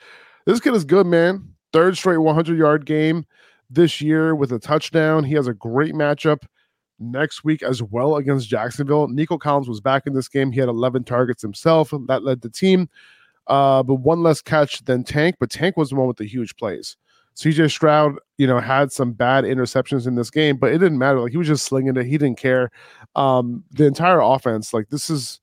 This 0.47 0.61
kid 0.61 0.75
is 0.75 0.85
good, 0.85 1.07
man 1.07 1.55
third 1.75 1.97
straight 1.97 2.19
100 2.19 2.57
yard 2.57 2.87
game 2.87 3.27
this 3.69 4.01
year 4.01 4.37
with 4.37 4.53
a 4.53 4.61
touchdown. 4.61 5.25
He 5.25 5.35
has 5.35 5.49
a 5.49 5.53
great 5.53 5.93
matchup 5.93 6.45
next 7.01 7.43
week 7.43 7.65
as 7.65 7.83
well 7.83 8.17
against 8.17 8.49
Jacksonville. 8.49 9.09
Nico 9.09 9.37
Collins 9.37 9.69
was 9.69 9.81
back 9.81 10.07
in 10.07 10.15
this 10.15 10.29
game. 10.29 10.53
He 10.53 10.61
had 10.61 10.69
11 10.69 11.03
targets 11.03 11.43
himself. 11.43 11.93
That 12.07 12.23
led 12.23 12.43
the 12.43 12.49
team, 12.49 12.89
uh, 13.49 13.83
but 13.83 13.97
one 13.97 14.23
less 14.23 14.41
catch 14.41 14.85
than 14.85 15.03
Tank. 15.03 15.35
But 15.41 15.51
Tank 15.51 15.77
was 15.77 15.91
the 15.91 15.97
one 15.97 16.07
with 16.07 16.17
the 16.17 16.29
huge 16.29 16.55
plays. 16.55 16.97
CJ 17.37 17.71
Stroud, 17.71 18.17
you 18.39 18.47
know, 18.47 18.61
had 18.61 18.93
some 18.93 19.13
bad 19.13 19.45
interceptions 19.45 20.07
in 20.07 20.15
this 20.15 20.31
game, 20.31 20.57
but 20.57 20.71
it 20.71 20.79
didn't 20.79 20.99
matter. 20.99 21.21
Like 21.21 21.33
he 21.33 21.39
was 21.39 21.49
just 21.49 21.67
slinging 21.67 21.97
it. 21.97 22.07
He 22.07 22.19
didn't 22.19 22.39
care. 22.39 22.71
Um, 23.17 23.65
the 23.73 23.87
entire 23.87 24.21
offense, 24.21 24.73
like 24.73 24.89
this 24.89 25.11
is 25.11 25.41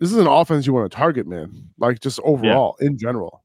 this 0.00 0.10
is 0.10 0.18
an 0.18 0.26
offense 0.26 0.66
you 0.66 0.72
want 0.72 0.90
to 0.90 0.96
target, 0.96 1.26
man. 1.26 1.68
Like 1.78 2.00
just 2.00 2.18
overall 2.24 2.76
yeah. 2.80 2.88
in 2.88 2.98
general. 2.98 3.44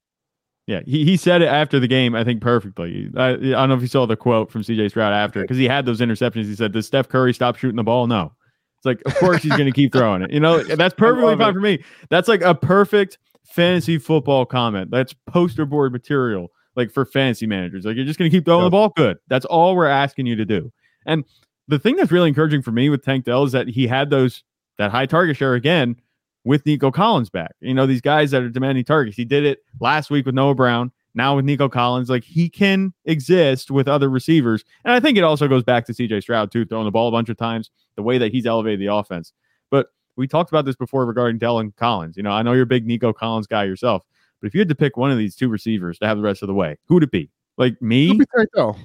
Yeah, 0.68 0.82
he, 0.86 1.06
he 1.06 1.16
said 1.16 1.44
it 1.44 1.48
after 1.48 1.80
the 1.80 1.88
game, 1.88 2.16
I 2.16 2.24
think 2.24 2.42
perfectly. 2.42 3.12
I, 3.16 3.30
I 3.30 3.36
don't 3.36 3.70
know 3.70 3.76
if 3.76 3.82
you 3.82 3.88
saw 3.88 4.08
the 4.08 4.16
quote 4.16 4.50
from 4.50 4.64
CJ 4.64 4.90
Stroud 4.90 5.14
after 5.14 5.42
because 5.42 5.58
he 5.58 5.66
had 5.66 5.86
those 5.86 6.02
interceptions. 6.02 6.46
He 6.46 6.56
said, 6.56 6.72
Does 6.72 6.88
Steph 6.88 7.08
Curry 7.08 7.36
stop 7.36 7.58
shooting 7.58 7.76
the 7.76 7.84
ball? 7.84 8.08
No. 8.08 8.34
It's 8.78 8.86
like, 8.86 9.02
of 9.06 9.16
course 9.16 9.44
he's 9.44 9.52
going 9.52 9.66
to 9.66 9.72
keep 9.72 9.94
throwing 9.94 10.24
it. 10.24 10.32
You 10.32 10.40
know, 10.40 10.64
that's 10.76 10.96
perfectly 10.96 11.36
fine 11.36 11.50
it. 11.50 11.54
for 11.54 11.60
me. 11.60 11.84
That's 12.10 12.28
like 12.28 12.42
a 12.42 12.56
perfect 12.56 13.20
fantasy 13.44 14.00
football 14.00 14.46
comment. 14.46 14.90
That's 14.90 15.14
poster 15.28 15.68
board 15.68 15.92
material, 15.92 16.48
like 16.76 16.92
for 16.92 17.06
fantasy 17.06 17.48
managers. 17.48 17.86
Like, 17.86 17.96
you're 17.96 18.06
just 18.06 18.20
going 18.20 18.30
to 18.30 18.36
keep 18.36 18.46
throwing 18.46 18.64
yep. 18.64 18.68
the 18.68 18.72
ball 18.72 18.90
good. 18.96 19.18
That's 19.28 19.46
all 19.46 19.76
we're 19.76 19.88
asking 19.88 20.26
you 20.26 20.36
to 20.36 20.46
do. 20.46 20.72
And 21.06 21.24
the 21.68 21.80
thing 21.80 21.96
that's 21.96 22.12
really 22.12 22.30
encouraging 22.30 22.62
for 22.62 22.72
me 22.72 22.90
with 22.90 23.04
Tank 23.04 23.26
Dell 23.26 23.44
is 23.44 23.52
that 23.52 23.68
he 23.68 23.88
had 23.88 24.10
those, 24.10 24.44
that 24.78 24.92
high 24.92 25.06
target 25.06 25.38
share 25.38 25.54
again 25.54 25.96
with 26.44 26.66
Nico 26.66 26.92
Collins 26.92 27.30
back. 27.30 27.52
You 27.60 27.74
know, 27.74 27.86
these 27.86 28.02
guys 28.02 28.32
that 28.32 28.44
are 28.44 28.50
demanding 28.50 28.86
targets. 28.86 29.18
He 29.18 29.26
did 29.26 29.46
it 29.46 29.60
last 29.80 30.10
week 30.10 30.26
with 30.26 30.36
Noah 30.36 30.56
Brown. 30.56 30.92
Now 31.18 31.38
with 31.38 31.46
Nico 31.46 31.70
Collins, 31.70 32.10
like 32.10 32.26
he 32.26 32.50
can 32.50 32.94
exist 33.06 33.72
with 33.72 33.88
other 33.88 34.10
receivers. 34.10 34.66
And 34.84 34.94
I 34.94 35.00
think 35.00 35.18
it 35.18 35.24
also 35.24 35.48
goes 35.48 35.64
back 35.64 35.86
to 35.86 35.94
CJ 35.94 36.22
Stroud, 36.22 36.52
too, 36.52 36.66
throwing 36.66 36.84
the 36.84 36.92
ball 36.92 37.08
a 37.08 37.12
bunch 37.12 37.30
of 37.30 37.38
times, 37.38 37.72
the 37.96 38.04
way 38.04 38.18
that 38.18 38.34
he's 38.34 38.46
elevated 38.46 38.82
the 38.82 38.94
offense. 38.94 39.32
But 39.72 39.88
we 40.18 40.28
talked 40.28 40.52
about 40.52 40.66
this 40.66 40.76
before 40.76 41.06
regarding 41.06 41.38
Dell 41.38 41.60
and 41.60 41.74
Collins. 41.78 42.18
You 42.18 42.24
know, 42.24 42.32
I 42.32 42.42
know 42.42 42.52
you're 42.52 42.64
a 42.64 42.68
big 42.68 42.86
Nico 42.86 43.14
Collins 43.14 43.48
guy 43.48 43.64
yourself, 43.64 44.04
but 44.42 44.48
if 44.48 44.54
you 44.54 44.60
had 44.60 44.70
to 44.70 44.76
pick 44.76 44.98
one 44.98 45.12
of 45.12 45.18
these 45.18 45.36
two 45.36 45.50
receivers 45.50 46.00
to 46.00 46.08
have 46.08 46.18
the 46.18 46.24
rest 46.24 46.42
of 46.42 46.48
the 46.48 46.54
way, 46.54 46.78
who 46.88 46.96
would 46.96 47.04
it 47.04 47.12
be? 47.12 47.30
Like 47.58 47.82
me? 47.82 48.12
Be 48.12 48.26
Tank 48.36 48.50
Dell. 48.56 48.78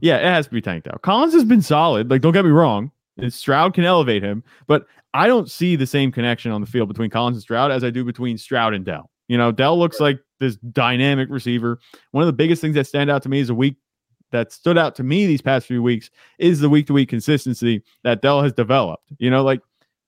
Yeah, 0.00 0.18
it 0.18 0.24
has 0.24 0.46
to 0.46 0.52
be 0.52 0.60
Tank 0.60 0.84
Dell. 0.84 0.98
Collins 1.02 1.34
has 1.34 1.44
been 1.44 1.62
solid. 1.62 2.10
Like, 2.10 2.20
don't 2.20 2.32
get 2.32 2.44
me 2.44 2.50
wrong. 2.50 2.92
Stroud 3.28 3.74
can 3.74 3.84
elevate 3.84 4.22
him, 4.22 4.44
but 4.68 4.86
I 5.14 5.26
don't 5.26 5.50
see 5.50 5.74
the 5.74 5.86
same 5.86 6.12
connection 6.12 6.52
on 6.52 6.60
the 6.60 6.66
field 6.66 6.88
between 6.88 7.10
Collins 7.10 7.36
and 7.36 7.42
Stroud 7.42 7.72
as 7.72 7.82
I 7.82 7.90
do 7.90 8.04
between 8.04 8.38
Stroud 8.38 8.74
and 8.74 8.84
Dell. 8.84 9.10
You 9.26 9.36
know, 9.36 9.50
Dell 9.50 9.78
looks 9.78 9.98
like 9.98 10.20
this 10.38 10.56
dynamic 10.56 11.28
receiver. 11.30 11.80
One 12.12 12.22
of 12.22 12.26
the 12.26 12.32
biggest 12.32 12.60
things 12.60 12.74
that 12.76 12.86
stand 12.86 13.10
out 13.10 13.22
to 13.24 13.28
me 13.28 13.40
is 13.40 13.50
a 13.50 13.54
week 13.54 13.76
that 14.30 14.52
stood 14.52 14.78
out 14.78 14.94
to 14.96 15.02
me 15.02 15.26
these 15.26 15.42
past 15.42 15.66
few 15.66 15.82
weeks 15.82 16.10
is 16.38 16.60
the 16.60 16.68
week 16.68 16.86
to 16.86 16.92
week 16.92 17.08
consistency 17.08 17.82
that 18.04 18.22
Dell 18.22 18.42
has 18.42 18.52
developed. 18.52 19.04
You 19.18 19.30
know, 19.30 19.42
like 19.42 19.60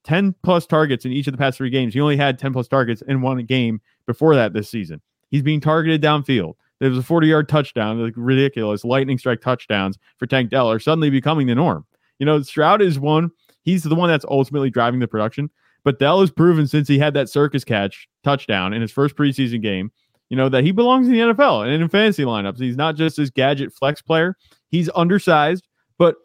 10 0.03 0.35
plus 0.43 0.65
targets 0.65 1.05
in 1.05 1.11
each 1.11 1.27
of 1.27 1.33
the 1.33 1.37
past 1.37 1.57
three 1.57 1.69
games. 1.69 1.93
He 1.93 2.01
only 2.01 2.17
had 2.17 2.39
10 2.39 2.53
plus 2.53 2.67
targets 2.67 3.01
in 3.07 3.21
one 3.21 3.43
game 3.45 3.81
before 4.05 4.35
that 4.35 4.53
this 4.53 4.69
season. 4.69 5.01
He's 5.29 5.43
being 5.43 5.61
targeted 5.61 6.01
downfield. 6.01 6.55
There 6.79 6.89
was 6.89 6.97
a 6.97 7.03
40 7.03 7.27
yard 7.27 7.47
touchdown, 7.47 8.11
ridiculous 8.15 8.83
lightning 8.83 9.17
strike 9.17 9.41
touchdowns 9.41 9.99
for 10.17 10.25
Tank 10.25 10.49
Dell 10.49 10.69
are 10.69 10.79
suddenly 10.79 11.11
becoming 11.11 11.47
the 11.47 11.55
norm. 11.55 11.85
You 12.17 12.25
know, 12.25 12.41
Stroud 12.41 12.81
is 12.81 12.99
one. 12.99 13.31
He's 13.63 13.83
the 13.83 13.95
one 13.95 14.09
that's 14.09 14.25
ultimately 14.27 14.71
driving 14.71 14.99
the 14.99 15.07
production. 15.07 15.49
But 15.83 15.99
Dell 15.99 16.21
has 16.21 16.31
proven 16.31 16.67
since 16.67 16.87
he 16.87 16.99
had 16.99 17.13
that 17.13 17.29
circus 17.29 17.63
catch 17.63 18.07
touchdown 18.23 18.73
in 18.73 18.81
his 18.81 18.91
first 18.91 19.15
preseason 19.15 19.61
game, 19.61 19.91
you 20.29 20.37
know, 20.37 20.49
that 20.49 20.63
he 20.63 20.71
belongs 20.71 21.07
in 21.07 21.13
the 21.13 21.19
NFL 21.19 21.65
and 21.65 21.81
in 21.81 21.89
fantasy 21.89 22.23
lineups. 22.23 22.59
He's 22.59 22.77
not 22.77 22.95
just 22.95 23.17
this 23.17 23.29
gadget 23.29 23.73
flex 23.73 24.01
player. 24.01 24.35
He's 24.69 24.89
undersized, 24.95 25.67
but 25.97 26.15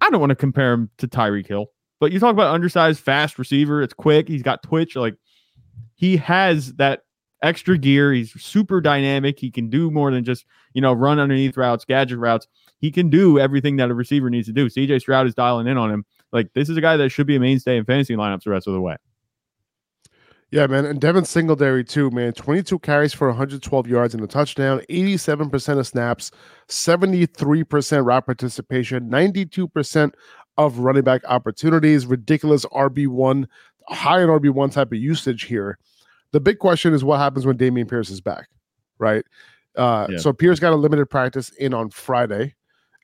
I 0.00 0.10
don't 0.10 0.20
want 0.20 0.30
to 0.30 0.36
compare 0.36 0.72
him 0.72 0.90
to 0.98 1.08
Tyreek 1.08 1.46
Hill. 1.46 1.66
But 2.00 2.12
you 2.12 2.20
talk 2.20 2.32
about 2.32 2.54
undersized, 2.54 3.00
fast 3.00 3.38
receiver. 3.38 3.82
It's 3.82 3.94
quick. 3.94 4.28
He's 4.28 4.42
got 4.42 4.62
twitch. 4.62 4.96
Like 4.96 5.16
he 5.94 6.16
has 6.18 6.74
that 6.74 7.02
extra 7.42 7.78
gear. 7.78 8.12
He's 8.12 8.32
super 8.40 8.80
dynamic. 8.80 9.38
He 9.38 9.50
can 9.50 9.68
do 9.68 9.90
more 9.90 10.10
than 10.10 10.24
just, 10.24 10.44
you 10.74 10.80
know, 10.80 10.92
run 10.92 11.18
underneath 11.18 11.56
routes, 11.56 11.84
gadget 11.84 12.18
routes. 12.18 12.46
He 12.80 12.90
can 12.90 13.10
do 13.10 13.38
everything 13.38 13.76
that 13.76 13.90
a 13.90 13.94
receiver 13.94 14.30
needs 14.30 14.46
to 14.46 14.52
do. 14.52 14.68
CJ 14.68 15.00
Stroud 15.00 15.26
is 15.26 15.34
dialing 15.34 15.66
in 15.66 15.76
on 15.76 15.90
him. 15.90 16.04
Like 16.32 16.52
this 16.54 16.68
is 16.68 16.76
a 16.76 16.80
guy 16.80 16.96
that 16.96 17.10
should 17.10 17.26
be 17.26 17.36
a 17.36 17.40
mainstay 17.40 17.76
in 17.76 17.84
fantasy 17.84 18.14
lineups 18.14 18.44
the 18.44 18.50
rest 18.50 18.66
of 18.66 18.74
the 18.74 18.80
way. 18.80 18.96
Yeah, 20.50 20.66
man. 20.66 20.86
And 20.86 20.98
Devin 20.98 21.26
Singletary, 21.26 21.84
too, 21.84 22.10
man. 22.10 22.32
22 22.32 22.78
carries 22.78 23.12
for 23.12 23.28
112 23.28 23.86
yards 23.86 24.14
and 24.14 24.24
a 24.24 24.26
touchdown, 24.26 24.80
87% 24.88 25.78
of 25.78 25.86
snaps, 25.86 26.30
73% 26.68 28.04
route 28.06 28.24
participation, 28.24 29.10
92% 29.10 30.12
of 30.58 30.80
running 30.80 31.02
back 31.04 31.22
opportunities, 31.26 32.04
ridiculous 32.04 32.66
RB1, 32.66 33.46
high 33.88 34.20
in 34.20 34.28
RB1 34.28 34.72
type 34.72 34.92
of 34.92 34.98
usage 34.98 35.44
here. 35.44 35.78
The 36.32 36.40
big 36.40 36.58
question 36.58 36.92
is 36.92 37.02
what 37.02 37.18
happens 37.18 37.46
when 37.46 37.56
Dameon 37.56 37.88
Pierce 37.88 38.10
is 38.10 38.20
back, 38.20 38.48
right? 38.98 39.24
Uh, 39.76 40.08
Yeah. 40.10 40.18
So 40.18 40.32
Pierce 40.32 40.60
got 40.60 40.74
a 40.74 40.76
limited 40.76 41.06
practice 41.06 41.48
in 41.50 41.72
on 41.72 41.88
Friday. 41.88 42.54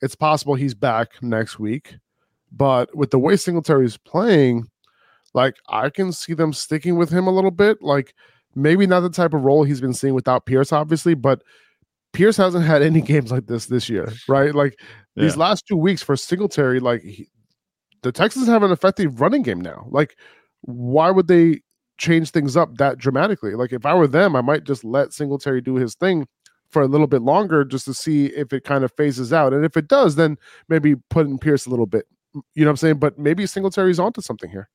It's 0.02 0.14
possible 0.16 0.54
he's 0.54 0.74
back 0.74 1.22
next 1.22 1.58
week. 1.58 1.96
But 2.52 2.94
with 2.94 3.10
the 3.10 3.18
way 3.18 3.36
Singletary 3.36 3.86
is 3.86 3.96
playing, 3.96 4.68
like 5.32 5.56
I 5.68 5.88
can 5.90 6.12
see 6.12 6.34
them 6.34 6.52
sticking 6.52 6.96
with 6.96 7.10
him 7.10 7.26
a 7.26 7.30
little 7.32 7.50
bit. 7.50 7.80
Like 7.80 8.14
maybe 8.54 8.86
not 8.86 9.00
the 9.00 9.10
type 9.10 9.32
of 9.34 9.42
role 9.42 9.64
he's 9.64 9.80
been 9.80 9.94
seeing 9.94 10.14
without 10.14 10.46
Pierce, 10.46 10.72
obviously, 10.72 11.14
but 11.14 11.42
Pierce 12.12 12.36
hasn't 12.36 12.64
had 12.64 12.82
any 12.82 13.00
games 13.12 13.32
like 13.32 13.46
this 13.46 13.66
this 13.66 13.88
year, 13.88 14.12
right? 14.28 14.54
Like 14.54 14.78
these 15.16 15.36
last 15.36 15.66
two 15.66 15.76
weeks 15.76 16.02
for 16.02 16.16
Singletary, 16.16 16.80
like 16.80 17.02
he, 17.02 17.28
the 18.04 18.12
Texans 18.12 18.46
have 18.46 18.62
an 18.62 18.70
effective 18.70 19.20
running 19.20 19.42
game 19.42 19.60
now. 19.60 19.86
Like, 19.90 20.16
why 20.60 21.10
would 21.10 21.26
they 21.26 21.62
change 21.98 22.30
things 22.30 22.56
up 22.56 22.76
that 22.76 22.98
dramatically? 22.98 23.54
Like, 23.54 23.72
if 23.72 23.84
I 23.84 23.94
were 23.94 24.06
them, 24.06 24.36
I 24.36 24.42
might 24.42 24.64
just 24.64 24.84
let 24.84 25.12
Singletary 25.12 25.60
do 25.60 25.74
his 25.74 25.94
thing 25.94 26.26
for 26.70 26.82
a 26.82 26.86
little 26.86 27.06
bit 27.06 27.22
longer 27.22 27.64
just 27.64 27.86
to 27.86 27.94
see 27.94 28.26
if 28.26 28.52
it 28.52 28.64
kind 28.64 28.84
of 28.84 28.92
phases 28.96 29.32
out. 29.32 29.52
And 29.52 29.64
if 29.64 29.76
it 29.76 29.88
does, 29.88 30.16
then 30.16 30.36
maybe 30.68 30.96
put 31.08 31.26
in 31.26 31.38
Pierce 31.38 31.66
a 31.66 31.70
little 31.70 31.86
bit. 31.86 32.06
You 32.54 32.64
know 32.64 32.66
what 32.66 32.70
I'm 32.72 32.76
saying? 32.76 32.98
But 32.98 33.18
maybe 33.18 33.46
Singletary's 33.46 33.98
onto 33.98 34.20
something 34.20 34.50
here. 34.50 34.68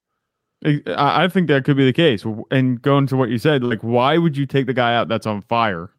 I, 0.65 1.27
think 1.29 1.47
that 1.47 1.63
could 1.63 1.77
be 1.77 1.85
the 1.85 1.93
case. 1.93 2.25
And 2.51 2.81
going 2.81 3.07
to 3.07 3.15
what 3.15 3.29
you 3.29 3.37
said, 3.37 3.63
like, 3.63 3.79
why 3.81 4.17
would 4.17 4.35
you 4.35 4.45
take 4.45 4.65
the 4.65 4.73
guy 4.73 4.95
out 4.95 5.07
that's 5.07 5.27
on 5.27 5.41
fire? 5.43 5.91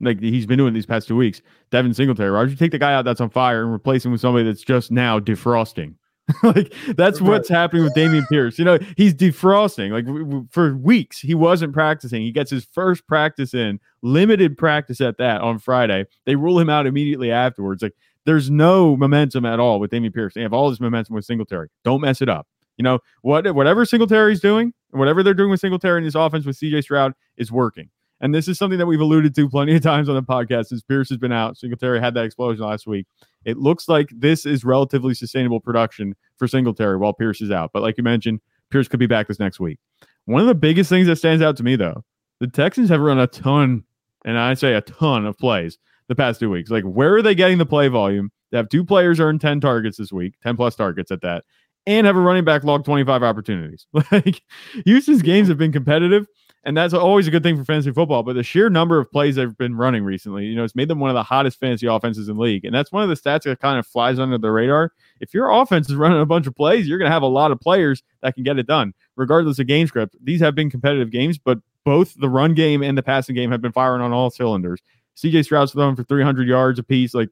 Like 0.00 0.20
he's 0.20 0.46
been 0.46 0.58
doing 0.58 0.74
these 0.74 0.86
past 0.86 1.08
two 1.08 1.16
weeks, 1.16 1.42
Devin 1.70 1.94
Singletary. 1.94 2.30
Why 2.30 2.40
would 2.40 2.50
you 2.50 2.56
take 2.56 2.70
the 2.70 2.78
guy 2.78 2.94
out 2.94 3.04
that's 3.04 3.20
on 3.20 3.30
fire 3.30 3.62
and 3.62 3.72
replace 3.72 4.04
him 4.04 4.12
with 4.12 4.20
somebody 4.20 4.44
that's 4.44 4.62
just 4.62 4.90
now 4.90 5.18
defrosting? 5.18 5.94
like 6.42 6.74
that's 6.96 7.20
what's 7.20 7.48
happening 7.48 7.84
with 7.84 7.94
Dameon 7.94 8.28
Pierce. 8.28 8.58
You 8.58 8.64
know, 8.64 8.78
he's 8.96 9.14
defrosting. 9.14 9.92
Like 9.92 10.06
w- 10.06 10.24
w- 10.24 10.48
for 10.50 10.76
weeks, 10.76 11.20
he 11.20 11.34
wasn't 11.34 11.72
practicing. 11.72 12.22
He 12.22 12.32
gets 12.32 12.50
his 12.50 12.64
first 12.64 13.06
practice 13.06 13.54
in, 13.54 13.78
limited 14.02 14.58
practice 14.58 15.00
at 15.00 15.18
that 15.18 15.40
on 15.40 15.58
Friday. 15.58 16.06
They 16.24 16.34
rule 16.34 16.58
him 16.58 16.68
out 16.68 16.86
immediately 16.86 17.30
afterwards. 17.30 17.82
Like 17.82 17.94
there's 18.24 18.50
no 18.50 18.96
momentum 18.96 19.46
at 19.46 19.60
all 19.60 19.78
with 19.78 19.92
Dameon 19.92 20.12
Pierce. 20.12 20.34
They 20.34 20.42
have 20.42 20.52
all 20.52 20.68
this 20.68 20.80
momentum 20.80 21.14
with 21.14 21.24
Singletary. 21.24 21.68
Don't 21.84 22.00
mess 22.00 22.20
it 22.20 22.28
up. 22.28 22.48
You 22.76 22.82
know, 22.82 22.98
what 23.22 23.54
whatever 23.54 23.84
Singletary's 23.84 24.40
doing, 24.40 24.74
whatever 24.90 25.22
they're 25.22 25.32
doing 25.32 25.50
with 25.50 25.60
Singletary 25.60 25.98
in 25.98 26.04
this 26.04 26.16
offense 26.16 26.44
with 26.44 26.58
CJ 26.58 26.82
Stroud 26.82 27.14
is 27.36 27.52
working. 27.52 27.88
And 28.20 28.34
this 28.34 28.48
is 28.48 28.58
something 28.58 28.78
that 28.78 28.86
we've 28.86 29.00
alluded 29.00 29.34
to 29.34 29.48
plenty 29.48 29.76
of 29.76 29.82
times 29.82 30.08
on 30.08 30.14
the 30.14 30.22
podcast 30.22 30.66
since 30.66 30.82
Pierce 30.82 31.08
has 31.10 31.18
been 31.18 31.32
out. 31.32 31.56
Singletary 31.56 32.00
had 32.00 32.14
that 32.14 32.24
explosion 32.24 32.64
last 32.64 32.86
week. 32.86 33.06
It 33.46 33.56
looks 33.56 33.88
like 33.88 34.08
this 34.12 34.44
is 34.44 34.64
relatively 34.64 35.14
sustainable 35.14 35.60
production 35.60 36.14
for 36.36 36.48
Singletary 36.48 36.98
while 36.98 37.14
Pierce 37.14 37.40
is 37.40 37.52
out. 37.52 37.70
But 37.72 37.82
like 37.82 37.96
you 37.96 38.02
mentioned, 38.02 38.40
Pierce 38.70 38.88
could 38.88 39.00
be 39.00 39.06
back 39.06 39.28
this 39.28 39.38
next 39.38 39.60
week. 39.60 39.78
One 40.24 40.40
of 40.40 40.48
the 40.48 40.54
biggest 40.54 40.90
things 40.90 41.06
that 41.06 41.16
stands 41.16 41.42
out 41.42 41.56
to 41.58 41.62
me, 41.62 41.76
though, 41.76 42.04
the 42.40 42.48
Texans 42.48 42.88
have 42.90 43.00
run 43.00 43.20
a 43.20 43.28
ton, 43.28 43.84
and 44.24 44.36
I 44.36 44.54
say 44.54 44.74
a 44.74 44.80
ton 44.80 45.24
of 45.24 45.38
plays 45.38 45.78
the 46.08 46.16
past 46.16 46.40
two 46.40 46.50
weeks. 46.50 46.70
Like, 46.70 46.82
where 46.82 47.14
are 47.14 47.22
they 47.22 47.36
getting 47.36 47.58
the 47.58 47.64
play 47.64 47.86
volume? 47.86 48.32
They 48.50 48.56
have 48.56 48.68
two 48.68 48.84
players 48.84 49.20
earn 49.20 49.38
10 49.38 49.60
targets 49.60 49.96
this 49.96 50.12
week, 50.12 50.34
10 50.42 50.56
plus 50.56 50.74
targets 50.74 51.12
at 51.12 51.20
that, 51.22 51.44
and 51.86 52.06
have 52.06 52.16
a 52.16 52.20
running 52.20 52.44
back 52.44 52.64
log 52.64 52.84
25 52.84 53.22
opportunities. 53.22 53.86
Like, 54.10 54.42
Houston's 54.84 55.22
games 55.22 55.46
have 55.48 55.58
been 55.58 55.72
competitive, 55.72 56.26
and 56.66 56.76
that's 56.76 56.92
always 56.92 57.28
a 57.28 57.30
good 57.30 57.44
thing 57.44 57.56
for 57.56 57.64
fantasy 57.64 57.92
football. 57.92 58.24
But 58.24 58.32
the 58.32 58.42
sheer 58.42 58.68
number 58.68 58.98
of 58.98 59.10
plays 59.10 59.36
they've 59.36 59.56
been 59.56 59.76
running 59.76 60.02
recently, 60.02 60.46
you 60.46 60.56
know, 60.56 60.64
it's 60.64 60.74
made 60.74 60.88
them 60.88 60.98
one 60.98 61.10
of 61.10 61.14
the 61.14 61.22
hottest 61.22 61.60
fantasy 61.60 61.86
offenses 61.86 62.28
in 62.28 62.34
the 62.34 62.42
league. 62.42 62.64
And 62.64 62.74
that's 62.74 62.90
one 62.90 63.04
of 63.04 63.08
the 63.08 63.14
stats 63.14 63.44
that 63.44 63.60
kind 63.60 63.78
of 63.78 63.86
flies 63.86 64.18
under 64.18 64.36
the 64.36 64.50
radar. 64.50 64.92
If 65.20 65.32
your 65.32 65.48
offense 65.48 65.88
is 65.88 65.94
running 65.96 66.20
a 66.20 66.26
bunch 66.26 66.48
of 66.48 66.56
plays, 66.56 66.88
you're 66.88 66.98
going 66.98 67.08
to 67.08 67.12
have 67.12 67.22
a 67.22 67.28
lot 67.28 67.52
of 67.52 67.60
players 67.60 68.02
that 68.22 68.34
can 68.34 68.42
get 68.42 68.58
it 68.58 68.66
done, 68.66 68.94
regardless 69.14 69.60
of 69.60 69.68
game 69.68 69.86
script. 69.86 70.16
These 70.20 70.40
have 70.40 70.56
been 70.56 70.68
competitive 70.68 71.12
games, 71.12 71.38
but 71.38 71.58
both 71.84 72.14
the 72.18 72.28
run 72.28 72.52
game 72.52 72.82
and 72.82 72.98
the 72.98 73.02
passing 73.02 73.36
game 73.36 73.52
have 73.52 73.62
been 73.62 73.70
firing 73.70 74.02
on 74.02 74.12
all 74.12 74.30
cylinders. 74.30 74.82
CJ 75.16 75.44
Stroud's 75.44 75.70
throwing 75.70 75.94
for 75.94 76.02
300 76.02 76.48
yards 76.48 76.80
apiece. 76.80 77.14
Like, 77.14 77.28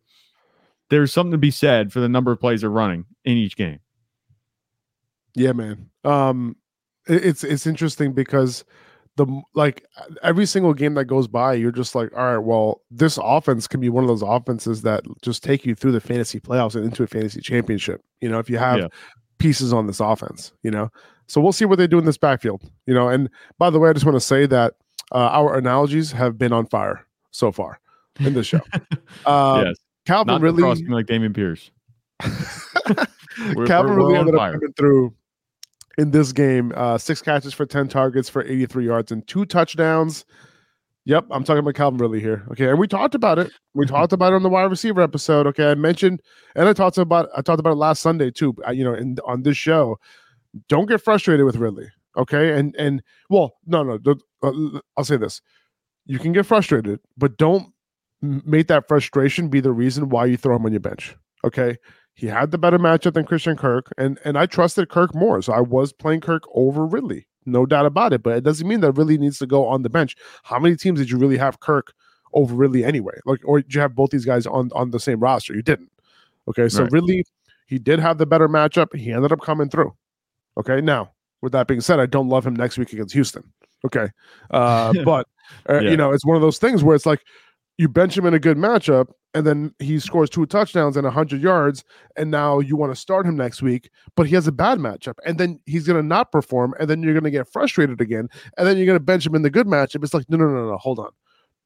there's 0.91 1.13
something 1.13 1.33
to 1.33 1.39
be 1.39 1.51
said 1.51 1.93
for 1.93 1.99
the 1.99 2.09
number 2.09 2.31
of 2.31 2.39
plays 2.39 2.61
they're 2.61 2.71
running 2.71 3.05
in 3.25 3.37
each 3.37 3.57
game. 3.57 3.81
Yeah, 5.35 5.53
man. 5.53 5.91
Um, 6.05 6.57
it's 7.07 7.43
it's 7.43 7.67
interesting 7.67 8.13
because 8.13 8.65
the 9.17 9.27
like 9.55 9.85
every 10.23 10.45
single 10.47 10.75
game 10.75 10.95
that 10.95 11.05
goes 11.05 11.29
by, 11.29 11.55
you're 11.55 11.71
just 11.73 11.95
like, 11.95 12.13
all 12.17 12.25
right, 12.35 12.45
well, 12.45 12.81
this 12.91 13.19
offense 13.23 13.67
can 13.69 13.81
be 13.81 13.89
one 13.89 14.03
of 14.05 14.09
those 14.09 14.23
offenses 14.23 14.83
that 14.83 15.05
just 15.23 15.43
take 15.45 15.65
you 15.65 15.75
through 15.75 15.93
the 15.93 16.01
fantasy 16.01 16.41
playoffs 16.41 16.75
and 16.75 16.85
into 16.85 17.03
a 17.03 17.07
fantasy 17.07 17.41
championship. 17.41 18.01
You 18.21 18.29
know, 18.29 18.39
if 18.39 18.51
you 18.51 18.59
have 18.59 18.79
Yeah. 18.81 18.89
pieces 19.39 19.73
on 19.73 19.87
this 19.87 20.01
offense, 20.01 20.53
you 20.63 20.71
know. 20.71 20.91
So 21.27 21.41
we'll 21.41 21.53
see 21.53 21.65
what 21.65 21.79
they 21.79 21.87
do 21.87 21.99
in 21.99 22.05
this 22.05 22.19
backfield, 22.19 22.63
you 22.87 22.95
know. 22.95 23.09
And 23.09 23.31
by 23.59 23.71
the 23.71 23.79
way, 23.79 23.89
I 23.89 23.93
just 23.93 24.05
want 24.05 24.17
to 24.17 24.21
say 24.21 24.47
that 24.47 24.75
uh, 25.13 25.19
our 25.19 25.57
analogies 25.57 26.13
have 26.13 26.37
been 26.37 26.53
on 26.53 26.67
fire 26.67 27.07
so 27.31 27.53
far 27.53 27.79
in 28.21 28.35
this 28.35 28.47
show. 28.47 28.61
Uh, 29.27 29.63
yes. 29.67 29.77
Calvin 30.07 30.33
Not 30.35 30.41
really, 30.43 30.63
like 30.63 31.07
Dameon 31.07 31.35
Pierce. 31.35 31.71
We're- 33.55 33.67
Calvin 33.67 33.93
we're- 33.93 33.97
really 34.05 34.17
ended 34.17 34.35
up 34.35 34.53
coming 34.53 34.73
through 34.77 35.15
in 35.99 36.11
this 36.11 36.33
game. 36.33 36.73
Uh, 36.77 36.99
six 36.99 37.21
catches 37.23 37.55
for 37.55 37.67
10 37.67 37.89
targets 37.89 38.29
for 38.29 38.43
83 38.45 38.87
yards 38.87 39.13
and 39.13 39.27
two 39.27 39.45
touchdowns. 39.45 40.25
Yep, 41.07 41.27
I'm 41.31 41.45
talking 41.45 41.59
about 41.59 41.75
Calvin 41.75 41.99
Ridley 41.99 42.21
here. 42.21 42.45
Okay, 42.53 42.69
and 42.71 42.79
we 42.79 42.89
talked 42.89 43.15
about 43.15 43.39
it. 43.39 43.53
We 43.75 43.85
talked 43.85 44.15
about 44.15 44.33
it 44.33 44.37
on 44.37 44.43
the 44.43 44.49
wide 44.49 44.71
receiver 44.71 45.03
episode. 45.03 45.47
Okay, 45.49 45.71
I 45.71 45.75
mentioned 45.75 46.23
and 46.57 46.67
I 46.67 46.73
talked 46.73 46.97
about 46.97 47.29
I 47.37 47.43
talked 47.43 47.61
about 47.61 47.73
it 47.73 47.77
last 47.77 48.01
Sunday 48.01 48.31
too. 48.31 48.55
uh, 48.67 48.71
You 48.71 48.85
know, 48.85 48.95
in 48.95 49.19
on 49.27 49.43
this 49.43 49.57
show, 49.59 49.99
don't 50.69 50.89
get 50.89 51.03
frustrated 51.03 51.45
with 51.45 51.57
Ridley. 51.57 51.89
Okay, 52.17 52.59
and 52.59 52.75
and 52.79 53.03
well, 53.29 53.53
no, 53.67 53.83
no, 53.83 53.99
uh, 54.43 54.81
I'll 54.97 55.05
say 55.05 55.19
this: 55.19 55.43
you 56.07 56.19
can 56.19 56.33
get 56.33 56.47
frustrated, 56.47 57.01
but 57.19 57.37
don't 57.37 57.71
make 58.23 58.69
that 58.69 58.89
frustration 58.89 59.49
be 59.49 59.61
the 59.61 59.73
reason 59.73 60.09
why 60.09 60.25
you 60.25 60.39
throw 60.39 60.57
him 60.57 60.65
on 60.65 60.73
your 60.73 60.81
bench. 60.81 61.15
Okay, 61.45 61.77
he 62.15 62.27
had 62.29 62.51
the 62.53 62.59
better 62.59 62.79
matchup 62.79 63.15
than 63.15 63.25
Christian 63.27 63.57
Kirk, 63.57 63.93
and 63.99 64.19
and 64.25 64.39
I 64.39 64.47
trusted 64.47 64.89
Kirk 64.89 65.15
more, 65.15 65.43
so 65.43 65.53
I 65.53 65.61
was 65.61 65.93
playing 65.93 66.21
Kirk 66.21 66.45
over 66.55 66.87
Ridley, 66.87 67.27
no 67.45 67.67
doubt 67.67 67.87
about 67.87 68.13
it. 68.13 68.23
But 68.23 68.37
it 68.39 68.45
doesn't 68.45 68.67
mean 68.69 68.81
that 68.81 68.93
Ridley 68.93 69.19
needs 69.19 69.39
to 69.41 69.47
go 69.47 69.67
on 69.67 69.83
the 69.83 69.91
bench. 69.91 70.17
How 70.45 70.59
many 70.59 70.77
teams 70.77 71.01
did 71.01 71.11
you 71.11 71.19
really 71.19 71.37
have 71.39 71.61
Kirk 71.61 71.93
over 72.33 72.55
Ridley 72.55 72.85
anyway? 72.85 73.19
Like, 73.27 73.41
or 73.45 73.61
did 73.61 73.75
you 73.75 73.81
have 73.81 73.95
both 73.95 74.11
these 74.11 74.25
guys 74.25 74.47
on 74.47 74.71
on 74.75 74.91
the 74.91 75.01
same 75.01 75.21
roster? 75.21 75.55
You 75.55 75.63
didn't. 75.63 75.91
Okay, 76.49 76.69
so 76.69 76.83
Right. 76.83 76.93
Ridley, 76.93 77.25
he 77.67 77.79
did 77.79 77.99
have 77.99 78.19
the 78.19 78.27
better 78.27 78.49
matchup. 78.49 78.95
He 78.95 79.13
ended 79.13 79.33
up 79.33 79.41
coming 79.41 79.69
through. 79.69 79.95
Okay, 80.57 80.81
now 80.81 81.11
with 81.43 81.53
that 81.53 81.67
being 81.67 81.81
said, 81.81 81.99
I 82.01 82.07
don't 82.07 82.29
love 82.29 82.47
him 82.47 82.55
next 82.55 82.79
week 82.79 82.93
against 82.93 83.15
Houston. 83.15 83.43
Okay, 83.85 84.09
uh, 84.51 84.93
but 85.05 85.27
uh, 85.69 85.81
Yeah. 85.81 85.91
you 85.91 85.97
know 85.97 86.13
it's 86.13 86.25
one 86.25 86.37
of 86.37 86.43
those 86.43 86.59
things 86.59 86.85
where 86.85 86.95
it's 86.95 87.07
like 87.07 87.23
you 87.79 87.89
bench 87.89 88.17
him 88.17 88.27
in 88.27 88.35
a 88.35 88.39
good 88.39 88.57
matchup, 88.57 89.09
and 89.35 89.45
then 89.47 89.75
he 89.81 89.99
scores 89.99 90.31
two 90.31 90.47
touchdowns 90.47 90.97
and 90.97 91.07
hundred 91.07 91.41
yards, 91.43 91.83
and 92.17 92.31
now 92.31 92.61
you 92.61 92.77
want 92.77 92.93
to 92.95 93.01
start 93.01 93.27
him 93.27 93.37
next 93.37 93.63
week, 93.63 93.91
but 94.15 94.27
he 94.29 94.35
has 94.37 94.47
a 94.47 94.53
bad 94.53 94.79
matchup, 94.79 95.15
and 95.27 95.39
then 95.39 95.59
he's 95.67 95.87
going 95.87 96.01
to 96.01 96.07
not 96.07 96.31
perform, 96.31 96.75
and 96.79 96.89
then 96.89 97.03
you're 97.03 97.15
going 97.15 97.25
to 97.25 97.31
get 97.31 97.49
frustrated 97.49 98.01
again, 98.01 98.29
and 98.57 98.67
then 98.67 98.77
you're 98.77 98.87
going 98.87 98.99
to 98.99 99.05
bench 99.05 99.27
him 99.27 99.35
in 99.35 99.43
the 99.43 99.51
good 99.51 99.67
matchup. 99.67 100.05
It's 100.05 100.15
like 100.15 100.29
no, 100.31 100.37
no, 100.37 100.47
no, 100.49 100.69
no, 100.71 100.77
hold 100.77 100.99
on, 101.01 101.11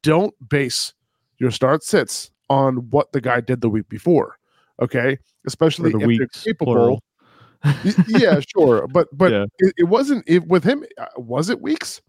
don't 0.01 0.33
base 0.49 0.93
your 1.37 1.51
start 1.51 1.83
sits 1.83 2.31
on 2.49 2.77
what 2.89 3.11
the 3.11 3.21
guy 3.21 3.39
did 3.41 3.61
the 3.61 3.69
week 3.69 3.87
before. 3.87 4.37
Okay, 4.81 5.17
especially 5.45 5.91
the 5.91 5.99
if 5.99 6.17
they're 6.17 6.27
capable. 6.43 6.73
plural. 6.73 7.03
Yeah, 8.07 8.39
sure, 8.57 8.87
but 8.87 9.09
but 9.15 9.31
Yeah. 9.31 9.45
it, 9.59 9.73
it 9.77 9.83
wasn't 9.83 10.23
it 10.27 10.47
with 10.47 10.63
him. 10.63 10.83
uh, 10.97 11.05
Was 11.17 11.49
it 11.49 11.61
weeks? 11.61 12.01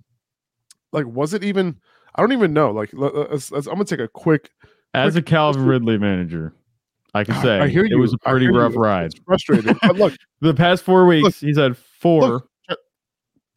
Like, 0.93 1.07
was 1.07 1.35
it 1.35 1.45
even? 1.45 1.79
I 2.15 2.23
don't 2.23 2.33
even 2.33 2.53
know. 2.53 2.71
Like, 2.71 2.91
let- 2.93 3.15
let's, 3.15 3.51
let's, 3.53 3.67
I'm 3.67 3.75
gonna 3.75 3.85
take 3.85 4.01
a 4.01 4.09
quick. 4.09 4.51
As 4.95 5.15
a 5.17 5.23
Calvin 5.23 5.65
Ridley 5.67 5.99
manager, 5.99 6.53
I 7.15 7.23
can 7.25 7.41
say 7.43 7.61
I 7.61 7.69
hear 7.69 7.85
you. 7.85 7.97
it 7.97 8.01
was 8.01 8.13
a 8.13 8.19
pretty 8.19 8.49
rough 8.49 8.73
you. 8.75 8.81
ride. 8.81 9.07
It's 9.07 9.21
frustrating, 9.25 9.77
but 9.83 9.97
look, 9.97 10.15
The 10.41 10.53
past 10.55 10.83
four 10.83 11.07
weeks, 11.07 11.41
he's 11.41 11.59
had 11.59 11.77
four. 11.77 12.23
look, 12.69 12.79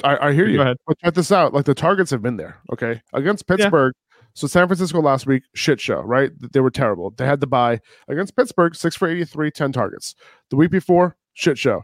I, 0.03 0.27
I 0.29 0.33
hear 0.33 0.45
Go 0.45 0.51
you. 0.51 0.61
ahead. 0.61 0.77
But 0.85 0.99
check 0.99 1.13
this 1.15 1.31
out. 1.31 1.53
Like 1.53 1.65
the 1.65 1.73
targets 1.73 2.11
have 2.11 2.21
been 2.21 2.37
there. 2.37 2.57
Okay, 2.71 3.01
against 3.13 3.47
Pittsburgh. 3.47 3.93
So 4.35 4.47
San 4.47 4.67
Francisco 4.67 4.99
last 5.01 5.25
week, 5.27 5.43
shit 5.55 5.79
show, 5.79 6.01
right? 6.01 6.31
They 6.53 6.59
were 6.59 6.71
terrible. 6.71 7.11
They 7.11 7.25
had 7.25 7.39
to 7.41 7.47
buy 7.47 7.79
against 8.07 8.35
Pittsburgh, 8.35 8.75
six 8.75 8.95
for 8.95 9.07
83, 9.07 9.51
10 9.51 9.71
targets. 9.71 10.15
The 10.49 10.55
week 10.55 10.71
before, 10.71 11.15
shit 11.33 11.57
show. 11.57 11.83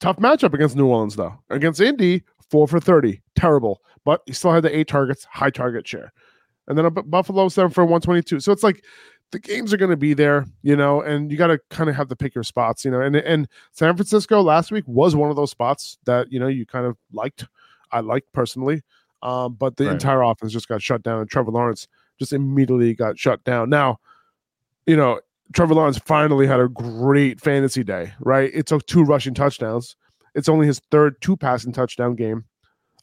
Tough 0.00 0.16
matchup 0.16 0.54
against 0.54 0.76
New 0.76 0.86
Orleans, 0.86 1.16
though. 1.16 1.36
Against 1.50 1.80
Indy, 1.80 2.22
four 2.50 2.66
for 2.68 2.80
30. 2.80 3.20
Terrible. 3.42 3.82
But 4.04 4.22
he 4.26 4.32
still 4.32 4.52
had 4.52 4.62
the 4.62 4.76
eight 4.76 4.86
targets, 4.86 5.24
high 5.24 5.50
target 5.50 5.86
share. 5.86 6.12
And 6.68 6.78
then 6.78 6.88
Buffalo, 7.06 7.48
seven 7.48 7.72
for 7.72 7.84
122. 7.84 8.38
So 8.38 8.52
it's 8.52 8.62
like 8.62 8.84
the 9.32 9.40
games 9.40 9.72
are 9.74 9.76
going 9.76 9.90
to 9.90 9.96
be 9.96 10.14
there, 10.14 10.46
you 10.62 10.76
know, 10.76 11.00
and 11.00 11.28
you 11.32 11.36
got 11.36 11.48
to 11.48 11.58
kind 11.70 11.90
of 11.90 11.96
have 11.96 12.06
to 12.08 12.14
pick 12.16 12.36
your 12.36 12.44
spots, 12.44 12.84
you 12.84 12.90
know. 12.92 13.00
And 13.00 13.16
and 13.16 13.48
San 13.72 13.96
Francisco 13.96 14.40
last 14.42 14.70
week 14.70 14.84
was 14.86 15.16
one 15.16 15.28
of 15.28 15.34
those 15.34 15.50
spots 15.50 15.98
that, 16.04 16.30
you 16.30 16.38
know, 16.38 16.46
you 16.46 16.64
kind 16.64 16.86
of 16.86 16.96
liked. 17.12 17.46
I 17.90 17.98
liked 17.98 18.32
personally. 18.32 18.82
Um, 19.22 19.54
but 19.54 19.76
the 19.76 19.86
Right. 19.86 19.92
entire 19.92 20.22
offense 20.22 20.52
just 20.52 20.68
got 20.68 20.80
shut 20.82 21.02
down, 21.02 21.20
and 21.20 21.28
Trevor 21.28 21.50
Lawrence 21.50 21.88
just 22.18 22.32
immediately 22.32 22.94
got 22.94 23.18
shut 23.18 23.42
down. 23.44 23.70
Now, 23.70 23.98
you 24.86 24.96
know, 24.96 25.20
Trevor 25.52 25.74
Lawrence 25.74 25.98
finally 25.98 26.46
had 26.46 26.60
a 26.60 26.68
great 26.68 27.40
fantasy 27.40 27.82
day, 27.84 28.12
right? 28.20 28.50
It 28.54 28.66
took 28.66 28.86
two 28.86 29.02
rushing 29.02 29.34
touchdowns. 29.34 29.96
It's 30.34 30.48
only 30.48 30.66
his 30.66 30.80
third 30.92 31.20
two 31.20 31.36
passing 31.36 31.72
touchdown 31.72 32.14
game. 32.14 32.44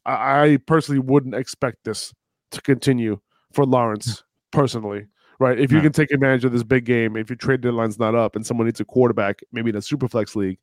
I, 0.06 0.44
I 0.54 0.58
personally 0.66 1.00
wouldn't 1.00 1.36
expect 1.36 1.78
this 1.86 2.14
to 2.52 2.62
continue 2.62 3.20
for 3.54 3.66
Lawrence 3.66 4.24
personally, 4.52 5.06
right? 5.40 5.60
If 5.60 5.72
you 5.72 5.78
No. 5.78 5.84
can 5.84 5.92
take 5.94 6.12
advantage 6.12 6.46
of 6.46 6.52
this 6.52 6.64
big 6.64 6.86
game, 6.86 7.16
if 7.16 7.30
your 7.30 7.38
trade 7.38 7.62
deadline's 7.62 8.00
not 8.00 8.16
up 8.16 8.36
and 8.36 8.46
someone 8.46 8.66
needs 8.68 8.80
a 8.80 8.86
quarterback, 8.86 9.42
maybe 9.52 9.70
in 9.70 9.76
a 9.76 9.82
super 9.82 10.08
flex 10.08 10.36
league, 10.36 10.58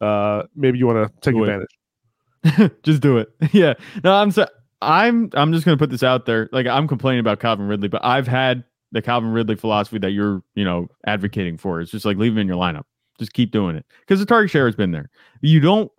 uh, 0.00 0.44
maybe 0.54 0.78
you 0.78 0.86
want 0.86 1.06
to 1.06 1.20
take 1.20 1.34
Do 1.34 1.44
advantage. 1.44 2.78
just 2.82 3.02
do 3.02 3.18
it. 3.18 3.28
yeah. 3.52 3.74
No, 4.02 4.14
I'm 4.14 4.30
so 4.30 4.46
I'm 4.82 5.28
I'm 5.34 5.52
just 5.52 5.64
gonna 5.64 5.76
put 5.76 5.90
this 5.90 6.02
out 6.02 6.24
there. 6.26 6.48
Like 6.52 6.66
I'm 6.66 6.88
complaining 6.88 7.20
about 7.20 7.38
Calvin 7.40 7.66
Ridley, 7.66 7.88
but 7.88 8.04
I've 8.04 8.26
had 8.26 8.64
the 8.92 9.02
Calvin 9.02 9.30
Ridley 9.30 9.56
philosophy 9.56 9.98
that 9.98 10.10
you're, 10.12 10.42
you 10.54 10.64
know, 10.64 10.88
advocating 11.06 11.58
for. 11.58 11.80
It's 11.80 11.90
just 11.90 12.04
like 12.04 12.16
leave 12.16 12.32
him 12.32 12.38
in 12.38 12.46
your 12.46 12.56
lineup. 12.56 12.84
Just 13.18 13.34
keep 13.34 13.50
doing 13.52 13.76
it. 13.76 13.84
Because 14.00 14.18
the 14.20 14.26
target 14.26 14.50
share 14.50 14.64
has 14.66 14.74
been 14.74 14.90
there. 14.90 15.10
You 15.42 15.60
don't 15.60 15.92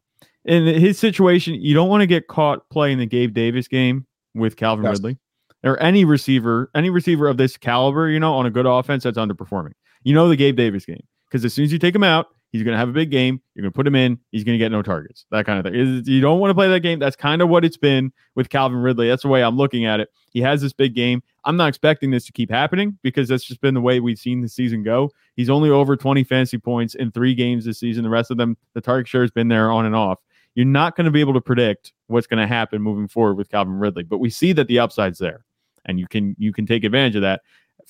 in 0.46 0.66
his 0.66 0.98
situation, 0.98 1.56
you 1.56 1.74
don't 1.74 1.89
want 1.89 2.02
to 2.02 2.08
get 2.08 2.28
caught 2.28 2.68
playing 2.70 2.98
the 2.98 3.06
Gabe 3.06 3.34
Davis 3.34 3.68
game 3.68 4.06
with 4.34 4.56
Calvin 4.56 4.86
Yes. 4.86 4.94
Ridley. 4.98 5.18
Or 5.64 5.80
any 5.80 6.06
receiver, 6.06 6.72
any 6.74 6.89
receiver 6.89 7.28
of 7.28 7.38
this 7.38 7.56
caliber, 7.56 8.10
you 8.10 8.20
know, 8.20 8.34
on 8.34 8.48
a 8.48 8.50
good 8.50 8.66
offense 8.66 9.04
that's 9.04 9.18
underperforming. 9.18 9.74
You 10.04 10.16
know 10.16 10.28
the 10.28 10.36
Gabe 10.36 10.56
Davis 10.56 10.86
game. 10.86 11.04
Because 11.28 11.46
as 11.46 11.54
soon 11.54 11.66
as 11.66 11.72
you 11.72 11.78
take 11.78 11.94
him 11.94 12.04
out, 12.04 12.28
he's 12.52 12.64
going 12.64 12.74
to 12.74 12.78
have 12.80 12.89
a 12.89 12.94
big 12.94 13.12
game. 13.12 13.39
You're 13.54 13.62
going 13.62 13.72
to 13.72 13.76
put 13.76 13.86
him 13.86 13.96
in. 13.96 14.20
He's 14.32 14.44
going 14.44 14.58
to 14.58 14.64
get 14.64 14.72
no 14.72 14.82
targets. 14.82 15.26
That 15.30 15.46
kind 15.46 15.60
of 15.60 15.72
thing. 15.72 16.04
You 16.06 16.20
don't 16.20 16.39
want 16.39 16.50
to 16.50 16.56
play 16.56 16.68
that 16.68 16.80
game. 16.80 16.98
That's 16.98 17.16
kind 17.16 17.42
of 17.44 17.50
what 17.50 17.64
it's 17.64 17.78
been 17.78 18.12
with 18.36 18.50
Calvin 18.50 18.80
Ridley. 18.80 19.08
That's 19.08 19.22
the 19.22 19.30
way 19.30 19.44
I'm 19.44 19.56
looking 19.56 19.86
at 19.86 20.00
it. 20.00 20.10
He 20.32 20.42
has 20.42 20.62
this 20.62 20.74
big 20.74 20.96
game. 20.96 21.22
I'm 21.46 21.58
not 21.58 21.70
expecting 21.70 22.10
this 22.12 22.26
to 22.26 22.32
keep 22.32 22.50
happening 22.50 22.98
because 23.04 23.30
that's 23.30 23.44
just 23.46 23.62
been 23.62 23.76
the 23.76 23.82
way 23.82 24.00
we've 24.00 24.20
seen 24.20 24.42
the 24.42 24.50
season 24.50 24.84
go. 24.84 25.12
He's 25.36 25.50
only 25.50 25.70
over 25.70 25.96
20 25.96 26.24
fantasy 26.24 26.58
points 26.58 26.96
in 26.96 27.12
three 27.12 27.36
games 27.36 27.66
this 27.66 27.80
season. 27.80 28.04
The 28.04 28.10
rest 28.10 28.32
of 28.32 28.38
them, 28.38 28.58
the 28.74 28.82
target 28.82 29.08
share 29.08 29.22
has 29.22 29.32
been 29.32 29.48
there 29.48 29.72
on 29.72 29.86
and 29.86 29.96
off. 29.96 30.20
You're 30.56 30.66
not 30.66 30.95
going 30.95 31.06
to 31.06 31.12
be 31.12 31.22
able 31.22 31.34
to 31.34 31.41
predict 31.41 31.93
what's 32.08 32.28
going 32.28 32.41
to 32.41 32.47
happen 32.47 32.82
moving 32.82 33.08
forward 33.08 33.36
with 33.36 33.49
Calvin 33.49 33.76
Ridley, 33.76 34.04
but 34.04 34.20
we 34.20 34.30
see 34.30 34.52
that 34.54 34.68
the 34.68 34.80
upside's 34.80 35.20
there, 35.20 35.45
and 35.86 35.99
you 35.99 36.08
can 36.08 36.36
you 36.38 36.52
can 36.52 36.66
take 36.66 36.84
advantage 36.84 37.16
of 37.16 37.22
that. 37.22 37.41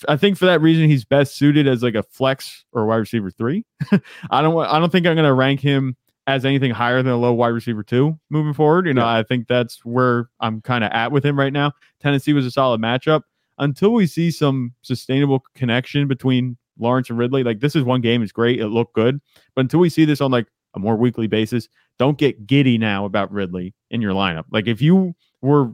I 0.07 0.17
think 0.17 0.37
for 0.37 0.45
that 0.45 0.61
reason, 0.61 0.87
he's 0.87 1.03
best 1.03 1.35
suited 1.35 1.67
as 1.67 1.83
like 1.83 1.95
a 1.95 2.03
flex 2.03 2.65
or 2.71 2.85
wide 2.85 2.97
receiver 2.97 3.31
three. 3.31 3.65
I 4.31 4.41
don't. 4.41 4.57
I 4.65 4.79
don't 4.79 4.91
think 4.91 5.05
I'm 5.05 5.15
going 5.15 5.25
to 5.25 5.33
rank 5.33 5.59
him 5.59 5.95
as 6.27 6.45
anything 6.45 6.71
higher 6.71 7.01
than 7.01 7.11
a 7.11 7.17
low 7.17 7.33
wide 7.33 7.49
receiver 7.49 7.83
two 7.83 8.19
moving 8.29 8.53
forward. 8.53 8.87
You 8.87 8.93
know, 8.93 9.05
I 9.05 9.23
think 9.23 9.47
that's 9.47 9.83
where 9.83 10.29
I'm 10.39 10.61
kind 10.61 10.83
of 10.83 10.91
at 10.91 11.11
with 11.11 11.25
him 11.25 11.37
right 11.37 11.53
now. 11.53 11.73
Tennessee 11.99 12.33
was 12.33 12.45
a 12.45 12.51
solid 12.51 12.79
matchup 12.81 13.23
until 13.57 13.91
we 13.91 14.07
see 14.07 14.31
some 14.31 14.73
sustainable 14.81 15.43
connection 15.55 16.07
between 16.07 16.57
Lawrence 16.79 17.09
and 17.09 17.17
Ridley. 17.17 17.43
Like 17.43 17.59
this 17.59 17.75
is 17.75 17.83
one 17.83 18.01
game, 18.01 18.21
it's 18.21 18.31
great, 18.31 18.59
it 18.59 18.67
looked 18.67 18.93
good, 18.93 19.19
but 19.55 19.61
until 19.61 19.79
we 19.79 19.89
see 19.89 20.05
this 20.05 20.21
on 20.21 20.31
like 20.31 20.47
a 20.73 20.79
more 20.79 20.95
weekly 20.95 21.27
basis, 21.27 21.67
don't 21.99 22.17
get 22.17 22.47
giddy 22.47 22.77
now 22.77 23.05
about 23.05 23.31
Ridley 23.31 23.73
in 23.89 24.01
your 24.01 24.13
lineup. 24.13 24.45
Like 24.51 24.67
if 24.67 24.81
you 24.81 25.13
were 25.41 25.73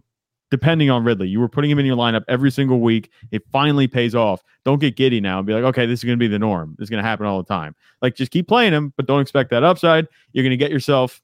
depending 0.50 0.90
on 0.90 1.04
Ridley, 1.04 1.28
you 1.28 1.40
were 1.40 1.50
putting 1.50 1.70
him 1.70 1.80
in 1.80 1.86
your 1.86 1.98
lineup 1.98 2.24
every 2.28 2.52
single 2.52 2.80
week. 2.80 3.12
It 3.32 3.44
finally 3.52 3.88
pays 3.88 4.16
off. 4.16 4.44
Don't 4.64 4.80
get 4.80 4.96
giddy 4.96 5.20
now 5.20 5.40
and 5.40 5.48
be 5.48 5.54
like, 5.54 5.64
okay, 5.64 5.86
this 5.86 6.00
is 6.00 6.04
going 6.04 6.18
to 6.18 6.24
be 6.24 6.28
the 6.28 6.40
norm. 6.40 6.76
This 6.78 6.86
is 6.86 6.90
going 6.90 7.04
to 7.04 7.08
happen 7.08 7.26
all 7.26 7.42
the 7.42 7.48
time. 7.48 7.76
Like 8.02 8.16
just 8.16 8.32
keep 8.32 8.48
playing 8.48 8.74
him, 8.74 8.94
but 8.96 9.06
don't 9.06 9.22
expect 9.22 9.50
that 9.50 9.64
upside. 9.64 10.08
You're 10.32 10.44
going 10.44 10.52
to 10.52 10.58
get 10.58 10.72
yourself 10.72 11.22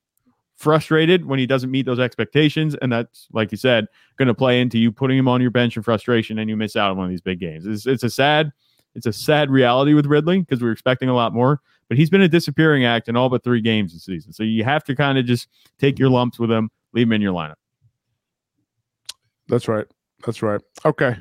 frustrated 0.56 1.26
when 1.26 1.40
he 1.40 1.46
doesn't 1.46 1.72
meet 1.72 1.86
those 1.86 2.00
expectations. 2.00 2.76
And 2.82 2.92
that's, 2.92 3.28
like 3.34 3.52
you 3.52 3.58
said, 3.58 3.88
going 4.18 4.28
to 4.28 4.34
play 4.34 4.62
into 4.62 4.78
you 4.78 4.92
putting 4.92 5.18
him 5.18 5.28
on 5.28 5.42
your 5.42 5.52
bench 5.52 5.78
in 5.78 5.84
frustration 5.84 6.40
and 6.40 6.50
you 6.50 6.58
miss 6.58 6.76
out 6.76 6.92
on 6.92 6.98
one 6.98 7.06
of 7.06 7.10
these 7.10 7.22
big 7.22 7.40
games. 7.40 7.66
It's, 7.66 7.86
it's 7.86 8.04
a 8.04 8.10
sad, 8.10 8.52
it's 8.96 9.06
a 9.06 9.14
sad 9.14 9.50
reality 9.50 9.94
with 9.94 10.06
Ridley 10.06 10.40
because 10.40 10.62
we 10.62 10.70
are 10.70 10.72
expecting 10.72 11.10
a 11.10 11.16
lot 11.16 11.34
more, 11.34 11.62
but 11.90 11.98
he's 11.98 12.10
been 12.10 12.22
a 12.22 12.28
disappearing 12.28 12.86
act 12.86 13.08
in 13.08 13.16
all 13.16 13.30
but 13.30 13.44
three 13.44 13.62
games 13.62 13.94
this 13.94 14.06
season. 14.06 14.34
So 14.34 14.44
you 14.44 14.64
have 14.64 14.84
to 14.86 14.96
kind 14.96 15.18
of 15.18 15.26
just 15.26 15.48
take 15.80 15.98
your 16.00 16.10
lumps 16.10 16.40
with 16.40 16.52
him, 16.52 16.70
leave 16.94 17.08
him 17.08 17.14
in 17.14 17.22
your 17.22 17.34
lineup. 17.34 17.56
That's 19.48 19.68
right. 19.68 19.86
That's 20.26 20.42
right. 20.42 20.62
Okay. 20.86 21.18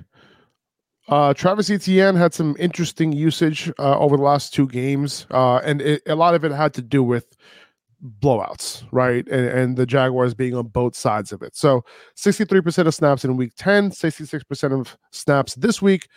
Uh, 1.09 1.35
Travis 1.35 1.69
Etienne 1.69 2.15
had 2.15 2.33
some 2.33 2.57
interesting 2.59 3.13
usage 3.13 3.71
uh, 3.79 3.99
over 3.99 4.17
the 4.17 4.23
last 4.23 4.55
two 4.55 4.69
games, 4.69 5.27
uh, 5.31 5.57
and 5.57 5.83
it, 5.83 6.03
a 6.07 6.15
lot 6.15 6.35
of 6.35 6.45
it 6.45 6.53
had 6.53 6.73
to 6.75 6.83
do 6.83 7.03
with 7.03 7.37
blowouts, 8.21 8.85
right? 8.93 9.27
And, 9.29 9.47
and 9.47 9.77
the 9.77 9.87
Jaguars 9.87 10.35
being 10.35 10.55
on 10.55 10.69
both 10.69 10.95
sides 10.95 11.33
of 11.33 11.43
it. 11.43 11.57
So, 11.57 11.85
63% 12.17 12.87
of 12.87 12.95
snaps 12.95 13.25
in 13.25 13.37
week 13.37 13.53
10, 13.57 13.91
66% 13.91 14.81
of 14.81 14.97
snaps 15.11 15.55
this 15.57 15.83
week, 15.83 16.09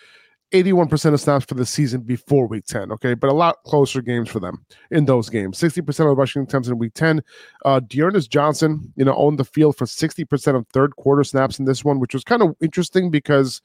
81% 0.52 1.14
of 1.14 1.20
snaps 1.20 1.46
for 1.46 1.56
the 1.56 1.66
season 1.66 2.02
before 2.02 2.48
week 2.48 2.66
10. 2.66 2.92
Okay. 2.94 3.14
But 3.14 3.30
a 3.30 3.34
lot 3.34 3.58
closer 3.66 4.02
games 4.02 4.30
for 4.30 4.40
them 4.40 4.66
in 4.92 5.06
those 5.06 5.30
games. 5.30 5.60
60% 5.60 6.12
of 6.12 6.18
rushing 6.18 6.44
attempts 6.44 6.68
in 6.68 6.78
week 6.78 6.94
10. 6.94 7.22
Uh, 7.66 7.80
D'Ernest 7.82 8.32
Johnson, 8.32 8.94
you 8.96 9.06
know, 9.06 9.16
owned 9.16 9.40
the 9.40 9.46
field 9.46 9.76
for 9.78 9.86
60% 9.86 10.56
of 10.56 10.68
third 10.68 10.96
quarter 10.96 11.24
snaps 11.24 11.60
in 11.60 11.66
this 11.66 11.84
one, 11.84 12.00
which 12.00 12.14
was 12.14 12.24
kind 12.24 12.42
of 12.42 12.56
interesting 12.62 13.10
because 13.10 13.62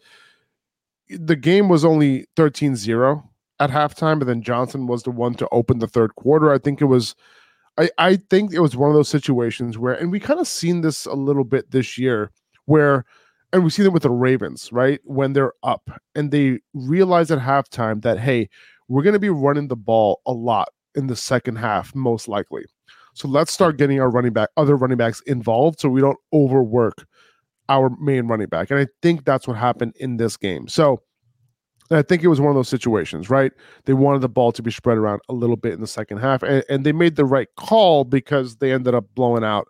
the 1.09 1.37
game 1.37 1.69
was 1.69 1.85
only 1.85 2.27
13 2.37 2.77
0 2.77 3.31
at 3.59 3.71
halftime, 3.71 4.19
but 4.19 4.27
then 4.27 4.43
Johnson 4.43 4.87
was 4.87 5.03
the 5.03 5.11
one 5.11 5.35
to 5.35 5.49
open 5.53 5.79
the 5.79 5.87
third 5.87 6.15
quarter. 6.17 6.53
I 6.53 6.59
think 6.59 6.81
it 6.81 6.87
was. 6.87 7.15
I, 7.79 7.91
I 7.99 8.17
think 8.31 8.53
it 8.53 8.61
was 8.61 8.77
one 8.77 8.91
of 8.91 8.97
those 8.97 9.09
situations 9.09 9.79
where, 9.79 9.95
and 9.95 10.11
we 10.11 10.19
kind 10.19 10.41
of 10.41 10.49
seen 10.49 10.81
this 10.81 11.07
a 11.07 11.15
little 11.15 11.45
bit 11.45 11.71
this 11.71 11.97
year, 11.97 12.33
where, 12.65 13.05
and 13.53 13.63
we've 13.63 13.73
seen 13.73 13.87
it 13.87 13.93
with 13.93 14.03
the 14.03 14.11
Ravens, 14.11 14.71
right? 14.73 15.01
When 15.05 15.33
they're 15.33 15.53
up 15.63 15.91
and 16.15 16.31
they 16.31 16.61
realize 16.75 17.31
at 17.31 17.39
halftime 17.39 18.03
that, 18.03 18.19
hey, 18.19 18.49
we're 18.89 19.03
going 19.03 19.15
to 19.15 19.21
be 19.21 19.31
running 19.31 19.69
the 19.69 19.77
ball 19.77 20.21
a 20.27 20.33
lot 20.33 20.69
in 20.95 21.07
the 21.07 21.17
second 21.17 21.57
half, 21.57 21.95
most 21.95 22.29
likely. 22.29 22.65
So 23.15 23.29
let's 23.29 23.53
start 23.53 23.77
getting 23.77 24.01
our 24.01 24.11
running 24.11 24.33
back, 24.33 24.51
other 24.57 24.77
running 24.77 24.99
backs 24.99 25.21
involved 25.27 25.81
so 25.81 25.89
we 25.89 26.01
don't 26.01 26.19
overwork 26.33 27.07
our 27.69 27.91
main 28.01 28.27
running 28.27 28.49
back. 28.49 28.71
And 28.71 28.81
I 28.81 28.87
think 29.03 29.25
that's 29.25 29.47
what 29.47 29.57
happened 29.57 29.95
in 29.99 30.17
this 30.17 30.37
game. 30.37 30.69
So 30.69 31.01
I 31.91 32.03
think 32.03 32.23
it 32.23 32.29
was 32.29 32.41
one 32.41 32.51
of 32.51 32.57
those 32.57 32.69
situations, 32.69 33.31
right? 33.31 33.53
They 33.85 33.95
wanted 33.95 34.21
the 34.21 34.29
ball 34.29 34.53
to 34.53 34.63
be 34.63 34.71
spread 34.71 34.97
around 34.97 35.21
a 35.29 35.33
little 35.33 35.57
bit 35.57 35.73
in 35.73 35.81
the 35.81 35.87
second 35.87 36.19
half, 36.19 36.43
and, 36.43 36.65
and 36.69 36.85
they 36.85 36.93
made 36.93 37.17
the 37.17 37.25
right 37.25 37.49
call 37.57 38.05
because 38.05 38.57
they 38.57 38.73
ended 38.73 38.95
up 38.95 39.07
blowing 39.15 39.43
out, 39.43 39.67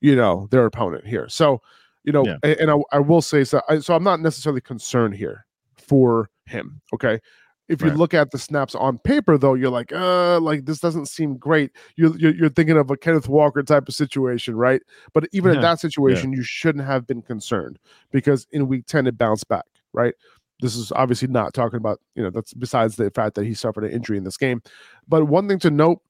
you 0.00 0.16
know, 0.16 0.48
their 0.50 0.66
opponent 0.66 1.06
here. 1.06 1.28
So, 1.28 1.62
you 2.04 2.12
know, 2.12 2.24
Yeah. 2.26 2.36
and, 2.42 2.60
and 2.60 2.70
I, 2.70 2.76
I 2.92 2.98
will 2.98 3.22
say 3.22 3.44
so. 3.44 3.60
I, 3.68 3.78
so 3.78 3.94
I'm 3.94 4.04
not 4.04 4.20
necessarily 4.20 4.60
concerned 4.60 5.14
here 5.14 5.46
for 5.76 6.30
him. 6.46 6.80
Okay. 6.94 7.20
If 7.68 7.80
you 7.80 7.88
Right. 7.88 7.96
look 7.96 8.12
at 8.12 8.32
the 8.32 8.38
snaps 8.38 8.74
on 8.74 8.98
paper, 8.98 9.38
though, 9.38 9.54
you're 9.54 9.70
like, 9.70 9.92
uh, 9.92 10.40
like 10.40 10.66
this 10.66 10.80
doesn't 10.80 11.06
seem 11.06 11.36
great. 11.36 11.70
You're 11.96 12.14
you're, 12.18 12.34
you're 12.34 12.50
thinking 12.50 12.76
of 12.76 12.90
a 12.90 12.96
Kenneth 12.96 13.28
Walker 13.28 13.62
type 13.62 13.88
of 13.88 13.94
situation, 13.94 14.56
right? 14.56 14.82
But 15.14 15.28
even 15.32 15.52
in 15.52 15.60
that 15.62 15.80
situation, 15.80 16.32
you 16.32 16.42
shouldn't 16.42 16.84
have 16.84 17.06
been 17.06 17.22
concerned 17.22 17.78
because 18.10 18.46
in 18.50 18.66
week 18.68 18.86
10 18.86 19.06
it 19.06 19.16
bounced 19.16 19.48
back, 19.48 19.64
right? 19.92 20.12
This 20.60 20.76
is 20.76 20.92
obviously 20.92 21.28
not 21.28 21.54
talking 21.54 21.78
about, 21.78 22.00
you 22.14 22.22
know, 22.22 22.30
that's 22.30 22.52
besides 22.52 22.96
the 22.96 23.10
fact 23.10 23.36
that 23.36 23.44
he 23.44 23.54
suffered 23.54 23.84
an 23.84 23.90
injury 23.92 24.18
in 24.18 24.24
this 24.24 24.36
game. 24.36 24.60
But 25.08 25.28
one 25.28 25.48
thing 25.48 25.58
to 25.60 25.70
note 25.70 26.02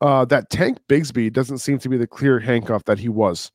uh, 0.00 0.24
that 0.26 0.48
Tank 0.50 0.78
Bigsby 0.88 1.32
doesn't 1.32 1.58
seem 1.58 1.78
to 1.80 1.88
be 1.88 1.96
the 1.96 2.06
clear 2.06 2.38
handcuff 2.38 2.84
that 2.84 2.98
he 2.98 3.08
was 3.08 3.50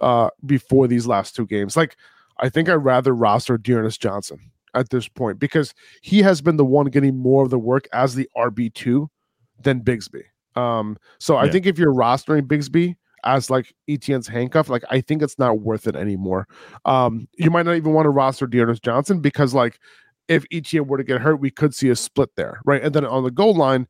uh, 0.00 0.30
before 0.44 0.86
these 0.86 1.06
last 1.06 1.34
two 1.34 1.46
games. 1.46 1.76
Like, 1.76 1.96
I 2.38 2.48
think 2.48 2.68
I'd 2.68 2.74
rather 2.74 3.14
roster 3.14 3.56
D'Ernest 3.58 4.00
Johnson 4.00 4.38
at 4.74 4.90
this 4.90 5.08
point 5.08 5.38
because 5.38 5.74
he 6.02 6.20
has 6.22 6.40
been 6.42 6.56
the 6.56 6.64
one 6.64 6.86
getting 6.86 7.16
more 7.16 7.44
of 7.44 7.50
the 7.50 7.58
work 7.58 7.88
as 7.92 8.14
the 8.14 8.28
RB2 8.36 9.08
than 9.62 9.80
Bigsby. 9.80 10.22
Um, 10.54 10.96
so 11.18 11.36
I 11.36 11.50
think 11.50 11.66
if 11.66 11.78
you're 11.78 11.92
rostering 11.92 12.42
Bigsby 12.42 12.96
as 13.24 13.50
like 13.50 13.74
Etienne's 13.88 14.28
handcuff, 14.28 14.68
like 14.68 14.84
I 14.90 15.00
think 15.00 15.22
it's 15.22 15.38
not 15.38 15.60
worth 15.60 15.86
it 15.86 15.96
anymore. 15.96 16.46
Um, 16.84 17.28
you 17.36 17.50
might 17.50 17.66
not 17.66 17.76
even 17.76 17.92
want 17.92 18.06
to 18.06 18.10
roster 18.10 18.46
D'Ernest 18.46 18.82
Johnson 18.82 19.20
because 19.20 19.52
like 19.54 19.78
if 20.28 20.44
Etienne 20.52 20.86
were 20.86 20.98
to 20.98 21.04
get 21.04 21.20
hurt, 21.20 21.36
we 21.40 21.50
could 21.50 21.74
see 21.74 21.88
a 21.88 21.96
split 21.96 22.30
there, 22.36 22.60
right? 22.64 22.82
And 22.82 22.94
then 22.94 23.04
on 23.04 23.24
the 23.24 23.30
goal 23.30 23.54
line, 23.54 23.86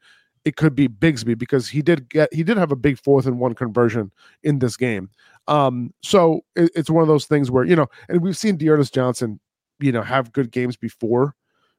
it 0.46 0.56
could 0.56 0.74
be 0.74 0.88
Bigsby 0.88 1.36
because 1.36 1.68
he 1.68 1.82
did 1.82 2.08
get 2.08 2.32
he 2.32 2.42
did 2.42 2.56
have 2.56 2.72
a 2.72 2.76
big 2.76 2.98
fourth 2.98 3.26
and 3.26 3.38
one 3.38 3.54
conversion 3.54 4.10
in 4.44 4.58
this 4.60 4.76
game. 4.78 5.10
Um, 5.48 5.92
so 6.02 6.40
it- 6.54 6.70
it's 6.74 6.88
one 6.88 7.02
of 7.02 7.08
those 7.08 7.26
things 7.26 7.50
where 7.50 7.64
you 7.64 7.76
know, 7.76 7.88
and 8.08 8.22
we've 8.22 8.36
seen 8.36 8.56
D'Ernest 8.56 8.94
Johnson, 8.94 9.38
you 9.80 9.92
know, 9.92 10.02
have 10.02 10.32
good 10.32 10.50
games 10.50 10.76
before, 10.76 11.34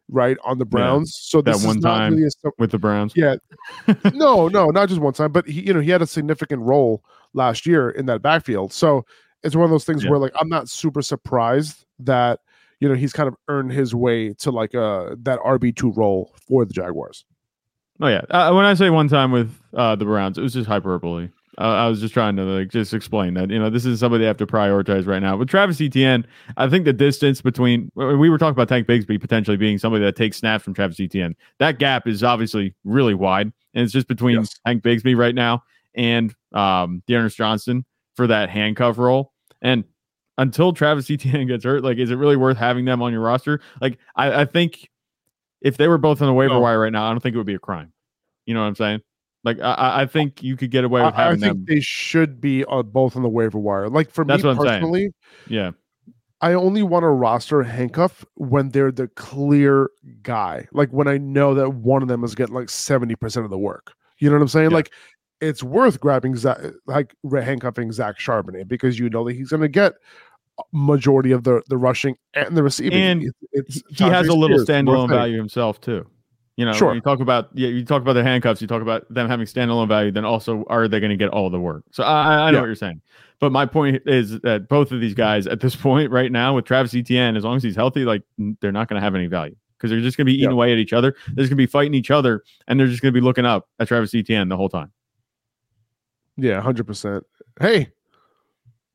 right 0.09 0.37
on 0.45 0.57
the 0.57 0.65
Browns. 0.65 1.17
so 1.19 1.41
that 1.41 1.55
one 1.65 1.77
is 1.77 1.83
not 1.83 1.97
time. 1.97 2.13
really 2.15 2.27
a, 2.45 2.49
with 2.59 2.71
the 2.71 2.77
Browns. 2.77 3.13
yeah. 3.15 3.35
no, 4.13 4.47
no, 4.49 4.67
not 4.69 4.89
just 4.89 5.01
one 5.01 5.13
time, 5.13 5.31
but 5.31 5.47
he, 5.47 5.61
you 5.61 5.73
know, 5.73 5.79
he 5.81 5.89
had 5.89 6.01
a 6.01 6.07
significant 6.07 6.61
role 6.61 7.03
last 7.33 7.65
year 7.65 7.89
in 7.89 8.05
that 8.05 8.21
backfield. 8.21 8.71
So 8.73 9.05
it's 9.43 9.55
one 9.55 9.65
of 9.65 9.71
those 9.71 9.85
things 9.85 10.03
Yeah. 10.03 10.11
where 10.11 10.19
like 10.19 10.33
I'm 10.39 10.49
not 10.49 10.69
super 10.69 11.01
surprised 11.01 11.85
that 11.99 12.39
you 12.79 12.87
know 12.87 12.95
he's 12.95 13.13
kind 13.13 13.27
of 13.27 13.35
earned 13.47 13.71
his 13.71 13.95
way 13.95 14.33
to 14.35 14.51
like 14.51 14.75
uh 14.75 15.15
that 15.23 15.39
RB 15.39 15.75
two 15.75 15.91
role 15.93 16.33
for 16.47 16.63
the 16.65 16.73
Jaguars. 16.73 17.25
Oh 18.01 18.07
yeah. 18.07 18.21
Uh, 18.29 18.53
when 18.53 18.65
I 18.65 18.73
say 18.73 18.89
one 18.89 19.07
time 19.07 19.31
with 19.31 19.53
uh, 19.73 19.95
the 19.95 20.05
Browns, 20.05 20.37
it 20.37 20.41
was 20.41 20.53
just 20.53 20.67
hyperbole. 20.67 21.29
I, 21.57 21.85
I 21.85 21.87
was 21.87 21.99
just 21.99 22.13
trying 22.13 22.35
to 22.35 22.43
like 22.43 22.69
just 22.69 22.93
explain 22.93 23.33
that 23.33 23.49
you 23.49 23.57
know 23.57 23.69
this 23.69 23.85
is 23.85 23.99
somebody 23.99 24.23
they 24.23 24.27
have 24.27 24.37
to 24.37 24.45
prioritize 24.47 25.07
right 25.07 25.21
now. 25.21 25.35
With 25.37 25.49
Travis 25.49 25.81
Etienne, 25.81 26.25
I 26.57 26.69
think 26.69 26.85
the 26.85 26.93
distance 26.93 27.41
between 27.41 27.91
we 27.95 28.29
were 28.29 28.37
talking 28.37 28.51
about 28.53 28.69
Tank 28.69 28.87
Bigsby 28.87 29.19
potentially 29.19 29.57
being 29.57 29.77
somebody 29.79 30.05
that 30.05 30.15
takes 30.15 30.37
snaps 30.37 30.63
from 30.63 30.73
Travis 30.75 30.99
Etienne. 30.99 31.35
That 31.59 31.79
gap 31.79 32.07
is 32.07 32.23
obviously 32.23 32.75
really 32.83 33.15
wide, 33.15 33.51
and 33.73 33.83
it's 33.83 33.93
just 33.93 34.07
between 34.07 34.35
Yes. 34.37 34.59
Tank 34.65 34.83
Bigsby 34.83 35.17
right 35.17 35.35
now 35.35 35.63
and 35.95 36.33
um 36.53 37.01
D'Ernest 37.07 37.35
Johnson 37.37 37.83
for 38.15 38.27
that 38.27 38.49
handcuff 38.49 38.97
role. 38.99 39.33
And 39.63 39.83
until 40.37 40.71
Travis 40.73 41.09
Etienne 41.09 41.47
gets 41.47 41.65
hurt, 41.65 41.83
like, 41.83 41.97
is 41.97 42.11
it 42.11 42.15
really 42.15 42.35
worth 42.35 42.57
having 42.57 42.85
them 42.85 43.01
on 43.01 43.11
your 43.11 43.21
roster? 43.21 43.59
Like, 43.81 43.97
I, 44.15 44.41
I 44.41 44.45
think 44.45 44.89
if 45.61 45.77
they 45.77 45.87
were 45.87 45.97
both 45.97 46.21
on 46.21 46.27
the 46.27 46.33
waiver 46.33 46.59
wire 46.59 46.79
right 46.79 46.91
now, 46.91 47.05
I 47.07 47.09
don't 47.11 47.19
think 47.21 47.33
it 47.35 47.37
would 47.37 47.47
be 47.47 47.55
a 47.55 47.59
crime. 47.59 47.91
You 48.45 48.53
know 48.53 48.61
what 48.61 48.67
I'm 48.67 48.75
saying? 48.75 49.01
Like, 49.43 49.59
I- 49.59 50.01
I, 50.01 50.05
think 50.05 50.43
you 50.43 50.57
could 50.57 50.71
get 50.71 50.83
away 50.83 51.03
with 51.03 51.13
I, 51.15 51.27
I 51.27 51.29
think 51.31 51.41
them. 51.41 51.65
they 51.67 51.79
should 51.79 52.41
be 52.41 52.65
uh, 52.65 52.83
both 52.83 53.15
on 53.15 53.23
the 53.23 53.29
waiver 53.29 53.59
wire. 53.59 53.87
Like 53.89 54.11
for 54.11 54.25
That's 54.25 54.43
me 54.43 54.49
I'm 54.49 54.55
saying. 54.57 54.67
personally, 54.67 55.13
Yeah. 55.47 55.71
I 56.39 56.53
only 56.53 56.83
want 56.83 57.03
to 57.03 57.07
roster 57.07 57.63
handcuff 57.63 58.23
when 58.35 58.69
they're 58.69 58.91
the 58.91 59.07
clear 59.07 59.89
guy. 60.21 60.67
Like 60.71 60.89
when 60.91 61.07
I 61.07 61.17
know 61.17 61.55
that 61.55 61.69
one 61.71 62.01
of 62.03 62.07
them 62.09 62.23
is 62.23 62.35
getting 62.35 62.53
like 62.53 62.67
70% 62.67 63.43
of 63.43 63.49
the 63.49 63.57
work. 63.57 63.93
You 64.19 64.29
know 64.29 64.35
what 64.35 64.43
I'm 64.43 64.47
saying? 64.47 64.69
Yeah. 64.71 64.77
Like 64.77 64.91
it's 65.41 65.63
worth 65.63 65.99
grabbing 65.99 66.35
Zach, 66.35 66.59
like 66.85 67.15
handcuffing 67.31 67.91
Zach 67.91 68.19
Charbonnet 68.19 68.67
because 68.67 68.99
you 68.99 69.09
know 69.09 69.23
that 69.25 69.33
he's 69.35 69.49
going 69.49 69.61
to 69.61 69.67
get 69.67 69.93
majority 70.73 71.31
of 71.31 71.43
the 71.43 71.61
the 71.69 71.77
rushing 71.77 72.15
and 72.33 72.55
the 72.57 72.63
receiving. 72.63 72.99
And 73.01 73.23
It- 73.23 73.35
it's 73.51 73.83
he 73.97 74.03
has 74.05 74.27
a 74.27 74.33
little 74.33 74.57
Spears, 74.59 74.67
standalone 74.85 75.09
value 75.09 75.37
himself 75.37 75.79
too. 75.81 76.05
You 76.57 76.65
know, 76.65 76.73
Sure. 76.73 76.95
you 76.95 77.01
talk 77.01 77.19
about 77.19 77.49
yeah, 77.53 77.67
you 77.67 77.85
talk 77.85 78.01
about 78.01 78.13
the 78.13 78.23
handcuffs, 78.23 78.61
you 78.61 78.67
talk 78.67 78.81
about 78.81 79.11
them 79.13 79.27
having 79.29 79.45
standalone 79.45 79.87
value. 79.87 80.11
Then 80.11 80.25
also, 80.25 80.63
are 80.69 80.87
they 80.87 80.99
going 80.99 81.11
to 81.11 81.17
get 81.17 81.29
all 81.29 81.49
the 81.51 81.59
work? 81.59 81.83
So 81.91 82.03
I, 82.03 82.47
I- 82.47 82.51
know 82.51 82.57
Yeah. 82.57 82.61
what 82.61 82.65
you're 82.67 82.75
saying, 82.75 83.01
but 83.39 83.51
my 83.51 83.65
point 83.67 84.01
is 84.07 84.39
that 84.41 84.67
both 84.67 84.91
of 84.91 84.99
these 84.99 85.13
guys 85.13 85.45
at 85.45 85.59
this 85.59 85.75
point 85.87 86.09
right 86.11 86.31
now 86.31 86.55
with 86.55 86.65
Travis 86.65 86.95
Etienne, 86.95 87.35
as 87.37 87.43
long 87.43 87.57
as 87.57 87.63
he's 87.63 87.75
healthy, 87.75 88.05
like 88.05 88.23
they're 88.61 88.71
not 88.71 88.87
going 88.89 88.99
to 88.99 89.03
have 89.03 89.13
any 89.13 89.27
value 89.27 89.55
because 89.77 89.91
they're 89.91 90.01
just 90.01 90.17
going 90.17 90.25
to 90.25 90.31
be 90.31 90.33
eating 90.33 90.49
Yeah. 90.49 90.53
away 90.55 90.71
at 90.71 90.79
each 90.79 90.93
other. 90.93 91.15
They're 91.27 91.43
just 91.43 91.49
going 91.51 91.57
to 91.57 91.67
be 91.67 91.67
fighting 91.67 91.93
each 91.93 92.09
other, 92.09 92.41
and 92.67 92.79
they're 92.79 92.87
just 92.87 93.03
going 93.03 93.13
to 93.13 93.19
be 93.19 93.23
looking 93.23 93.45
up 93.45 93.67
at 93.79 93.87
Travis 93.87 94.15
Etienne 94.15 94.49
the 94.49 94.57
whole 94.57 94.69
time. 94.69 94.91
Yeah, 96.37 96.59
100%. 96.61 97.21
Hey, 97.59 97.89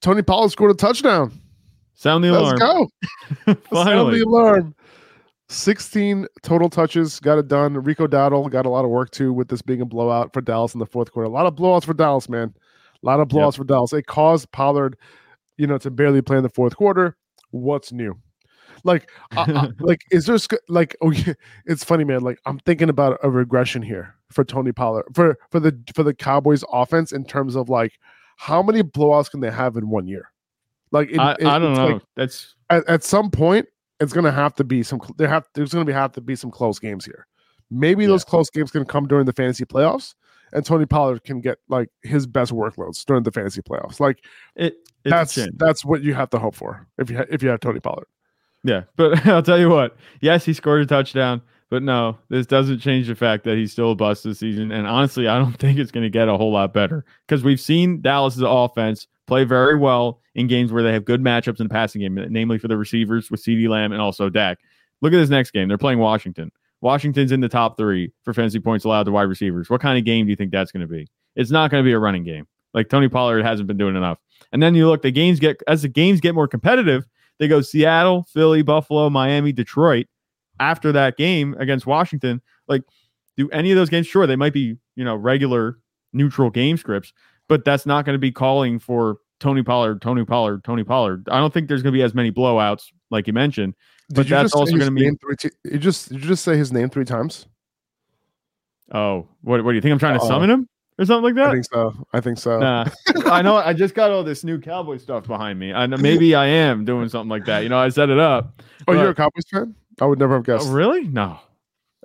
Tony 0.00 0.22
Pollard 0.22 0.50
scored 0.50 0.70
a 0.72 0.74
touchdown. 0.74 1.32
Sound 1.94 2.24
the 2.24 2.30
alarm. 2.30 2.58
Let's 2.58 2.60
go. 2.60 2.88
Sound 3.84 4.14
the 4.14 4.24
alarm. 4.24 4.74
16 5.48 6.26
total 6.42 6.70
touches, 6.70 7.20
got 7.20 7.38
it 7.38 7.46
done. 7.48 7.74
Rico 7.74 8.06
Dowdle 8.06 8.50
got 8.50 8.64
a 8.64 8.70
lot 8.70 8.84
of 8.84 8.90
work 8.90 9.10
too 9.10 9.32
with 9.32 9.48
this 9.48 9.60
being 9.60 9.82
a 9.82 9.84
blowout 9.84 10.32
for 10.32 10.40
Dallas 10.40 10.72
in 10.74 10.80
the 10.80 10.86
fourth 10.86 11.12
quarter. 11.12 11.26
A 11.26 11.32
lot 11.32 11.46
of 11.46 11.54
blowouts 11.54 11.84
for 11.84 11.92
Dallas, 11.94 12.28
man. 12.28 12.54
A 13.02 13.06
lot 13.06 13.20
of 13.20 13.28
blowouts 13.28 13.56
for 13.56 13.64
Dallas. 13.64 13.92
It 13.92 14.06
caused 14.06 14.50
Pollard, 14.52 14.96
you 15.58 15.66
know, 15.66 15.76
to 15.78 15.90
barely 15.90 16.22
play 16.22 16.38
in 16.38 16.42
the 16.42 16.48
fourth 16.48 16.76
quarter. 16.76 17.16
What's 17.50 17.92
new? 17.92 18.18
Like, 18.84 19.10
I- 19.32 19.70
like, 19.80 20.00
is 20.10 20.24
there 20.26 20.38
like? 20.68 20.96
Oh, 21.02 21.10
yeah, 21.10 21.34
it's 21.66 21.84
funny, 21.84 22.04
man. 22.04 22.22
Like, 22.22 22.38
I'm 22.46 22.58
thinking 22.60 22.88
about 22.88 23.18
a 23.22 23.30
regression 23.30 23.82
here 23.82 24.14
for 24.30 24.44
Tony 24.44 24.72
Pollard 24.72 25.04
for 25.14 25.36
for 25.50 25.60
the 25.60 25.78
for 25.94 26.02
the 26.02 26.14
Cowboys 26.14 26.64
offense 26.72 27.12
in 27.12 27.24
terms 27.24 27.54
of 27.56 27.68
like 27.68 27.92
how 28.38 28.62
many 28.62 28.82
blowouts 28.82 29.30
can 29.30 29.40
they 29.40 29.50
have 29.50 29.76
in 29.76 29.90
one 29.90 30.06
year? 30.06 30.30
Like, 30.92 31.10
it- 31.10 31.18
I, 31.18 31.32
it- 31.32 31.46
I 31.46 31.58
don't 31.58 31.74
know. 31.74 31.86
like- 31.94 32.02
That's 32.16 32.54
at, 32.70 32.88
at 32.88 33.02
some 33.04 33.30
point 33.30 33.66
it's 34.00 34.12
going 34.12 34.24
to 34.24 34.32
have 34.32 34.54
to 34.56 34.64
be 34.64 34.82
some 34.82 35.00
there 35.18 35.28
have 35.28 35.46
there's 35.54 35.70
to 35.70 35.84
be 35.84 35.92
have 35.92 36.12
to 36.12 36.20
be 36.20 36.34
some 36.36 36.50
close 36.50 36.78
games 36.78 37.04
here 37.04 37.26
maybe 37.70 38.02
Yeah. 38.04 38.08
those 38.08 38.24
close 38.24 38.50
games 38.50 38.70
can 38.70 38.84
come 38.84 39.06
during 39.06 39.26
the 39.26 39.32
fantasy 39.32 39.64
playoffs 39.64 40.14
and 40.52 40.64
tony 40.66 40.86
pollard 40.86 41.22
can 41.24 41.40
get 41.40 41.58
like 41.68 41.88
his 42.02 42.26
best 42.26 42.52
workloads 42.52 43.04
during 43.04 43.22
the 43.22 43.30
fantasy 43.32 43.62
playoffs 43.62 44.00
like 44.00 44.24
it. 44.56 44.74
It's 45.04 45.34
that's 45.34 45.48
that's 45.56 45.84
what 45.84 46.02
you 46.02 46.14
have 46.14 46.30
to 46.30 46.38
hope 46.38 46.54
for 46.54 46.86
if 46.98 47.10
you 47.10 47.16
ha- 47.18 47.24
if 47.30 47.42
you 47.42 47.48
have 47.50 47.60
tony 47.60 47.80
pollard 47.80 48.06
Yeah, 48.64 48.82
but 48.96 49.26
I'll 49.26 49.42
tell 49.42 49.58
you 49.58 49.68
what. 49.68 49.96
Yes, 50.20 50.44
he 50.44 50.52
scored 50.52 50.82
a 50.82 50.86
touchdown, 50.86 51.42
but 51.70 51.82
no, 51.82 52.18
this 52.28 52.46
doesn't 52.46 52.78
change 52.78 53.08
the 53.08 53.14
fact 53.16 53.42
that 53.44 53.56
he's 53.56 53.72
still 53.72 53.90
a 53.92 53.94
bust 53.96 54.22
this 54.24 54.38
season. 54.38 54.70
And 54.70 54.86
honestly, 54.86 55.26
I 55.26 55.38
don't 55.38 55.52
think 55.58 55.78
it's 55.80 55.90
going 55.90 56.04
to 56.04 56.10
get 56.10 56.28
a 56.28 56.36
whole 56.36 56.52
lot 56.52 56.72
better 56.72 57.04
because 57.26 57.42
we've 57.42 57.60
seen 57.60 58.00
Dallas's 58.00 58.42
offense 58.46 59.08
play 59.32 59.44
very 59.44 59.76
well 59.76 60.20
in 60.34 60.46
games 60.46 60.72
where 60.72 60.82
they 60.82 60.92
have 60.92 61.06
good 61.06 61.22
matchups 61.22 61.58
in 61.58 61.66
the 61.66 61.72
passing 61.72 62.02
game, 62.02 62.14
namely 62.28 62.58
for 62.58 62.68
the 62.68 62.76
receivers 62.76 63.30
with 63.30 63.42
CeeDee 63.42 63.66
Lamb 63.66 63.92
and 63.92 64.00
also 64.02 64.28
Dak. 64.28 64.58
Look 65.00 65.14
at 65.14 65.16
this 65.16 65.30
next 65.30 65.52
game. 65.52 65.68
They're 65.68 65.78
playing 65.78 66.00
Washington. 66.00 66.52
Washington's 66.82 67.32
in 67.32 67.40
the 67.40 67.48
top 67.48 67.78
three 67.78 68.12
for 68.24 68.34
fantasy 68.34 68.60
points 68.60 68.84
allowed 68.84 69.04
to 69.04 69.10
wide 69.10 69.22
receivers. 69.22 69.70
What 69.70 69.80
kind 69.80 69.98
of 69.98 70.04
game 70.04 70.26
do 70.26 70.30
you 70.30 70.36
think 70.36 70.52
that's 70.52 70.70
going 70.70 70.82
to 70.82 70.86
be? 70.86 71.08
It's 71.34 71.50
not 71.50 71.70
going 71.70 71.82
to 71.82 71.88
be 71.88 71.92
a 71.92 71.98
running 71.98 72.24
game. 72.24 72.46
Like 72.74 72.90
Tony 72.90 73.08
Pollard 73.08 73.42
hasn't 73.42 73.68
been 73.68 73.78
doing 73.78 73.96
enough. 73.96 74.18
And 74.52 74.62
then 74.62 74.74
you 74.74 74.86
look, 74.86 75.00
the 75.00 75.10
games 75.10 75.40
get 75.40 75.62
as 75.66 75.80
the 75.80 75.88
games 75.88 76.20
get 76.20 76.34
more 76.34 76.48
competitive, 76.48 77.06
they 77.38 77.48
go 77.48 77.62
Seattle, 77.62 78.26
Philly, 78.28 78.60
Buffalo, 78.62 79.08
Miami, 79.08 79.52
Detroit. 79.52 80.06
After 80.60 80.92
that 80.92 81.16
game 81.16 81.56
against 81.58 81.86
Washington, 81.86 82.42
like, 82.68 82.82
do 83.36 83.48
any 83.50 83.72
of 83.72 83.76
those 83.76 83.88
games? 83.88 84.06
Sure, 84.06 84.26
they 84.26 84.36
might 84.36 84.52
be, 84.52 84.76
you 84.94 85.04
know, 85.04 85.16
regular 85.16 85.78
neutral 86.12 86.50
game 86.50 86.76
scripts, 86.76 87.12
but 87.48 87.64
that's 87.64 87.86
not 87.86 88.04
going 88.04 88.14
to 88.14 88.18
be 88.20 88.32
calling 88.32 88.78
for 88.78 89.18
Tony 89.40 89.62
Pollard, 89.62 90.00
Tony 90.00 90.24
Pollard, 90.24 90.62
Tony 90.64 90.84
Pollard. 90.84 91.28
I 91.30 91.38
don't 91.38 91.52
think 91.52 91.68
there's 91.68 91.82
going 91.82 91.92
to 91.92 91.96
be 91.98 92.02
as 92.02 92.14
many 92.14 92.30
blowouts, 92.30 92.84
like 93.10 93.26
you 93.26 93.32
mentioned. 93.32 93.74
But 94.10 94.26
you 94.26 94.30
that's 94.30 94.54
also 94.54 94.76
gonna 94.76 94.90
mean- 94.90 95.16
three 95.18 95.36
t- 95.36 95.50
you 95.64 95.78
just 95.78 96.10
did 96.10 96.20
you 96.22 96.28
just 96.28 96.44
say 96.44 96.56
his 96.56 96.70
name 96.72 96.90
three 96.90 97.04
times 97.06 97.46
Oh, 98.92 99.26
what, 99.40 99.64
what 99.64 99.70
do 99.72 99.74
you 99.76 99.80
think? 99.80 99.92
I'm 99.92 99.98
trying 99.98 100.18
to 100.18 100.20
Uh-oh. 100.20 100.28
summon 100.28 100.50
uh, 100.50 100.54
him 100.54 100.68
or 100.98 101.04
something 101.06 101.24
like 101.24 101.34
that. 101.36 101.48
i 101.48 101.52
think 101.52 101.64
so 101.64 102.06
i 102.12 102.20
think 102.20 102.36
so 102.38 102.58
Nah, 102.58 102.84
I 103.24 103.40
know. 103.40 103.56
I 103.56 103.72
just 103.72 103.94
got 103.94 104.10
all 104.10 104.22
this 104.22 104.44
new 104.44 104.58
cowboy 104.60 104.98
stuff 104.98 105.26
behind 105.26 105.58
me. 105.58 105.72
I 105.72 105.86
know 105.86 105.96
maybe 105.96 106.34
I 106.34 106.44
am 106.46 106.84
doing 106.84 107.08
something 107.08 107.30
like 107.30 107.46
that. 107.46 107.60
You 107.62 107.70
know, 107.70 107.78
I 107.78 107.88
set 107.88 108.10
it 108.10 108.18
up. 108.18 108.60
oh 108.86 108.92
you're 108.92 109.08
a 109.10 109.14
cowboys 109.14 109.44
fan 109.50 109.74
i 110.00 110.04
would 110.04 110.18
never 110.18 110.34
have 110.34 110.42
oh, 110.48 110.58
guessed 110.58 110.68
Oh, 110.68 110.72
really? 110.72 111.06
No. 111.08 111.38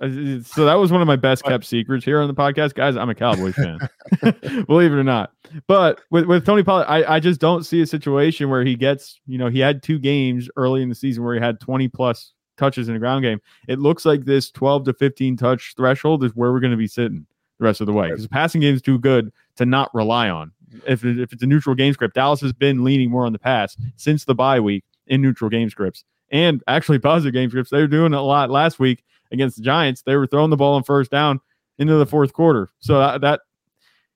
Uh, 0.01 0.39
So 0.43 0.65
that 0.65 0.75
was 0.75 0.91
one 0.91 1.01
of 1.01 1.07
my 1.07 1.15
best 1.15 1.43
kept 1.43 1.65
secrets 1.65 2.05
here 2.05 2.21
on 2.21 2.27
the 2.27 2.33
podcast, 2.33 2.75
guys. 2.75 2.95
I'm 2.95 3.09
a 3.09 3.15
Cowboys 3.15 3.55
fan, 3.55 3.79
believe 4.67 4.91
it 4.91 4.95
or 4.95 5.03
not. 5.03 5.31
But 5.67 6.01
with, 6.11 6.25
with 6.25 6.45
Tony 6.45 6.63
Pollard, 6.63 6.85
I, 6.87 7.15
I 7.15 7.19
just 7.19 7.39
don't 7.39 7.63
see 7.63 7.81
a 7.81 7.87
situation 7.87 8.49
where 8.49 8.63
he 8.63 8.75
gets, 8.75 9.19
you 9.25 9.37
know, 9.37 9.47
he 9.47 9.59
had 9.59 9.81
two 9.81 9.97
games 9.99 10.49
early 10.55 10.81
in 10.81 10.89
the 10.89 10.95
season 10.95 11.23
where 11.23 11.33
he 11.33 11.41
had 11.41 11.59
20 11.59 11.87
plus 11.87 12.33
touches 12.57 12.87
in 12.87 12.93
the 12.93 12.99
ground 12.99 13.23
game. 13.23 13.39
It 13.67 13.79
looks 13.79 14.05
like 14.05 14.25
this 14.25 14.51
12 14.51 14.85
to 14.85 14.93
15 14.93 15.37
touch 15.37 15.73
threshold 15.77 16.23
is 16.23 16.35
where 16.35 16.51
we're 16.51 16.59
going 16.59 16.71
to 16.71 16.77
be 16.77 16.87
sitting 16.87 17.25
the 17.59 17.65
rest 17.65 17.81
of 17.81 17.87
the 17.87 17.93
way 17.93 18.09
because 18.09 18.23
the 18.23 18.29
passing 18.29 18.61
game 18.61 18.75
is 18.75 18.81
too 18.81 18.99
good 18.99 19.31
to 19.55 19.65
not 19.65 19.93
rely 19.93 20.29
on. 20.29 20.51
If, 20.85 21.05
if 21.05 21.31
it's 21.33 21.43
a 21.43 21.47
neutral 21.47 21.75
game 21.75 21.93
script, 21.93 22.15
Dallas 22.15 22.41
has 22.41 22.53
been 22.53 22.83
leaning 22.83 23.09
more 23.09 23.25
on 23.25 23.33
the 23.33 23.39
pass 23.39 23.77
since 23.95 24.25
the 24.25 24.35
bye 24.35 24.59
week 24.59 24.83
in 25.07 25.21
neutral 25.21 25.49
game 25.49 25.69
scripts 25.69 26.03
and 26.29 26.61
actually 26.67 26.99
positive 26.99 27.33
game 27.33 27.49
scripts. 27.49 27.71
They 27.71 27.79
were 27.79 27.87
doing 27.87 28.13
a 28.13 28.21
lot 28.21 28.49
last 28.49 28.79
week 28.79 29.03
against 29.31 29.57
the 29.57 29.63
Giants. 29.63 30.01
They 30.03 30.15
were 30.15 30.27
throwing 30.27 30.49
the 30.49 30.57
ball 30.57 30.75
on 30.75 30.83
first 30.83 31.11
down 31.11 31.39
into 31.77 31.95
the 31.95 32.05
fourth 32.05 32.33
quarter. 32.33 32.69
So 32.79 32.99
that, 32.99 33.21
that 33.21 33.41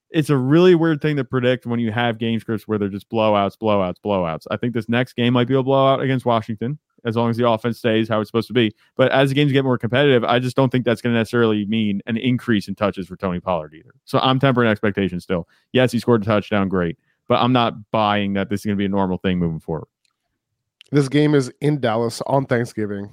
it's 0.09 0.29
a 0.29 0.37
really 0.37 0.75
weird 0.75 1.01
thing 1.01 1.15
to 1.15 1.23
predict 1.23 1.65
when 1.65 1.79
you 1.79 1.91
have 1.91 2.17
game 2.17 2.39
scripts 2.39 2.67
where 2.67 2.77
they're 2.77 2.89
just 2.89 3.09
blowouts, 3.09 3.57
blowouts, 3.57 3.95
blowouts. 4.03 4.45
I 4.51 4.57
think 4.57 4.73
this 4.73 4.89
next 4.89 5.13
game 5.13 5.33
might 5.33 5.47
be 5.47 5.55
a 5.55 5.63
blowout 5.63 6.01
against 6.01 6.25
Washington 6.25 6.79
as 7.03 7.15
long 7.15 7.29
as 7.29 7.37
the 7.37 7.49
offense 7.49 7.79
stays 7.79 8.07
how 8.07 8.19
it's 8.19 8.29
supposed 8.29 8.47
to 8.47 8.53
be. 8.53 8.75
But 8.95 9.11
as 9.11 9.29
the 9.29 9.35
games 9.35 9.51
get 9.51 9.63
more 9.63 9.77
competitive, 9.77 10.23
I 10.23 10.39
just 10.39 10.55
don't 10.55 10.69
think 10.69 10.85
that's 10.85 11.01
going 11.01 11.13
to 11.13 11.19
necessarily 11.19 11.65
mean 11.65 12.01
an 12.05 12.17
increase 12.17 12.67
in 12.67 12.75
touches 12.75 13.07
for 13.07 13.15
Tony 13.15 13.39
Pollard 13.39 13.73
either. 13.73 13.93
So 14.05 14.19
I'm 14.19 14.39
tempering 14.39 14.69
expectations 14.69 15.23
still. 15.23 15.47
Yes, 15.71 15.91
he 15.91 15.99
scored 15.99 16.21
a 16.21 16.25
touchdown, 16.25 16.69
great, 16.69 16.97
but 17.27 17.41
I'm 17.41 17.53
not 17.53 17.73
buying 17.91 18.33
that 18.33 18.49
this 18.49 18.61
is 18.61 18.65
going 18.65 18.77
to 18.77 18.81
be 18.81 18.85
a 18.85 18.89
normal 18.89 19.17
thing 19.17 19.39
moving 19.39 19.59
forward. 19.59 19.87
this 20.91 21.09
game 21.09 21.33
is 21.33 21.51
in 21.61 21.79
dallas 21.79 22.21
on 22.27 22.45
thanksgiving 22.45 23.09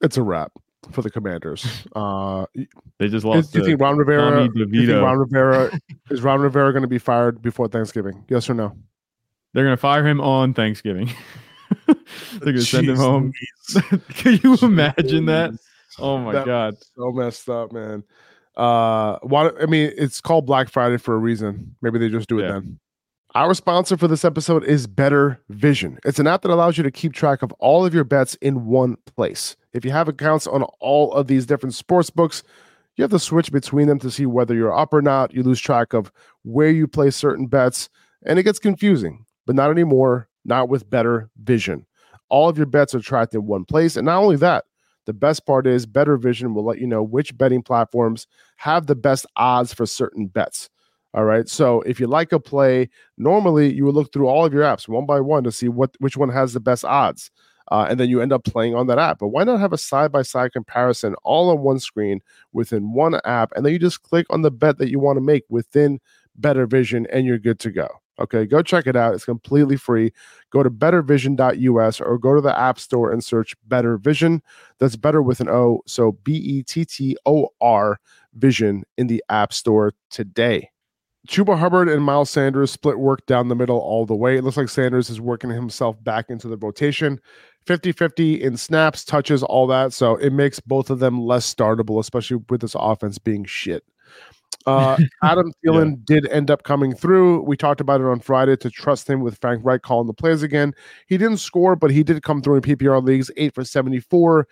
it's 0.00 0.16
a 0.16 0.22
wrap 0.22 0.52
for 0.92 1.02
the 1.02 1.10
commanders 1.10 1.66
uh 1.94 2.46
They 2.98 3.08
just 3.08 3.24
lost. 3.24 3.52
do 3.52 3.58
you 3.58 3.64
think 3.66 3.80
Ron 3.80 3.96
Rivera? 3.98 4.48
Do 4.48 4.64
you 4.70 4.86
think 4.86 5.02
Ron 5.02 5.18
Rivera 5.18 5.70
is 6.10 6.22
Ron 6.22 6.40
Rivera 6.40 6.72
going 6.72 6.82
to 6.82 6.88
be 6.88 6.98
fired 6.98 7.42
before 7.42 7.68
Thanksgiving? 7.68 8.24
Yes 8.28 8.48
or 8.48 8.54
no? 8.54 8.76
They're 9.52 9.64
going 9.64 9.76
to 9.76 9.80
fire 9.80 10.06
him 10.06 10.20
on 10.20 10.54
Thanksgiving. 10.54 11.10
They're 11.86 11.96
going 12.40 12.56
to 12.56 12.62
send 12.64 12.88
him 12.88 12.96
home. 12.96 13.32
Can 14.14 14.40
you 14.42 14.56
imagine 14.62 15.26
that? 15.26 15.50
Oh 15.98 16.18
my 16.18 16.32
That- 16.32 16.46
god. 16.46 16.74
So 16.96 17.10
messed 17.12 17.48
up, 17.50 17.72
man. 17.72 18.02
Uh, 18.56 19.18
why? 19.22 19.50
I 19.60 19.66
mean, 19.66 19.92
it's 19.96 20.20
called 20.20 20.46
Black 20.46 20.68
Friday 20.70 20.96
for 20.98 21.14
a 21.14 21.18
reason. 21.18 21.76
Maybe 21.82 21.98
they 21.98 22.08
just 22.08 22.28
do 22.28 22.38
it 22.38 22.42
Yeah. 22.42 22.52
then. 22.52 22.78
Our 23.36 23.54
sponsor 23.54 23.96
for 23.96 24.08
this 24.08 24.24
episode 24.24 24.64
is 24.64 24.88
Better 24.88 25.40
Vision. 25.50 26.00
It's 26.04 26.18
an 26.18 26.26
app 26.26 26.42
that 26.42 26.50
allows 26.50 26.76
you 26.76 26.82
to 26.82 26.90
keep 26.90 27.12
track 27.12 27.42
of 27.42 27.52
all 27.60 27.86
of 27.86 27.94
your 27.94 28.02
bets 28.02 28.34
in 28.36 28.66
one 28.66 28.96
place. 29.06 29.54
If 29.72 29.84
you 29.84 29.92
have 29.92 30.08
accounts 30.08 30.48
on 30.48 30.64
all 30.80 31.12
of 31.12 31.28
these 31.28 31.46
different 31.46 31.76
sports 31.76 32.10
books, 32.10 32.42
you 32.96 33.02
have 33.02 33.12
to 33.12 33.20
switch 33.20 33.52
between 33.52 33.86
them 33.86 34.00
to 34.00 34.10
see 34.10 34.26
whether 34.26 34.52
you're 34.52 34.76
up 34.76 34.92
or 34.92 35.00
not. 35.00 35.32
You 35.32 35.44
lose 35.44 35.60
track 35.60 35.92
of 35.92 36.10
where 36.42 36.70
you 36.70 36.88
place 36.88 37.14
certain 37.14 37.46
bets, 37.46 37.88
and 38.26 38.36
it 38.36 38.42
gets 38.42 38.58
confusing. 38.58 39.24
But 39.46 39.54
not 39.54 39.70
anymore, 39.70 40.28
not 40.44 40.68
with 40.68 40.90
Better 40.90 41.30
Vision. 41.40 41.86
All 42.30 42.48
of 42.48 42.56
your 42.56 42.66
bets 42.66 42.96
are 42.96 43.00
tracked 43.00 43.34
in 43.36 43.46
one 43.46 43.64
place. 43.64 43.96
And 43.96 44.06
not 44.06 44.20
only 44.20 44.36
that, 44.38 44.64
the 45.06 45.12
best 45.12 45.46
part 45.46 45.68
is 45.68 45.86
BettorVision 45.86 46.52
will 46.52 46.64
let 46.64 46.80
you 46.80 46.86
know 46.88 47.04
which 47.04 47.38
betting 47.38 47.62
platforms 47.62 48.26
have 48.56 48.88
the 48.88 48.96
best 48.96 49.24
odds 49.36 49.72
for 49.72 49.86
certain 49.86 50.26
bets. 50.26 50.68
All 51.12 51.24
right. 51.24 51.48
So 51.48 51.80
if 51.82 51.98
you 51.98 52.06
like 52.06 52.32
a 52.32 52.38
play, 52.38 52.88
normally 53.18 53.72
you 53.72 53.84
would 53.84 53.94
look 53.94 54.12
through 54.12 54.28
all 54.28 54.44
of 54.44 54.52
your 54.52 54.62
apps 54.62 54.86
one 54.86 55.06
by 55.06 55.20
one 55.20 55.42
to 55.44 55.52
see 55.52 55.68
what 55.68 55.90
which 55.98 56.16
one 56.16 56.28
has 56.28 56.52
the 56.52 56.60
best 56.60 56.84
odds. 56.84 57.30
Uh, 57.70 57.86
and 57.88 58.00
then 58.00 58.08
you 58.08 58.20
end 58.20 58.32
up 58.32 58.44
playing 58.44 58.74
on 58.74 58.88
that 58.88 58.98
app. 58.98 59.18
But 59.20 59.28
why 59.28 59.44
not 59.44 59.60
have 59.60 59.72
a 59.72 59.78
side 59.78 60.10
by 60.10 60.22
side 60.22 60.52
comparison 60.52 61.14
all 61.22 61.50
on 61.50 61.60
one 61.60 61.78
screen 61.78 62.20
within 62.52 62.92
one 62.92 63.20
app? 63.24 63.52
And 63.54 63.64
then 63.64 63.72
you 63.72 63.78
just 63.78 64.02
click 64.02 64.26
on 64.30 64.42
the 64.42 64.50
bet 64.50 64.78
that 64.78 64.90
you 64.90 64.98
want 64.98 65.18
to 65.18 65.20
make 65.20 65.44
within 65.48 66.00
BettorVision 66.40 67.06
and 67.12 67.26
you're 67.26 67.38
good 67.38 67.60
to 67.60 67.70
go. 67.70 67.88
Okay, 68.18 68.44
go 68.44 68.60
check 68.60 68.86
it 68.86 68.96
out. 68.96 69.14
It's 69.14 69.24
completely 69.24 69.76
free. 69.76 70.12
Go 70.50 70.62
to 70.62 70.70
bettervision.us 70.70 72.00
or 72.00 72.18
go 72.18 72.34
to 72.34 72.40
the 72.40 72.56
App 72.58 72.78
Store 72.78 73.12
and 73.12 73.24
search 73.24 73.54
BettorVision. 73.68 74.40
That's 74.78 74.96
better 74.96 75.22
with 75.22 75.40
an 75.40 75.48
O. 75.48 75.80
So 75.86 76.12
B 76.24 76.34
E 76.34 76.62
T 76.62 76.84
T 76.84 77.16
O 77.24 77.48
R 77.60 77.98
Vision 78.34 78.84
in 78.98 79.06
the 79.06 79.24
App 79.30 79.52
Store 79.52 79.94
today. 80.10 80.70
Chuba 81.28 81.58
Hubbard 81.58 81.88
and 81.88 82.02
Miles 82.02 82.30
Sanders 82.30 82.70
split 82.70 82.98
work 82.98 83.26
down 83.26 83.48
the 83.48 83.54
middle 83.54 83.78
all 83.78 84.06
the 84.06 84.14
way. 84.14 84.36
It 84.36 84.44
looks 84.44 84.56
like 84.56 84.68
Sanders 84.68 85.10
is 85.10 85.20
working 85.20 85.50
himself 85.50 86.02
back 86.02 86.30
into 86.30 86.48
the 86.48 86.56
rotation. 86.56 87.20
50 87.66 87.92
50 87.92 88.42
in 88.42 88.56
snaps, 88.56 89.04
touches, 89.04 89.42
all 89.42 89.66
that. 89.66 89.92
So 89.92 90.16
it 90.16 90.32
makes 90.32 90.60
both 90.60 90.88
of 90.88 90.98
them 90.98 91.20
less 91.20 91.52
startable, 91.52 92.00
especially 92.00 92.38
with 92.48 92.62
this 92.62 92.74
offense 92.78 93.18
being 93.18 93.44
shit. 93.44 93.84
Uh, 94.66 94.96
Adam 95.22 95.52
Thielen 95.64 95.90
yeah. 95.90 96.20
did 96.20 96.28
end 96.28 96.50
up 96.50 96.62
coming 96.62 96.94
through. 96.94 97.42
We 97.42 97.56
talked 97.56 97.80
about 97.82 98.00
it 98.00 98.06
on 98.06 98.20
Friday 98.20 98.56
to 98.56 98.70
trust 98.70 99.08
him 99.08 99.20
with 99.20 99.38
Frank 99.38 99.60
Reich 99.62 99.82
calling 99.82 100.06
the 100.06 100.14
plays 100.14 100.42
again. 100.42 100.74
He 101.06 101.18
didn't 101.18 101.38
score, 101.38 101.76
but 101.76 101.90
he 101.90 102.02
did 102.02 102.22
come 102.22 102.40
through 102.40 102.56
in 102.56 102.62
PPR 102.62 103.04
leagues, 103.04 103.30
eight 103.36 103.54
for 103.54 103.64
74 103.64 104.48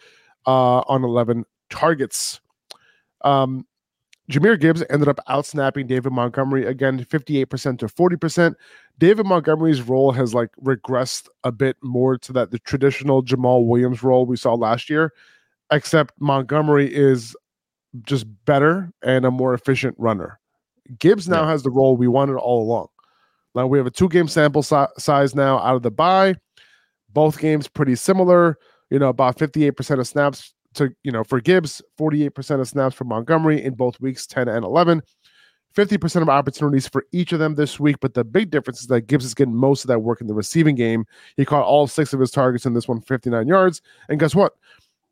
uh, 0.46 0.50
on 0.80 1.02
11 1.02 1.44
targets. 1.70 2.40
Um, 3.22 3.66
Jahmyr 4.30 4.60
Gibbs 4.60 4.84
ended 4.90 5.08
up 5.08 5.20
outsnapping 5.28 5.86
David 5.86 6.12
Montgomery 6.12 6.66
again, 6.66 7.02
58% 7.02 7.78
to 7.78 7.86
40%. 7.86 8.54
David 8.98 9.24
Montgomery's 9.24 9.80
role 9.80 10.12
has 10.12 10.34
like 10.34 10.50
regressed 10.62 11.28
a 11.44 11.52
bit 11.52 11.76
more 11.82 12.18
to 12.18 12.32
that 12.34 12.50
the 12.50 12.58
traditional 12.58 13.22
Jamaal 13.22 13.66
Williams 13.66 14.02
role 14.02 14.26
we 14.26 14.36
saw 14.36 14.54
last 14.54 14.90
year, 14.90 15.14
except 15.72 16.12
Montgomery 16.20 16.94
is 16.94 17.34
just 18.02 18.26
better 18.44 18.92
and 19.02 19.24
a 19.24 19.30
more 19.30 19.54
efficient 19.54 19.94
runner. 19.98 20.38
Gibbs 20.98 21.26
now 21.26 21.42
yeah. 21.42 21.50
has 21.50 21.62
the 21.62 21.70
role 21.70 21.96
we 21.96 22.08
wanted 22.08 22.36
all 22.36 22.62
along. 22.62 22.88
Now 23.54 23.66
we 23.66 23.78
have 23.78 23.86
a 23.86 23.90
two 23.90 24.08
game 24.08 24.28
sample 24.28 24.62
si- 24.62 24.86
size 24.98 25.34
now 25.34 25.58
out 25.58 25.76
of 25.76 25.82
the 25.82 25.90
bye. 25.90 26.34
Both 27.08 27.38
games 27.38 27.66
pretty 27.66 27.94
similar, 27.94 28.58
you 28.90 28.98
know, 28.98 29.08
about 29.08 29.38
58% 29.38 29.98
of 29.98 30.06
snaps 30.06 30.52
to, 30.78 30.92
you 31.04 31.12
know, 31.12 31.24
for 31.24 31.40
Gibbs, 31.40 31.82
48% 31.98 32.60
of 32.60 32.68
snaps 32.68 32.94
for 32.94 33.04
Montgomery 33.04 33.62
in 33.62 33.74
both 33.74 34.00
weeks 34.00 34.26
10 34.26 34.48
and 34.48 34.64
11. 34.64 35.02
50% 35.76 36.22
of 36.22 36.28
opportunities 36.28 36.88
for 36.88 37.04
each 37.12 37.32
of 37.32 37.38
them 37.38 37.54
this 37.54 37.78
week. 37.78 37.96
But 38.00 38.14
the 38.14 38.24
big 38.24 38.50
difference 38.50 38.80
is 38.80 38.86
that 38.88 39.02
Gibbs 39.02 39.24
is 39.24 39.34
getting 39.34 39.54
most 39.54 39.84
of 39.84 39.88
that 39.88 40.00
work 40.00 40.20
in 40.20 40.26
the 40.26 40.34
receiving 40.34 40.74
game. 40.74 41.04
He 41.36 41.44
caught 41.44 41.64
all 41.64 41.86
six 41.86 42.12
of 42.12 42.20
his 42.20 42.30
targets 42.30 42.66
in 42.66 42.74
this 42.74 42.88
one, 42.88 43.00
59 43.00 43.46
yards. 43.46 43.82
And 44.08 44.18
guess 44.18 44.34
what? 44.34 44.54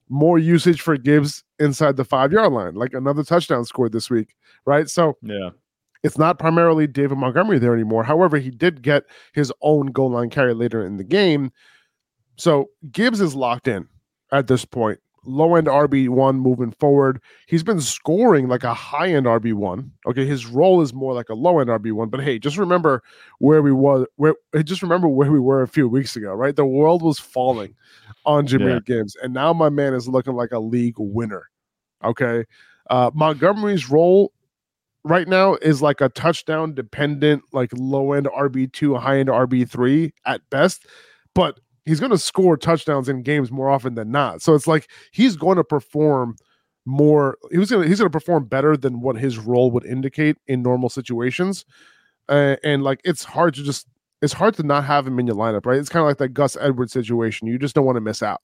More 0.08 0.38
usage 0.38 0.80
for 0.80 0.96
Gibbs 0.96 1.44
inside 1.58 1.96
the 1.96 2.04
five 2.04 2.32
yard 2.32 2.52
line, 2.52 2.74
like 2.74 2.94
another 2.94 3.22
touchdown 3.22 3.64
scored 3.64 3.92
this 3.92 4.08
week, 4.08 4.34
right? 4.64 4.88
So, 4.88 5.16
yeah. 5.22 5.50
It's 6.02 6.18
not 6.18 6.38
primarily 6.38 6.86
David 6.86 7.18
Montgomery 7.18 7.58
there 7.58 7.74
anymore. 7.74 8.04
However, 8.04 8.38
he 8.38 8.50
did 8.50 8.80
get 8.80 9.04
his 9.32 9.52
own 9.60 9.86
goal 9.86 10.10
line 10.10 10.30
carry 10.30 10.54
later 10.54 10.86
in 10.86 10.98
the 10.98 11.04
game. 11.04 11.50
So 12.36 12.70
Gibbs 12.92 13.20
is 13.20 13.34
locked 13.34 13.66
in 13.66 13.88
at 14.30 14.46
this 14.46 14.64
point 14.64 15.00
low 15.26 15.54
end 15.54 15.66
RB1 15.66 16.36
moving 16.36 16.70
forward. 16.70 17.20
He's 17.46 17.62
been 17.62 17.80
scoring 17.80 18.48
like 18.48 18.64
a 18.64 18.74
high 18.74 19.08
end 19.08 19.26
RB1. 19.26 19.90
Okay, 20.06 20.24
his 20.24 20.46
role 20.46 20.80
is 20.82 20.94
more 20.94 21.14
like 21.14 21.28
a 21.28 21.34
low 21.34 21.58
end 21.58 21.68
RB1, 21.70 22.10
but 22.10 22.20
hey, 22.20 22.38
just 22.38 22.56
remember 22.56 23.02
where 23.38 23.62
we 23.62 23.72
were 23.72 24.06
where 24.16 24.34
just 24.64 24.82
remember 24.82 25.08
where 25.08 25.30
we 25.30 25.40
were 25.40 25.62
a 25.62 25.68
few 25.68 25.88
weeks 25.88 26.16
ago, 26.16 26.32
right? 26.32 26.56
The 26.56 26.66
world 26.66 27.02
was 27.02 27.18
falling 27.18 27.74
on 28.24 28.46
Jahmyr 28.46 28.74
yeah. 28.74 28.80
Gibbs, 28.84 29.16
and 29.22 29.34
now 29.34 29.52
my 29.52 29.68
man 29.68 29.94
is 29.94 30.08
looking 30.08 30.34
like 30.34 30.52
a 30.52 30.58
league 30.58 30.96
winner. 30.98 31.48
Okay. 32.04 32.44
Uh 32.88 33.10
Montgomery's 33.14 33.90
role 33.90 34.32
right 35.06 35.28
now 35.28 35.54
is 35.54 35.80
like 35.80 36.00
a 36.00 36.08
touchdown 36.08 36.74
dependent, 36.74 37.42
like 37.52 37.70
low 37.72 38.12
end 38.12 38.26
RB2, 38.26 39.00
high 39.00 39.18
end 39.18 39.28
RB3 39.28 40.12
at 40.24 40.40
best. 40.50 40.86
But 41.34 41.60
he's 41.86 42.00
going 42.00 42.10
to 42.10 42.18
score 42.18 42.56
touchdowns 42.56 43.08
in 43.08 43.22
games 43.22 43.50
more 43.50 43.70
often 43.70 43.94
than 43.94 44.10
not. 44.10 44.42
So 44.42 44.54
it's 44.54 44.66
like 44.66 44.90
he's 45.12 45.36
going 45.36 45.56
to 45.56 45.64
perform 45.64 46.36
more. 46.84 47.38
He 47.50 47.58
was 47.58 47.70
going 47.70 47.84
to 47.84 47.88
he's 47.88 47.98
going 47.98 48.10
to 48.10 48.18
perform 48.18 48.44
better 48.44 48.76
than 48.76 49.00
what 49.00 49.16
his 49.16 49.38
role 49.38 49.70
would 49.70 49.86
indicate 49.86 50.36
in 50.46 50.62
normal 50.62 50.90
situations. 50.90 51.64
Uh, 52.28 52.56
and 52.62 52.82
like 52.82 53.00
it's 53.04 53.24
hard 53.24 53.54
to 53.54 53.62
just 53.62 53.86
it's 54.20 54.32
hard 54.32 54.54
to 54.54 54.62
not 54.62 54.84
have 54.84 55.06
him 55.06 55.18
in 55.18 55.26
your 55.26 55.36
lineup, 55.36 55.64
right? 55.64 55.78
It's 55.78 55.88
kind 55.88 56.02
of 56.02 56.08
like 56.08 56.18
that 56.18 56.30
Gus 56.30 56.56
Edwards 56.60 56.92
situation. 56.92 57.46
You 57.46 57.58
just 57.58 57.74
don't 57.74 57.86
want 57.86 57.96
to 57.96 58.00
miss 58.00 58.22
out. 58.22 58.42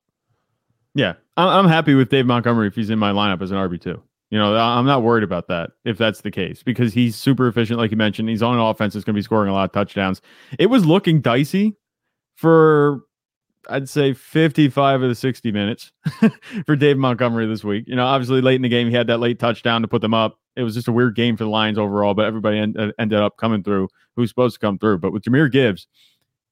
Yeah, 0.95 1.15
I'm 1.37 1.69
happy 1.69 1.95
with 1.95 2.11
Dave 2.11 2.27
Montgomery 2.27 2.69
if 2.69 2.75
he's 2.75 2.91
in 2.91 2.99
my 2.99 3.13
lineup 3.13 3.43
as 3.43 3.51
an 3.51 3.57
RB 3.57 3.81
two. 3.81 4.03
You 4.31 4.39
know, 4.39 4.57
I'm 4.57 4.87
not 4.87 5.03
worried 5.03 5.25
about 5.25 5.49
that 5.49 5.73
if 5.85 5.99
that's 5.99 6.23
the 6.23 6.31
case 6.31 6.63
because 6.63 6.95
he's 6.95 7.17
super 7.17 7.49
efficient, 7.49 7.79
like 7.79 7.91
you 7.91 7.99
mentioned. 7.99 8.31
He's 8.31 8.43
on 8.43 8.55
an 8.55 8.61
offense 8.61 8.95
that's 8.95 9.05
going 9.05 9.15
to 9.15 9.19
be 9.19 9.23
scoring 9.23 9.51
a 9.51 9.53
lot 9.53 9.65
of 9.65 9.73
touchdowns. 9.73 10.23
It 10.59 10.67
was 10.67 10.87
looking 10.87 11.21
dicey 11.21 11.77
for 12.35 13.03
I'd 13.69 13.89
say 13.89 14.13
55 14.13 15.03
of 15.03 15.09
the 15.09 15.15
60 15.15 15.53
minutes 15.53 15.93
for 16.67 16.77
Dave 16.77 16.99
Montgomery 16.99 17.47
this 17.47 17.65
week. 17.65 17.85
You 17.87 17.97
know, 17.97 18.05
obviously 18.07 18.41
late 18.41 18.57
in 18.57 18.63
the 18.63 18.69
game, 18.69 18.89
he 18.89 18.95
had 18.95 19.07
that 19.07 19.21
late 19.21 19.39
touchdown 19.39 19.83
to 19.83 19.89
put 19.89 20.03
them 20.03 20.15
up. 20.15 20.39
It 20.57 20.63
was 20.63 20.75
just 20.75 20.89
a 20.89 20.93
weird 20.93 21.15
game 21.17 21.37
for 21.37 21.45
the 21.45 21.51
Lions 21.51 21.79
overall, 21.79 22.15
but 22.15 22.27
everybody 22.27 22.59
en- 22.59 22.77
uh, 22.77 22.93
ended 22.99 23.21
up 23.21 23.37
coming 23.37 23.63
through 23.63 23.89
who's 24.17 24.29
supposed 24.29 24.55
to 24.55 24.61
come 24.61 24.79
through. 24.79 24.99
But 24.99 25.13
with 25.13 25.23
Jahmyr 25.23 25.51
Gibbs, 25.51 25.87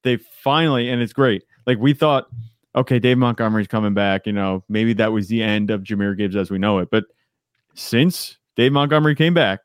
they 0.03 0.17
finally, 0.17 0.89
and 0.89 1.01
it's 1.01 1.13
great. 1.13 1.43
Like 1.67 1.77
we 1.77 1.93
thought, 1.93 2.27
okay, 2.75 2.99
Dave 2.99 3.17
Montgomery's 3.17 3.67
coming 3.67 3.93
back. 3.93 4.25
You 4.25 4.33
know, 4.33 4.63
maybe 4.69 4.93
that 4.93 5.11
was 5.11 5.27
the 5.27 5.43
end 5.43 5.69
of 5.69 5.83
Jahmyr 5.83 6.17
Gibbs 6.17 6.35
as 6.35 6.49
we 6.49 6.57
know 6.57 6.79
it. 6.79 6.89
But 6.89 7.05
since 7.75 8.37
Dave 8.55 8.71
Montgomery 8.71 9.15
came 9.15 9.33
back, 9.33 9.59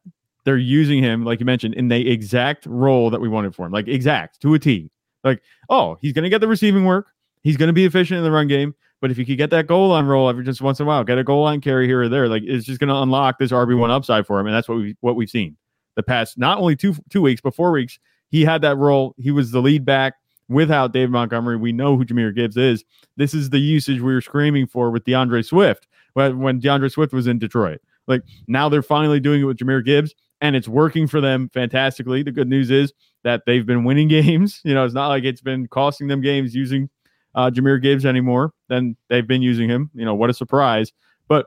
they're 0.45 0.57
using 0.57 1.03
him, 1.03 1.25
like 1.25 1.41
you 1.41 1.47
mentioned, 1.47 1.75
in 1.75 1.89
the 1.89 2.09
exact 2.09 2.67
role 2.67 3.11
that 3.11 3.21
we 3.21 3.29
wanted 3.29 3.55
for 3.55 3.67
him, 3.67 3.73
like 3.73 3.89
exact 3.89 4.41
to 4.43 4.55
a 4.55 4.59
T. 4.59 4.91
Like, 5.25 5.43
oh, 5.69 5.99
he's 6.01 6.13
going 6.13 6.23
to 6.23 6.31
get 6.31 6.41
the 6.41 6.47
receiving 6.47 6.85
work. 6.85 7.09
He's 7.47 7.57
going 7.57 7.69
to 7.69 7.73
be 7.73 7.85
efficient 7.85 8.19
in 8.19 8.25
the 8.25 8.33
run 8.33 8.49
game, 8.49 8.75
but 9.01 9.13
if 9.13 9.19
you 9.19 9.25
could 9.25 9.39
get 9.39 9.51
that 9.51 9.69
goal 9.69 9.91
line 9.91 10.07
roll 10.07 10.29
every 10.29 10.43
just 10.43 10.61
once 10.61 10.81
in 10.81 10.85
a 10.85 10.89
while, 10.89 11.05
get 11.05 11.17
a 11.17 11.23
goal 11.23 11.45
line 11.45 11.61
carry 11.61 11.87
here 11.87 12.03
or 12.03 12.09
there, 12.09 12.29
like 12.29 12.43
it's 12.45 12.67
just 12.67 12.81
going 12.81 12.89
to 12.89 12.97
unlock 12.97 13.39
this 13.39 13.53
RB 13.53 13.79
one 13.79 13.89
mm-hmm. 13.89 13.93
upside 13.93 14.27
for 14.27 14.41
him, 14.41 14.47
and 14.47 14.57
that's 14.57 14.69
what 14.69 14.79
we 14.79 14.97
what 15.01 15.15
we've 15.15 15.31
seen 15.31 15.57
the 15.95 16.03
past 16.03 16.37
not 16.39 16.59
only 16.59 16.75
two 16.75 16.97
two 17.09 17.23
weeks 17.23 17.41
but 17.41 17.55
four 17.55 17.71
weeks. 17.71 18.01
He 18.31 18.45
had 18.45 18.63
that 18.63 18.77
role. 18.79 19.15
He 19.17 19.31
was 19.31 19.53
the 19.53 19.63
lead 19.63 19.85
back 19.85 20.15
without 20.49 20.93
David 20.93 21.11
Montgomery. 21.11 21.57
We 21.57 21.71
know 21.71 21.97
who 21.97 22.05
Jahmyr 22.05 22.35
Gibbs 22.35 22.57
is. 22.57 22.85
This 23.17 23.33
is 23.33 23.51
the 23.51 23.61
usage 23.61 24.01
we 24.01 24.13
were 24.13 24.21
screaming 24.21 24.67
for 24.67 24.91
with 24.91 25.05
D'Andre 25.05 25.43
Swift 25.43 25.87
when, 26.15 26.41
when 26.41 26.59
D'Andre 26.59 26.89
Swift 26.89 27.13
was 27.13 27.29
in 27.29 27.39
Detroit. 27.39 27.81
Like 28.09 28.23
now 28.49 28.69
they're 28.69 28.83
finally 28.83 29.21
doing 29.21 29.43
it 29.43 29.45
with 29.45 29.59
Jahmyr 29.59 29.85
Gibbs 29.85 30.17
and 30.41 30.57
it's 30.57 30.67
working 30.67 31.07
for 31.07 31.21
them 31.21 31.49
fantastically. 31.55 32.25
The 32.25 32.33
good 32.33 32.49
news 32.49 32.73
is 32.73 32.93
that 33.23 33.43
they've 33.47 33.65
been 33.65 33.85
winning 33.85 34.09
games. 34.09 34.61
You 34.65 34.75
know, 34.75 34.85
it's 34.85 34.95
not 34.95 35.07
like 35.07 35.23
it's 35.23 35.41
been 35.41 35.69
costing 35.69 36.09
them 36.09 36.21
games 36.21 36.53
using 36.53 36.91
uh, 37.37 37.51
Jahmyr 37.51 37.81
Gibbs 37.81 38.05
anymore. 38.05 38.53
Then 38.69 38.97
they've 39.09 39.27
been 39.27 39.43
using 39.43 39.69
him. 39.69 39.91
You 39.95 40.05
know, 40.05 40.15
what 40.15 40.31
a 40.31 40.35
surprise. 40.35 40.93
But 41.29 41.47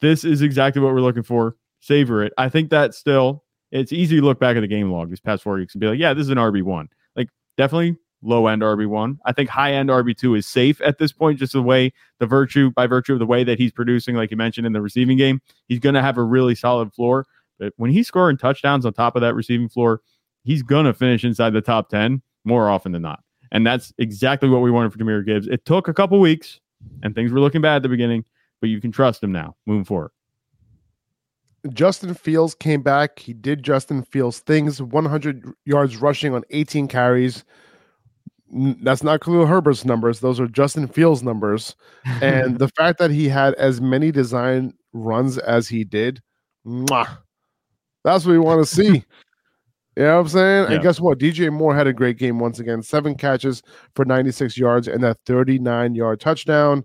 this 0.00 0.24
is 0.24 0.42
exactly 0.42 0.82
what 0.82 0.92
we're 0.92 1.00
looking 1.00 1.22
for. 1.22 1.56
Savor 1.80 2.22
it. 2.22 2.32
I 2.36 2.48
think 2.48 2.70
that 2.70 2.94
still, 2.94 3.44
it's 3.70 3.92
easy 3.92 4.16
to 4.16 4.22
look 4.22 4.38
back 4.38 4.56
at 4.56 4.60
the 4.60 4.66
game 4.66 4.90
log 4.90 5.08
these 5.08 5.20
past 5.20 5.42
four 5.42 5.54
weeks 5.54 5.74
and 5.74 5.80
be 5.80 5.86
like, 5.86 5.98
yeah, 5.98 6.12
this 6.12 6.24
is 6.24 6.30
an 6.30 6.38
RB1. 6.38 6.88
Like, 7.16 7.28
definitely 7.56 7.96
low 8.22 8.46
end 8.46 8.62
RB1. 8.62 9.18
I 9.26 9.32
think 9.32 9.50
high 9.50 9.72
end 9.72 9.90
RB2 9.90 10.38
is 10.38 10.46
safe 10.46 10.80
at 10.80 10.98
this 10.98 11.12
point, 11.12 11.38
just 11.38 11.52
the 11.52 11.62
way 11.62 11.92
the 12.18 12.26
virtue, 12.26 12.70
by 12.70 12.86
virtue 12.86 13.12
of 13.12 13.18
the 13.18 13.26
way 13.26 13.44
that 13.44 13.58
he's 13.58 13.72
producing, 13.72 14.16
like 14.16 14.30
you 14.30 14.36
mentioned 14.36 14.66
in 14.66 14.72
the 14.72 14.80
receiving 14.80 15.18
game, 15.18 15.40
he's 15.68 15.78
going 15.78 15.94
to 15.94 16.02
have 16.02 16.18
a 16.18 16.22
really 16.22 16.54
solid 16.54 16.92
floor. 16.92 17.26
But 17.58 17.72
when 17.76 17.90
he's 17.90 18.08
scoring 18.08 18.36
touchdowns 18.36 18.84
on 18.86 18.94
top 18.94 19.14
of 19.14 19.22
that 19.22 19.34
receiving 19.34 19.68
floor, 19.68 20.00
he's 20.42 20.62
going 20.62 20.86
to 20.86 20.94
finish 20.94 21.24
inside 21.24 21.50
the 21.50 21.60
top 21.60 21.88
10 21.90 22.22
more 22.44 22.68
often 22.68 22.92
than 22.92 23.02
not. 23.02 23.23
And 23.54 23.64
that's 23.64 23.94
exactly 23.98 24.48
what 24.48 24.62
we 24.62 24.70
wanted 24.72 24.92
for 24.92 24.98
Jahmyr 24.98 25.24
Gibbs. 25.24 25.46
It 25.46 25.64
took 25.64 25.86
a 25.86 25.94
couple 25.94 26.18
weeks 26.18 26.60
and 27.02 27.14
things 27.14 27.30
were 27.30 27.38
looking 27.40 27.60
bad 27.60 27.76
at 27.76 27.82
the 27.82 27.88
beginning, 27.88 28.24
but 28.60 28.68
you 28.68 28.80
can 28.80 28.90
trust 28.90 29.22
him 29.22 29.30
now 29.30 29.54
moving 29.64 29.84
forward. 29.84 30.10
Justin 31.72 32.14
Fields 32.14 32.54
came 32.54 32.82
back. 32.82 33.20
He 33.20 33.32
did 33.32 33.62
Justin 33.62 34.02
Fields 34.02 34.40
things 34.40 34.82
100 34.82 35.52
yards 35.64 35.96
rushing 35.96 36.34
on 36.34 36.42
18 36.50 36.88
carries. 36.88 37.44
That's 38.52 39.04
not 39.04 39.20
Khalil 39.20 39.46
Herbert's 39.46 39.84
numbers. 39.84 40.18
Those 40.18 40.40
are 40.40 40.46
Justin 40.48 40.88
Fields' 40.88 41.22
numbers. 41.22 41.74
And 42.20 42.58
the 42.58 42.68
fact 42.68 42.98
that 42.98 43.10
he 43.10 43.28
had 43.28 43.54
as 43.54 43.80
many 43.80 44.12
design 44.12 44.74
runs 44.92 45.38
as 45.38 45.68
he 45.68 45.84
did, 45.84 46.20
mwah, 46.66 47.18
that's 48.02 48.26
what 48.26 48.32
we 48.32 48.38
want 48.38 48.66
to 48.66 48.74
see. 48.74 49.04
You 49.96 50.04
know 50.04 50.14
what 50.14 50.20
I'm 50.22 50.28
saying? 50.28 50.64
Yeah. 50.64 50.74
And 50.74 50.82
guess 50.82 51.00
what? 51.00 51.18
DJ 51.18 51.52
Moore 51.52 51.74
had 51.74 51.86
a 51.86 51.92
great 51.92 52.18
game 52.18 52.38
once 52.40 52.58
again. 52.58 52.82
Seven 52.82 53.14
catches 53.14 53.62
for 53.94 54.04
96 54.04 54.58
yards 54.58 54.88
and 54.88 55.02
that 55.04 55.18
39 55.26 55.94
yard 55.94 56.20
touchdown. 56.20 56.84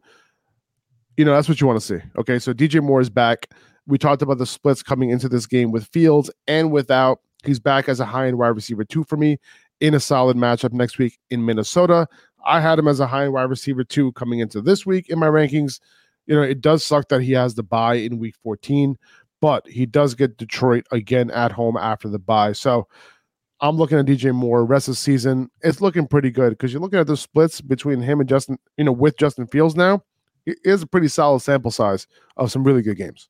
You 1.17 1.25
know, 1.25 1.33
that's 1.33 1.49
what 1.49 1.59
you 1.59 1.67
want 1.67 1.79
to 1.81 1.85
see. 1.85 2.01
Okay, 2.17 2.39
so 2.39 2.53
DJ 2.53 2.81
Moore 2.81 3.01
is 3.01 3.09
back. 3.09 3.47
We 3.87 3.97
talked 3.97 4.21
about 4.21 4.37
the 4.37 4.45
splits 4.45 4.83
coming 4.83 5.09
into 5.09 5.27
this 5.27 5.47
game 5.47 5.71
with 5.71 5.85
Fields 5.87 6.29
and 6.47 6.71
without. 6.71 7.19
He's 7.43 7.59
back 7.59 7.89
as 7.89 7.99
a 7.99 8.05
high 8.05 8.27
end 8.27 8.37
wide 8.37 8.49
receiver 8.49 8.83
two 8.83 9.03
for 9.05 9.17
me 9.17 9.37
in 9.79 9.93
a 9.93 9.99
solid 9.99 10.37
matchup 10.37 10.73
next 10.73 10.97
week 10.97 11.17
in 11.29 11.45
Minnesota. 11.45 12.07
I 12.45 12.61
had 12.61 12.77
him 12.79 12.87
as 12.87 12.99
a 12.99 13.07
high 13.07 13.23
end 13.23 13.33
wide 13.33 13.49
receiver 13.49 13.83
two 13.83 14.11
coming 14.13 14.39
into 14.39 14.61
this 14.61 14.85
week 14.85 15.09
in 15.09 15.19
my 15.19 15.27
rankings. 15.27 15.79
You 16.25 16.35
know, 16.35 16.41
it 16.41 16.61
does 16.61 16.85
suck 16.85 17.09
that 17.09 17.21
he 17.21 17.31
has 17.31 17.55
the 17.55 17.63
bye 17.63 17.95
in 17.95 18.19
week 18.19 18.35
14, 18.43 18.95
but 19.41 19.67
he 19.67 19.85
does 19.85 20.15
get 20.15 20.37
Detroit 20.37 20.85
again 20.91 21.31
at 21.31 21.51
home 21.51 21.77
after 21.77 22.09
the 22.09 22.19
bye. 22.19 22.51
So 22.51 22.87
I'm 23.61 23.77
looking 23.77 23.97
at 23.97 24.05
DJ 24.05 24.33
Moore 24.33 24.65
rest 24.65 24.87
of 24.87 24.93
the 24.93 24.97
season. 24.97 25.49
It's 25.61 25.81
looking 25.81 26.07
pretty 26.07 26.31
good 26.31 26.51
because 26.51 26.71
you're 26.71 26.81
looking 26.81 26.99
at 26.99 27.07
the 27.07 27.17
splits 27.17 27.61
between 27.61 28.01
him 28.01 28.19
and 28.19 28.29
Justin, 28.29 28.57
you 28.77 28.83
know, 28.83 28.91
with 28.91 29.17
Justin 29.17 29.47
Fields 29.47 29.75
now. 29.75 30.03
It 30.45 30.57
is 30.63 30.81
a 30.81 30.87
pretty 30.87 31.09
solid 31.09 31.41
sample 31.41 31.71
size 31.71 32.07
of 32.37 32.51
some 32.51 32.63
really 32.63 32.81
good 32.81 32.97
games. 32.97 33.29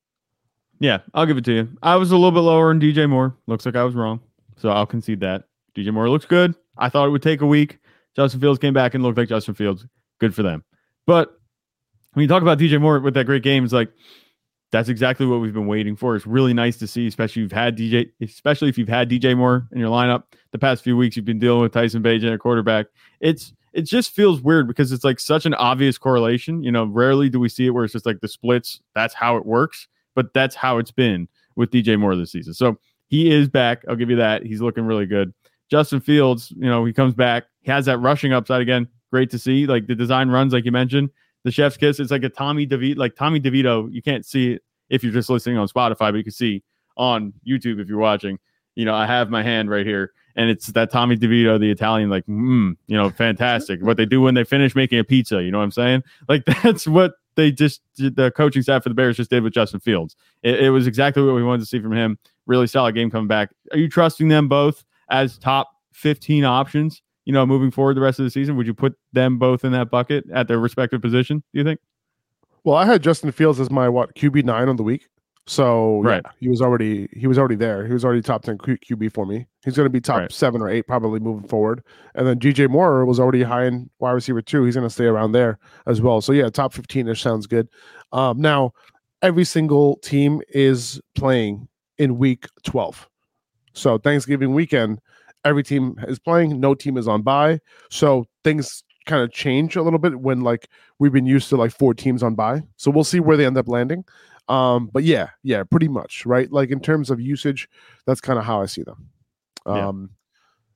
Yeah, 0.80 1.00
I'll 1.14 1.26
give 1.26 1.38
it 1.38 1.46
to 1.46 1.54
you. 1.54 1.70
I 1.84 1.96
was 1.96 2.12
a 2.12 2.16
little 2.16 2.32
bit 2.32 2.40
lower 2.40 2.72
in 2.72 2.80
DJ 2.80 3.10
Moore. 3.10 3.36
Looks 3.48 3.66
like 3.66 3.76
I 3.76 3.84
was 3.84 3.96
wrong. 3.96 4.22
So 4.58 4.70
I'll 4.70 4.86
concede 4.86 5.20
that. 5.22 5.44
DJ 5.76 5.92
Moore 5.92 6.10
looks 6.10 6.26
good. 6.26 6.56
I 6.78 6.90
thought 6.90 7.08
it 7.08 7.12
would 7.12 7.24
take 7.24 7.42
a 7.42 7.46
week. 7.46 7.80
Justin 8.16 8.40
Fields 8.40 8.60
came 8.60 8.74
back 8.74 8.94
and 8.94 9.04
looked 9.04 9.18
like 9.18 9.30
Justin 9.30 9.56
Fields. 9.56 9.86
Good 10.20 10.34
for 10.34 10.44
them. 10.44 10.64
But 11.06 11.40
when 12.14 12.24
you 12.24 12.28
talk 12.28 12.42
about 12.42 12.60
DJ 12.60 12.80
Moore 12.80 13.00
with 13.00 13.14
that 13.16 13.26
great 13.26 13.44
game, 13.44 13.64
it's 13.64 13.74
like 13.74 13.92
that's 14.72 14.90
exactly 14.90 15.26
what 15.26 15.42
we've 15.42 15.54
been 15.54 15.68
waiting 15.68 15.96
for. 15.96 16.16
It's 16.16 16.28
really 16.28 16.54
nice 16.54 16.78
to 16.78 16.88
see, 16.88 17.08
especially 17.08 17.42
if 17.42 17.46
you've 17.46 17.52
had 17.52 17.78
DJ, 17.78 18.12
especially 18.22 18.70
if 18.70 18.78
you've 18.78 18.90
had 18.90 19.10
DJ 19.10 19.36
Moore 19.36 19.68
in 19.72 19.80
your 19.80 19.90
lineup 19.90 20.24
the 20.52 20.60
past 20.60 20.84
few 20.84 20.96
weeks. 20.96 21.16
You've 21.16 21.26
been 21.26 21.40
dealing 21.40 21.62
with 21.62 21.74
Tyson 21.74 22.04
Bagent 22.04 22.34
at 22.34 22.40
quarterback. 22.40 22.88
It's 23.20 23.54
it 23.74 23.84
just 23.84 24.12
feels 24.12 24.42
weird 24.42 24.68
because 24.68 24.92
it's 24.92 25.04
like 25.04 25.20
such 25.20 25.46
an 25.46 25.54
obvious 25.56 25.98
correlation. 25.98 26.64
You 26.64 26.72
know, 26.72 26.86
rarely 26.86 27.30
do 27.30 27.40
we 27.40 27.50
see 27.50 27.68
it 27.68 27.72
where 27.72 27.84
it's 27.84 27.94
just 27.94 28.06
like 28.06 28.20
the 28.20 28.28
splits. 28.28 28.82
That's 28.96 29.14
how 29.14 29.38
it 29.38 29.46
works, 29.46 29.88
but 30.16 30.34
that's 30.34 30.56
how 30.56 30.78
it's 30.78 30.92
been 30.92 31.28
with 31.56 31.72
DJ 31.72 32.00
Moore 32.00 32.16
this 32.16 32.32
season. 32.32 32.54
So 32.54 32.80
he 33.08 33.32
is 33.32 33.50
back. 33.50 33.84
I'll 33.88 33.96
give 33.96 34.10
you 34.10 34.16
that. 34.18 34.46
He's 34.46 34.62
looking 34.62 34.86
really 34.86 35.06
good. 35.06 35.34
Justin 35.70 36.00
Fields, 36.00 36.52
you 36.52 36.68
know, 36.70 36.86
he 36.86 36.94
comes 36.94 37.14
back. 37.14 37.46
He 37.62 37.72
has 37.72 37.86
that 37.86 38.00
rushing 38.00 38.34
upside 38.34 38.62
again. 38.62 38.88
Great 39.12 39.30
to 39.32 39.40
see. 39.40 39.68
Like 39.68 39.88
the 39.88 39.96
design 39.96 40.30
runs, 40.30 40.54
like 40.54 40.66
you 40.66 40.72
mentioned, 40.72 41.10
the 41.44 41.52
chef's 41.52 41.78
kiss. 41.78 42.00
It's 42.00 42.12
like 42.12 42.24
a 42.24 42.30
Tommy 42.30 42.68
DeVito, 42.68 42.98
like 42.98 43.16
Tommy 43.16 43.40
DeVito. 43.40 43.92
You 43.92 44.02
can't 44.02 44.26
see 44.26 44.54
it 44.54 44.64
if 44.90 45.04
you're 45.04 45.14
just 45.14 45.30
listening 45.30 45.58
on 45.58 45.68
Spotify, 45.68 46.12
but 46.12 46.16
you 46.16 46.24
can 46.24 46.34
see 46.34 46.64
on 46.98 47.34
YouTube 47.48 47.80
if 47.80 47.88
you're 47.88 48.00
watching. 48.00 48.40
You 48.76 48.86
know, 48.86 48.94
I 48.94 49.06
have 49.06 49.30
my 49.30 49.44
hand 49.44 49.70
right 49.70 49.86
here, 49.86 50.14
and 50.36 50.50
it's 50.50 50.68
that 50.68 50.92
Tommy 50.92 51.18
DeVito, 51.18 51.60
the 51.60 51.70
Italian, 51.70 52.10
like, 52.10 52.26
mm, 52.28 52.76
you 52.88 52.98
know, 52.98 53.10
fantastic. 53.10 53.82
what 53.82 53.98
they 53.98 54.06
do 54.06 54.22
when 54.22 54.36
they 54.36 54.44
finish 54.44 54.76
making 54.76 55.00
a 55.00 55.04
pizza. 55.04 55.44
You 55.44 55.52
know 55.52 55.58
what 55.58 55.66
I'm 55.66 55.72
saying? 55.72 56.04
Like 56.28 56.46
that's 56.64 56.88
what 56.88 57.14
they 57.36 57.52
just 57.52 57.82
the 57.98 58.32
coaching 58.36 58.62
staff 58.62 58.84
for 58.84 58.90
the 58.90 58.96
Bears 58.96 59.18
just 59.18 59.30
did 59.30 59.44
with 59.44 59.54
Justin 59.54 59.80
Fields. 59.80 60.16
It, 60.44 60.60
it 60.62 60.70
was 60.70 60.88
exactly 60.88 61.24
what 61.24 61.36
we 61.36 61.44
wanted 61.44 61.62
to 61.62 61.66
see 61.66 61.80
from 61.80 61.94
him. 61.94 62.18
Really 62.46 62.68
solid 62.68 62.96
game 62.96 63.10
coming 63.10 63.28
back. 63.28 63.50
Are 63.72 63.78
you 63.78 63.90
trusting 63.90 64.28
them 64.28 64.48
both 64.48 64.84
as 65.10 65.38
top 65.38 65.70
15 65.94 66.44
options? 66.46 67.02
You 67.30 67.34
know, 67.34 67.46
moving 67.46 67.70
forward 67.70 67.96
the 67.96 68.02
rest 68.02 68.18
of 68.18 68.26
the 68.26 68.32
season, 68.32 68.56
would 68.58 68.66
you 68.66 68.74
put 68.74 68.98
them 69.14 69.38
both 69.38 69.64
in 69.64 69.72
that 69.74 69.92
bucket 69.92 70.24
at 70.34 70.48
their 70.48 70.58
respective 70.58 71.00
position? 71.00 71.44
Do 71.54 71.60
you 71.60 71.64
think? 71.64 71.80
Well, 72.64 72.76
I 72.76 72.88
had 72.88 73.04
Justin 73.04 73.32
Fields 73.32 73.60
as 73.60 73.70
my 73.70 73.88
what 73.88 74.16
QB 74.16 74.46
nine 74.46 74.68
on 74.68 74.78
the 74.78 74.82
week, 74.82 75.10
so 75.46 76.02
right. 76.02 76.24
yeah, 76.26 76.32
he 76.40 76.50
was 76.50 76.60
already 76.60 77.08
he 77.14 77.28
was 77.28 77.38
already 77.38 77.54
there. 77.54 77.86
He 77.86 77.94
was 77.94 78.04
already 78.04 78.24
top 78.24 78.42
ten 78.42 78.58
Q- 78.58 78.80
QB 78.80 79.14
for 79.14 79.28
me. 79.28 79.46
He's 79.64 79.76
going 79.76 79.86
to 79.86 79.92
be 79.92 80.02
top 80.02 80.18
Right. 80.18 80.32
seven 80.32 80.60
or 80.60 80.70
eight 80.70 80.88
probably 80.88 81.20
moving 81.20 81.48
forward. 81.48 81.84
And 82.16 82.26
then 82.26 82.40
DJ 82.40 82.68
Moore 82.68 83.06
was 83.06 83.20
already 83.20 83.44
high 83.44 83.66
in 83.66 83.92
wide 84.00 84.14
receiver 84.14 84.42
two. 84.42 84.64
He's 84.64 84.74
going 84.74 84.88
to 84.88 84.92
stay 84.92 85.06
around 85.06 85.34
there 85.34 85.60
as 85.86 86.02
well. 86.02 86.22
So 86.22 86.32
yeah, 86.32 86.50
top 86.50 86.74
fifteen 86.74 87.08
ish 87.08 87.22
sounds 87.22 87.46
good. 87.46 87.68
Um, 88.12 88.42
now, 88.42 88.74
every 89.22 89.46
single 89.46 89.98
team 89.98 90.42
is 90.50 91.00
playing 91.14 91.68
in 92.00 92.18
week 92.18 92.48
twelve. 92.64 93.08
So 93.74 94.00
Thanksgiving 94.00 94.56
weekend, 94.56 95.00
every 95.46 95.64
team 95.64 95.96
is 96.08 96.20
playing. 96.20 96.60
No 96.60 96.74
team 96.74 96.98
is 96.98 97.08
on 97.08 97.22
bye. 97.22 97.60
So 97.90 98.26
things 98.44 98.84
kind 99.06 99.24
of 99.24 99.32
change 99.32 99.76
a 99.76 99.82
little 99.82 100.00
bit 100.00 100.20
when 100.20 100.42
like 100.42 100.70
we've 101.00 101.14
been 101.14 101.26
used 101.26 101.50
to 101.50 101.58
like 101.58 101.72
four 101.72 101.94
teams 101.94 102.24
on 102.24 102.36
bye. 102.36 102.62
So 102.78 102.92
we'll 102.92 103.04
see 103.04 103.20
where 103.20 103.38
they 103.38 103.46
end 103.46 103.58
up 103.58 103.68
landing. 103.68 104.06
Um, 104.48 104.90
but 104.92 105.04
yeah, 105.04 105.30
yeah, 105.44 105.64
pretty 105.64 105.88
much, 105.88 106.26
right? 106.26 106.52
Like 106.52 106.72
in 106.72 106.80
terms 106.80 107.10
of 107.10 107.22
usage, 107.22 107.70
that's 108.06 108.22
kind 108.22 108.40
of 108.40 108.46
how 108.46 108.62
I 108.62 108.66
see 108.66 108.84
them. 108.84 109.10
Yeah. 109.66 109.88
Um, 109.88 110.12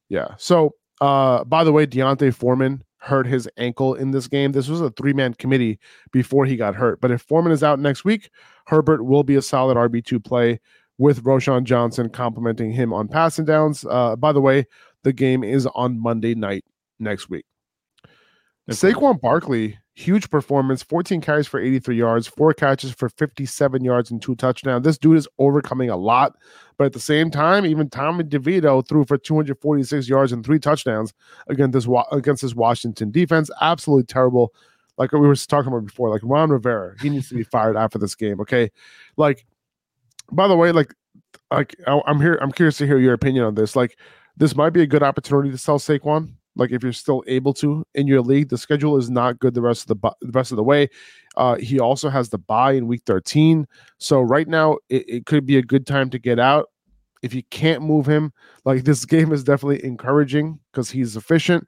yeah. 0.10 0.36
So 0.38 0.76
uh 1.02 1.44
by 1.44 1.64
the 1.64 1.72
way, 1.72 1.86
D'Onta 1.86 2.34
Foreman 2.34 2.84
hurt 3.04 3.28
his 3.28 3.50
ankle 3.58 3.96
in 3.96 4.12
this 4.12 4.28
game. 4.28 4.54
This 4.54 4.70
was 4.70 4.80
a 4.80 4.90
three-man 4.92 5.34
committee 5.34 5.78
before 6.14 6.46
he 6.46 6.56
got 6.56 6.74
hurt. 6.74 7.02
But 7.02 7.12
if 7.12 7.22
Foreman 7.22 7.52
is 7.52 7.62
out 7.62 7.80
next 7.80 8.06
week, 8.06 8.30
Herbert 8.66 9.04
will 9.04 9.24
be 9.24 9.36
a 9.36 9.42
solid 9.42 9.76
RB2 9.76 10.24
play 10.24 10.62
with 11.04 11.22
Roschon 11.26 11.66
Johnson 11.66 12.08
complimenting 12.08 12.72
him 12.72 12.94
on 12.94 13.10
passing 13.10 13.44
downs. 13.44 13.86
Uh 13.90 14.16
by 14.16 14.32
the 14.32 14.40
way, 14.40 14.66
the 15.04 15.12
game 15.12 15.44
is 15.44 15.68
on 15.76 16.00
Monday 16.00 16.34
night 16.34 16.64
next 16.98 17.30
week. 17.30 17.46
Okay. 18.70 18.94
Saquon 18.94 19.20
Barkley, 19.20 19.78
huge 19.96 20.30
performance, 20.30 20.82
14 20.82 21.20
carries 21.20 21.48
for 21.48 21.60
83 21.60 21.98
yards, 21.98 22.28
four 22.28 22.54
catches 22.54 22.94
for 22.94 23.10
57 23.10 23.84
yards 23.84 24.10
and 24.10 24.22
two 24.22 24.36
touchdowns. 24.36 24.86
This 24.86 24.98
dude 24.98 25.18
is 25.18 25.28
overcoming 25.38 25.90
a 25.90 25.98
lot, 25.98 26.38
but 26.78 26.86
at 26.86 26.94
the 26.94 27.00
same 27.02 27.30
time, 27.30 27.66
even 27.66 27.90
Tommy 27.90 28.24
DeVito 28.24 28.88
threw 28.88 29.04
for 29.04 29.18
246 29.18 30.08
yards 30.08 30.32
and 30.32 30.46
three 30.46 30.60
touchdowns 30.60 31.14
against 31.48 31.74
this 31.74 31.88
against 32.14 32.44
this 32.44 32.56
Washington 32.56 33.12
defense. 33.12 33.52
Absolutely 33.60 34.06
terrible. 34.06 34.54
Like 34.98 35.12
we 35.12 35.20
were 35.20 35.36
talking 35.36 35.68
about 35.68 35.86
before, 35.86 36.10
like 36.10 36.22
Ron 36.24 36.52
Rivera, 36.52 36.96
he 37.02 37.10
needs 37.10 37.28
to 37.28 37.36
be 37.36 37.44
fired 37.44 37.76
after 37.76 37.98
this 37.98 38.16
game. 38.16 38.40
Okay, 38.40 38.72
like 39.18 39.46
by 40.32 40.48
the 40.48 40.56
way, 40.56 40.72
like 40.72 40.94
like 41.52 41.76
I'm 41.88 42.20
here, 42.20 42.38
I'm 42.42 42.52
curious 42.52 42.78
to 42.78 42.88
hear 42.88 42.98
your 42.98 43.14
opinion 43.14 43.46
on 43.46 43.56
this. 43.56 43.76
Like 43.76 43.98
this 44.38 44.56
might 44.56 44.72
be 44.72 44.82
a 44.82 44.88
good 44.88 45.04
opportunity 45.04 45.52
to 45.52 45.58
sell 45.58 45.80
Saquon. 45.80 46.34
Like 46.56 46.72
if 46.72 46.84
you're 46.84 46.94
still 46.94 47.24
able 47.28 47.54
to 47.56 47.86
in 47.96 48.08
your 48.08 48.22
league, 48.22 48.50
the 48.50 48.58
schedule 48.58 48.98
is 48.98 49.10
not 49.10 49.40
good 49.40 49.54
the 49.54 49.62
rest 49.62 49.84
of 49.84 49.88
the 49.88 49.96
bu- 49.96 50.16
the 50.22 50.32
rest 50.32 50.52
of 50.52 50.58
the 50.58 50.64
way. 50.64 50.90
Uh, 51.36 51.56
he 51.56 51.80
also 51.80 52.10
has 52.10 52.30
the 52.30 52.38
buy 52.38 52.74
in 52.74 52.88
week 52.88 53.02
13, 53.06 53.68
so 53.98 54.22
right 54.22 54.48
now 54.48 54.78
it, 54.90 55.04
it 55.08 55.26
could 55.26 55.46
be 55.46 55.58
a 55.58 55.64
good 55.64 55.88
time 55.88 56.10
to 56.12 56.20
get 56.20 56.40
out. 56.40 56.70
If 57.24 57.34
you 57.34 57.42
can't 57.50 57.82
move 57.82 58.06
him, 58.06 58.34
like 58.66 58.84
this 58.86 59.06
game 59.06 59.32
is 59.32 59.44
definitely 59.44 59.84
encouraging 59.84 60.60
because 60.72 60.92
he's 60.92 61.16
efficient. 61.16 61.68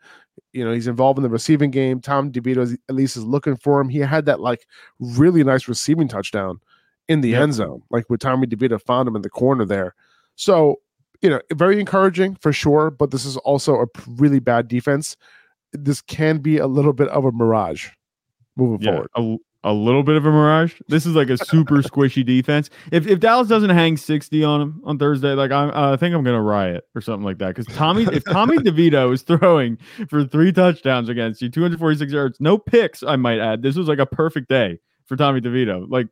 You 0.54 0.66
know, 0.66 0.72
he's 0.72 0.88
involved 0.88 1.18
in 1.18 1.24
the 1.24 1.30
receiving 1.30 1.72
game. 1.72 2.00
Tom 2.00 2.32
DeVito 2.32 2.58
is, 2.58 2.78
at 2.90 2.96
least 2.96 3.18
is 3.18 3.24
looking 3.24 3.56
for 3.56 3.80
him. 3.80 3.90
He 3.90 4.00
had 4.00 4.26
that 4.26 4.40
like 4.40 4.68
really 5.00 5.44
nice 5.44 5.68
receiving 5.68 6.08
touchdown 6.08 6.60
in 7.08 7.22
the 7.22 7.30
Yep. 7.30 7.42
end 7.42 7.54
zone, 7.54 7.82
like 7.92 8.10
with 8.10 8.20
Tommy 8.20 8.48
DeVito 8.48 8.82
found 8.82 9.08
him 9.08 9.16
in 9.16 9.22
the 9.22 9.30
corner 9.30 9.66
there. 9.66 9.94
So 10.36 10.80
you 11.22 11.30
know, 11.30 11.40
very 11.54 11.80
encouraging 11.80 12.36
for 12.36 12.52
sure, 12.54 12.92
but 12.92 13.10
this 13.12 13.26
is 13.26 13.38
also 13.38 13.76
a 13.82 13.86
really 14.18 14.40
bad 14.40 14.68
defense. 14.68 15.16
This 15.74 16.02
can 16.02 16.38
be 16.40 16.58
a 16.58 16.68
little 16.68 16.94
bit 16.94 17.08
of 17.08 17.26
a 17.26 17.32
mirage 17.32 17.88
moving 18.58 18.82
Yeah, 18.82 18.92
forward. 18.92 19.10
a, 19.16 19.38
a 19.64 19.74
little 19.74 20.04
bit 20.04 20.16
of 20.18 20.26
a 20.26 20.32
mirage. 20.32 20.80
This 20.90 21.06
is 21.06 21.16
like 21.16 21.30
a 21.30 21.38
super 21.38 21.76
squishy 21.82 22.24
defense. 22.24 22.70
If 22.92 23.08
if 23.08 23.20
Dallas 23.22 23.48
doesn't 23.48 23.72
hang 23.72 23.98
sixty 23.98 24.44
on 24.44 24.62
him 24.62 24.82
on 24.84 25.00
Thursday, 25.00 25.34
like 25.34 25.52
I'm, 25.52 25.70
uh, 25.72 25.94
I 25.94 25.96
think 25.98 26.14
I'm 26.14 26.24
gonna 26.24 26.42
riot 26.42 26.84
or 26.94 27.02
something 27.02 27.24
like 27.26 27.38
that. 27.40 27.56
Because 27.56 27.74
Tommy, 27.76 28.04
if 28.12 28.24
Tommy 28.26 28.58
DeVito 28.60 29.12
is 29.14 29.22
throwing 29.24 29.78
for 30.10 30.24
three 30.26 30.52
touchdowns 30.52 31.10
against 31.10 31.42
you, 31.42 31.50
246 31.50 32.12
yards, 32.12 32.38
no 32.40 32.58
picks, 32.58 33.02
I 33.04 33.16
might 33.16 33.40
add. 33.40 33.64
This 33.64 33.76
was 33.78 33.88
like 33.88 34.00
a 34.00 34.06
perfect 34.06 34.50
day 34.50 34.80
for 35.08 35.16
Tommy 35.16 35.42
DeVito. 35.42 35.90
Like 35.90 36.08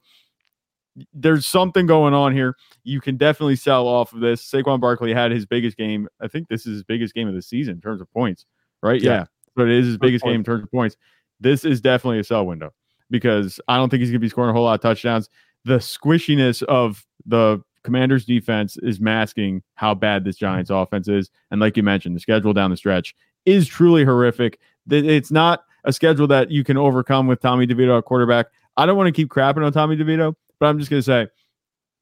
there's 1.14 1.46
something 1.46 1.86
going 1.86 2.14
on 2.14 2.34
here. 2.34 2.56
You 2.84 3.02
can 3.02 3.18
definitely 3.18 3.56
sell 3.56 3.88
off 3.88 4.14
of 4.14 4.20
this. 4.20 4.50
Saquon 4.50 4.80
Barkley 4.80 5.14
had 5.14 5.32
his 5.32 5.46
biggest 5.46 5.78
game. 5.78 6.08
I 6.22 6.28
think 6.28 6.48
this 6.48 6.66
is 6.66 6.74
his 6.74 6.84
biggest 6.84 7.14
game 7.14 7.28
of 7.28 7.34
the 7.34 7.42
season 7.42 7.76
in 7.76 7.82
terms 7.82 8.02
of 8.02 8.12
points, 8.12 8.46
right? 8.82 9.02
Yeah. 9.02 9.12
Yeah. 9.12 9.26
But 9.56 9.70
it 9.70 9.78
is 9.80 9.88
his 9.88 9.98
biggest 9.98 10.26
game 10.26 10.36
in 10.36 10.44
terms 10.44 10.64
of 10.64 10.72
points. 10.72 10.98
This 11.40 11.66
is 11.66 11.82
definitely 11.82 12.20
a 12.20 12.24
sell 12.24 12.46
window 12.46 12.74
because 13.10 13.60
I 13.68 13.78
don't 13.78 13.90
think 13.90 14.02
he's 14.02 14.10
going 14.10 14.20
to 14.20 14.26
be 14.26 14.30
scoring 14.30 14.50
a 14.50 14.54
whole 14.54 14.64
lot 14.64 14.76
of 14.76 14.82
touchdowns. 14.82 15.30
The 15.66 15.78
squishiness 15.78 16.64
of 16.64 17.06
the 17.26 17.62
Commanders 17.84 18.26
defense 18.26 18.78
is 18.78 19.00
masking 19.00 19.62
how 19.76 19.94
bad 19.94 20.24
this 20.24 20.38
mm-hmm. 20.38 20.46
Giants 20.46 20.72
offense 20.72 21.08
is. 21.08 21.30
And 21.52 21.62
like 21.62 21.78
you 21.78 21.84
mentioned, 21.84 22.16
the 22.16 22.20
schedule 22.20 22.54
down 22.54 22.72
the 22.72 22.78
stretch 22.78 23.16
is 23.46 23.68
truly 23.68 24.04
horrific. 24.04 24.60
It's 24.90 25.32
not 25.32 25.64
a 25.84 25.94
schedule 25.94 26.28
that 26.28 26.50
you 26.50 26.64
can 26.64 26.78
overcome 26.78 27.28
with 27.28 27.42
Tommy 27.42 27.68
DeVito 27.68 27.98
at 27.98 28.06
quarterback. 28.06 28.48
I 28.78 28.86
don't 28.86 28.98
want 28.98 29.08
to 29.08 29.12
keep 29.12 29.30
crapping 29.30 29.64
on 29.64 29.72
Tommy 29.72 29.96
DeVito, 29.96 30.34
but 30.64 30.70
I'm 30.70 30.80
just 30.80 30.90
going 30.90 31.02
to 31.02 31.06
say 31.06 31.28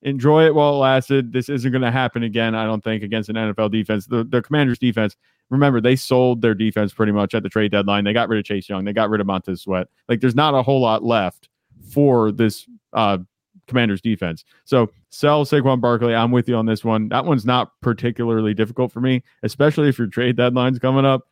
enjoy 0.04 0.46
it 0.46 0.54
while 0.54 0.76
it 0.76 0.78
lasted. 0.78 1.34
This 1.34 1.50
isn't 1.50 1.72
going 1.72 1.82
to 1.82 1.90
happen 1.90 2.22
again, 2.22 2.54
I 2.54 2.64
don't 2.66 2.84
think, 2.84 3.02
against 3.02 3.28
an 3.28 3.36
NFL 3.36 3.72
defense. 3.72 4.06
The, 4.06 4.24
the 4.24 4.44
Commanders 4.44 4.78
defense, 4.78 5.16
remember, 5.50 5.82
they 5.82 5.96
sold 5.96 6.44
their 6.44 6.54
defense 6.54 6.94
pretty 6.94 7.12
much 7.12 7.34
at 7.34 7.42
the 7.42 7.50
trade 7.50 7.72
deadline. 7.72 8.04
They 8.04 8.14
got 8.14 8.30
rid 8.30 8.38
of 8.38 8.46
Chase 8.46 8.70
Young, 8.70 8.86
they 8.86 8.94
got 8.94 9.10
rid 9.10 9.20
of 9.20 9.26
Montez 9.26 9.64
Sweat. 9.64 9.88
Like, 10.08 10.22
there's 10.22 10.36
not 10.36 10.54
a 10.54 10.62
whole 10.62 10.80
lot 10.80 11.04
left 11.04 11.50
for 11.92 12.32
this 12.32 12.68
uh, 12.94 13.18
Commanders 13.66 14.00
defense. 14.00 14.46
So 14.66 14.92
sell 15.10 15.44
Saquon 15.44 15.82
Barkley. 15.82 16.14
I'm 16.14 16.30
with 16.30 16.48
you 16.48 16.56
on 16.56 16.68
this 16.68 16.86
one. 16.86 17.10
That 17.10 17.26
one's 17.26 17.48
not 17.48 17.72
particularly 17.82 18.54
difficult 18.54 18.92
for 18.92 19.02
me, 19.02 19.24
especially 19.42 19.90
if 19.90 19.98
your 19.98 20.06
trade 20.06 20.36
deadline's 20.36 20.78
coming 20.78 21.06
up. 21.06 21.24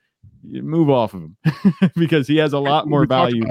You 0.44 0.64
move 0.64 0.90
off 0.90 1.14
of 1.14 1.22
him 1.22 1.38
because 1.96 2.28
he 2.28 2.38
has 2.38 2.54
a 2.54 2.60
lot 2.60 2.88
more 2.88 3.06
value 3.06 3.44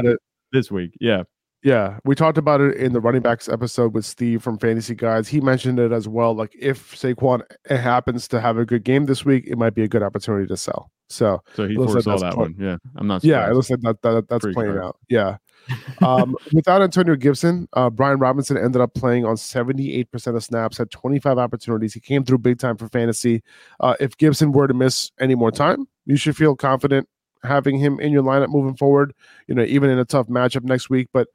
this 0.50 0.68
week. 0.68 0.96
Yeah. 1.00 1.22
Yeah, 1.64 1.98
we 2.04 2.14
talked 2.14 2.38
about 2.38 2.60
it 2.60 2.76
in 2.76 2.92
the 2.92 3.00
running 3.00 3.20
backs 3.22 3.48
episode 3.48 3.92
with 3.92 4.04
Steve 4.04 4.42
from 4.42 4.58
Fantasy 4.58 4.94
Guys. 4.94 5.26
He 5.26 5.40
mentioned 5.40 5.80
it 5.80 5.90
as 5.90 6.06
well. 6.06 6.32
Like 6.34 6.54
if 6.58 6.94
Saquon 6.94 7.42
happens 7.68 8.28
to 8.28 8.40
have 8.40 8.58
a 8.58 8.64
good 8.64 8.84
game 8.84 9.06
this 9.06 9.24
week, 9.24 9.44
it 9.46 9.58
might 9.58 9.74
be 9.74 9.82
a 9.82 9.88
good 9.88 10.02
opportunity 10.02 10.46
to 10.46 10.56
sell. 10.56 10.90
So, 11.10 11.42
So 11.54 11.66
he 11.66 11.74
Looks 11.76 11.94
like 11.94 12.04
foresaw 12.04 12.18
that 12.24 12.34
pl- 12.34 12.42
one. 12.42 12.54
Yeah, 12.58 12.76
I'm 12.96 13.06
not. 13.08 13.24
yeah, 13.24 13.38
it 13.38 13.54
surprised. 13.54 13.54
looks 13.56 13.70
like 13.70 13.80
that, 13.80 14.02
that 14.02 14.28
that's 14.28 14.42
Pretty 14.42 14.54
playing 14.54 14.72
correct. 14.72 14.84
out. 14.86 14.96
Yeah. 15.08 15.36
um, 16.06 16.36
without 16.52 16.80
Antonio 16.80 17.16
Gibson, 17.16 17.66
uh, 17.72 17.90
Brian 17.90 18.18
Robinson 18.20 18.56
ended 18.56 18.80
up 18.80 18.94
playing 18.94 19.24
on 19.24 19.34
78% 19.34 20.36
of 20.36 20.44
snaps, 20.44 20.78
had 20.78 20.90
25 20.90 21.38
opportunities. 21.38 21.92
He 21.92 22.00
came 22.00 22.24
through 22.24 22.38
big 22.38 22.58
time 22.58 22.76
for 22.76 22.88
fantasy. 22.88 23.42
Uh, 23.80 23.94
if 24.00 24.16
Gibson 24.16 24.52
were 24.52 24.68
to 24.68 24.74
miss 24.74 25.10
any 25.18 25.34
more 25.34 25.50
time, 25.50 25.86
you 26.06 26.16
should 26.16 26.36
feel 26.36 26.54
confident 26.54 27.08
having 27.42 27.78
him 27.78 28.00
in 28.00 28.12
your 28.12 28.22
lineup 28.22 28.48
moving 28.48 28.76
forward, 28.76 29.14
you 29.46 29.54
know, 29.54 29.64
even 29.64 29.90
in 29.90 29.98
a 29.98 30.04
tough 30.04 30.28
matchup 30.28 30.64
next 30.64 30.90
week. 30.90 31.08
But 31.12 31.28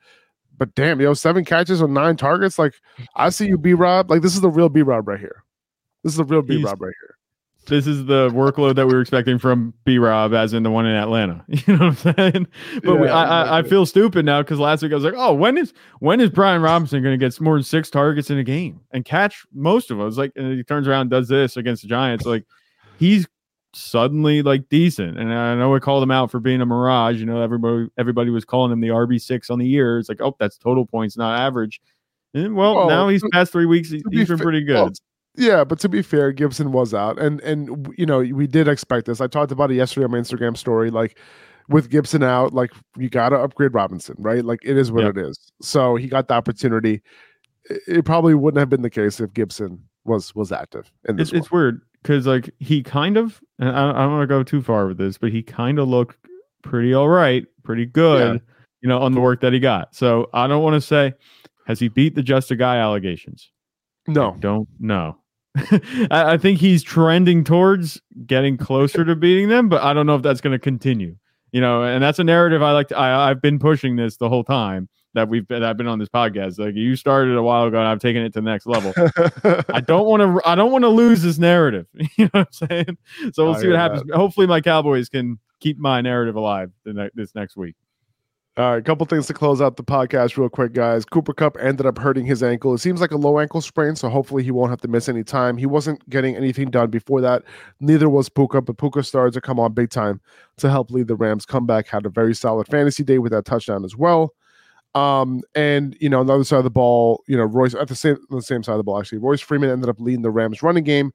but 0.57 0.73
damn, 0.75 1.01
yo, 1.01 1.13
seven 1.13 1.43
catches 1.45 1.81
on 1.81 1.93
nine 1.93 2.15
targets. 2.15 2.59
Like 2.59 2.75
I 3.15 3.29
see 3.29 3.47
you, 3.47 3.57
B 3.57 3.73
Rob. 3.73 4.09
Like 4.09 4.21
this 4.21 4.35
is 4.35 4.41
the 4.41 4.49
real 4.49 4.69
B 4.69 4.81
Rob 4.81 5.07
right 5.07 5.19
here. 5.19 5.43
This 6.03 6.13
is 6.13 6.17
the 6.17 6.25
real 6.25 6.41
B 6.41 6.61
Rob 6.63 6.81
right 6.81 6.93
here. 7.01 7.17
this 7.67 7.87
is 7.87 8.05
the 8.05 8.29
workload 8.31 8.75
that 8.75 8.85
we 8.85 8.93
were 8.93 9.01
expecting 9.01 9.39
from 9.39 9.73
B 9.85 9.97
Rob, 9.97 10.33
as 10.33 10.53
in 10.53 10.63
the 10.63 10.69
one 10.69 10.85
in 10.85 10.95
Atlanta. 10.95 11.45
You 11.65 11.77
know 11.77 11.87
what 11.87 12.05
I'm 12.05 12.15
saying? 12.15 12.47
But 12.83 12.99
we, 12.99 13.07
I, 13.07 13.43
I, 13.43 13.59
I 13.59 13.63
feel 13.63 13.85
stupid 13.85 14.25
now 14.25 14.41
because 14.41 14.59
last 14.59 14.83
week 14.83 14.91
I 14.91 14.95
was 14.95 15.03
like, 15.03 15.13
oh, 15.15 15.33
when 15.33 15.57
is 15.57 15.73
when 15.99 16.19
is 16.19 16.29
Brian 16.29 16.61
Robinson 16.61 17.01
going 17.01 17.17
to 17.17 17.25
get 17.25 17.39
more 17.39 17.55
than 17.55 17.63
six 17.63 17.89
targets 17.89 18.29
in 18.29 18.37
a 18.37 18.43
game 18.43 18.81
and 18.91 19.05
catch 19.05 19.45
most 19.53 19.91
of 19.91 19.99
us? 20.01 20.17
Like, 20.17 20.33
and 20.35 20.53
he 20.53 20.63
turns 20.63 20.87
around 20.87 21.01
and 21.01 21.09
does 21.09 21.29
this 21.29 21.55
against 21.55 21.83
the 21.83 21.87
Giants. 21.87 22.25
Like, 22.25 22.45
he's 22.99 23.27
suddenly 23.73 24.41
like 24.41 24.69
decent. 24.69 25.17
And 25.17 25.33
I 25.33 25.55
know 25.55 25.69
we 25.71 25.79
called 25.79 26.03
him 26.03 26.11
out 26.11 26.31
for 26.31 26.39
being 26.39 26.61
a 26.61 26.65
mirage. 26.65 27.19
You 27.19 27.25
know, 27.25 27.41
everybody 27.41 27.87
everybody 27.97 28.29
was 28.29 28.45
calling 28.45 28.71
him 28.71 28.81
the 28.81 28.89
RB 28.89 29.19
six 29.21 29.49
on 29.49 29.59
the 29.59 29.67
year. 29.67 29.99
It's 29.99 30.09
like, 30.09 30.21
oh, 30.21 30.35
that's 30.39 30.57
total 30.57 30.85
points, 30.85 31.17
not 31.17 31.39
average. 31.39 31.81
And 32.33 32.55
well, 32.55 32.75
Well, 32.75 32.89
now 32.89 33.07
he's 33.09 33.23
past 33.31 33.51
three 33.51 33.65
weeks. 33.65 33.89
he- 33.89 34.01
to 34.01 34.09
be 34.09 34.17
He's 34.17 34.27
been 34.27 34.37
fa- 34.37 34.43
pretty 34.43 34.61
good. 34.63 34.73
well, 34.75 34.91
Yeah, 35.35 35.63
but 35.63 35.79
to 35.79 35.89
be 35.89 36.01
fair, 36.01 36.31
Gibson 36.31 36.71
was 36.71 36.93
out, 36.93 37.19
and 37.19 37.41
and 37.41 37.93
you 37.97 38.05
know 38.05 38.19
we 38.19 38.47
did 38.47 38.67
expect 38.67 39.05
this. 39.07 39.21
I 39.21 39.27
talked 39.27 39.51
about 39.51 39.71
it 39.71 39.75
yesterday 39.75 40.05
on 40.05 40.11
my 40.11 40.19
Instagram 40.19 40.55
story. 40.57 40.89
Like 40.91 41.17
with 41.69 41.89
Gibson 41.89 42.23
out, 42.23 42.53
like 42.53 42.71
you 42.97 43.09
got 43.09 43.29
to 43.29 43.37
upgrade 43.37 43.73
Robinson, 43.73 44.15
right? 44.19 44.43
Like 44.43 44.59
it 44.63 44.77
is 44.77 44.91
what 44.91 45.05
Yep. 45.05 45.17
it 45.17 45.27
is. 45.29 45.51
So 45.61 45.95
he 45.95 46.07
got 46.07 46.27
the 46.27 46.33
opportunity. 46.33 47.01
It, 47.69 47.81
it 47.87 48.05
probably 48.05 48.33
wouldn't 48.35 48.59
have 48.59 48.69
been 48.69 48.81
the 48.81 48.89
case 48.89 49.19
if 49.19 49.33
Gibson 49.33 49.81
was 50.05 50.35
was 50.35 50.51
active 50.51 50.91
in 51.07 51.15
this 51.15 51.29
it's, 51.29 51.37
it's 51.39 51.51
weird 51.51 51.81
because 52.03 52.27
like 52.27 52.53
he 52.59 52.83
kind 52.83 53.17
of 53.17 53.41
and 53.59 53.69
I, 53.69 53.89
I 53.89 54.03
don't 54.03 54.11
want 54.11 54.23
to 54.23 54.27
go 54.27 54.43
too 54.43 54.61
far 54.61 54.87
with 54.87 54.97
this 54.97 55.17
but 55.17 55.31
he 55.31 55.41
kind 55.41 55.79
of 55.79 55.87
looked 55.87 56.17
pretty 56.61 56.93
all 56.93 57.09
right 57.09 57.45
pretty 57.63 57.85
good 57.85 58.41
you 58.81 58.89
know 58.89 58.99
on 58.99 59.13
the 59.13 59.21
work 59.21 59.41
that 59.41 59.53
he 59.53 59.59
got. 59.59 59.95
So 59.95 60.29
i 60.33 60.45
don't 60.47 60.61
want 60.61 60.75
to 60.75 60.81
say 60.81 61.13
has 61.65 61.79
he 61.79 61.87
beat 61.87 62.13
the 62.15 62.21
just 62.21 62.51
a 62.51 62.55
guy 62.57 62.77
allegations? 62.77 63.49
No, 64.05 64.35
don't 64.39 64.67
know. 64.79 65.17
I, 65.55 66.33
I 66.33 66.37
think 66.37 66.59
he's 66.59 66.83
trending 66.83 67.43
towards 67.43 68.01
getting 68.25 68.57
closer 68.57 69.05
to 69.05 69.15
beating 69.15 69.49
them 69.49 69.69
but 69.69 69.83
i 69.83 69.93
don't 69.93 70.07
know 70.07 70.15
if 70.15 70.23
that's 70.23 70.41
going 70.41 70.51
to 70.51 70.57
continue 70.57 71.15
you 71.51 71.61
know 71.61 71.83
and 71.83 72.03
that's 72.03 72.17
a 72.17 72.23
narrative 72.23 72.63
i 72.63 72.71
like 72.71 72.87
to, 72.87 72.97
I, 72.97 73.29
i've 73.29 73.39
been 73.39 73.59
pushing 73.59 73.95
this 73.95 74.17
the 74.17 74.29
whole 74.29 74.43
time 74.43 74.89
that 75.13 75.29
we've 75.29 75.47
been 75.47 75.63
i've 75.63 75.77
been 75.77 75.87
on 75.87 75.99
this 75.99 76.09
podcast 76.09 76.57
like 76.59 76.75
you 76.75 76.95
started 76.95 77.37
a 77.37 77.43
while 77.43 77.65
ago 77.65 77.77
and 77.77 77.87
i've 77.87 77.99
taken 77.99 78.21
it 78.23 78.33
to 78.33 78.41
the 78.41 78.49
next 78.49 78.65
level 78.65 78.93
I 79.69 79.79
don't 79.85 80.05
want 80.07 80.21
to. 80.21 80.49
I 80.49 80.55
don't 80.55 80.71
want 80.71 80.83
to 80.83 80.89
lose 80.89 81.21
this 81.21 81.37
narrative. 81.37 81.87
You 82.17 82.25
know 82.25 82.41
what 82.41 82.47
I'm 82.61 82.69
saying? 82.69 82.97
So 83.33 83.45
we'll 83.45 83.55
I 83.55 83.61
see 83.61 83.67
what 83.67 83.77
happens. 83.77 84.03
Hopefully, 84.13 84.45
my 84.45 84.61
Cowboys 84.61 85.09
can 85.09 85.39
keep 85.59 85.77
my 85.79 86.01
narrative 86.01 86.35
alive 86.35 86.71
the 86.83 86.93
ne- 86.93 87.09
this 87.15 87.33
next 87.33 87.57
week. 87.57 87.75
All 88.55 88.71
right, 88.71 88.77
a 88.77 88.81
couple 88.83 89.03
things 89.07 89.25
to 89.27 89.33
close 89.33 89.61
out 89.61 89.77
the 89.77 89.83
podcast 89.83 90.37
real 90.37 90.47
quick, 90.47 90.73
guys. 90.73 91.05
Cooper 91.05 91.33
Kupp 91.33 91.57
ended 91.59 91.87
up 91.87 91.97
hurting 91.97 92.27
his 92.27 92.43
ankle. 92.43 92.75
It 92.75 92.79
seems 92.79 93.01
like 93.01 93.11
a 93.11 93.17
low 93.17 93.39
ankle 93.39 93.61
sprain, 93.61 93.95
so 93.95 94.09
hopefully 94.09 94.43
he 94.43 94.51
won't 94.51 94.69
have 94.69 94.81
to 94.81 94.87
miss 94.87 95.09
any 95.09 95.23
time. 95.23 95.57
He 95.57 95.65
wasn't 95.65 96.07
getting 96.07 96.35
anything 96.35 96.69
done 96.69 96.91
before 96.91 97.19
that. 97.21 97.41
Neither 97.79 98.09
was 98.09 98.29
Puka, 98.29 98.61
but 98.61 98.77
Puka 98.77 99.01
started 99.01 99.33
to 99.33 99.41
come 99.41 99.59
on 99.59 99.73
big 99.73 99.89
time 99.89 100.21
to 100.57 100.69
help 100.69 100.91
lead 100.91 101.07
the 101.07 101.15
Rams 101.15 101.47
comeback. 101.47 101.87
Had 101.87 102.05
a 102.05 102.09
very 102.09 102.35
solid 102.35 102.67
fantasy 102.67 103.03
day 103.03 103.17
with 103.17 103.31
that 103.31 103.45
touchdown 103.45 103.83
as 103.83 103.95
well. 103.97 104.35
Um, 104.95 105.41
and 105.55 105.97
you 105.99 106.09
know, 106.09 106.19
on 106.19 106.27
the 106.27 106.33
other 106.33 106.43
side 106.43 106.57
of 106.57 106.63
the 106.63 106.69
ball, 106.69 107.23
you 107.27 107.35
know, 107.35 107.43
Royce 107.43 107.73
at 107.73 107.87
the 107.87 107.95
same 107.95 108.17
the 108.29 108.41
same 108.41 108.63
side 108.63 108.73
of 108.73 108.77
the 108.77 108.83
ball, 108.83 108.99
actually, 108.99 109.17
Royce 109.17 109.41
Freeman 109.41 109.69
ended 109.69 109.89
up 109.89 109.99
leading 109.99 110.21
the 110.21 110.31
Rams 110.31 110.61
running 110.61 110.83
game. 110.83 111.11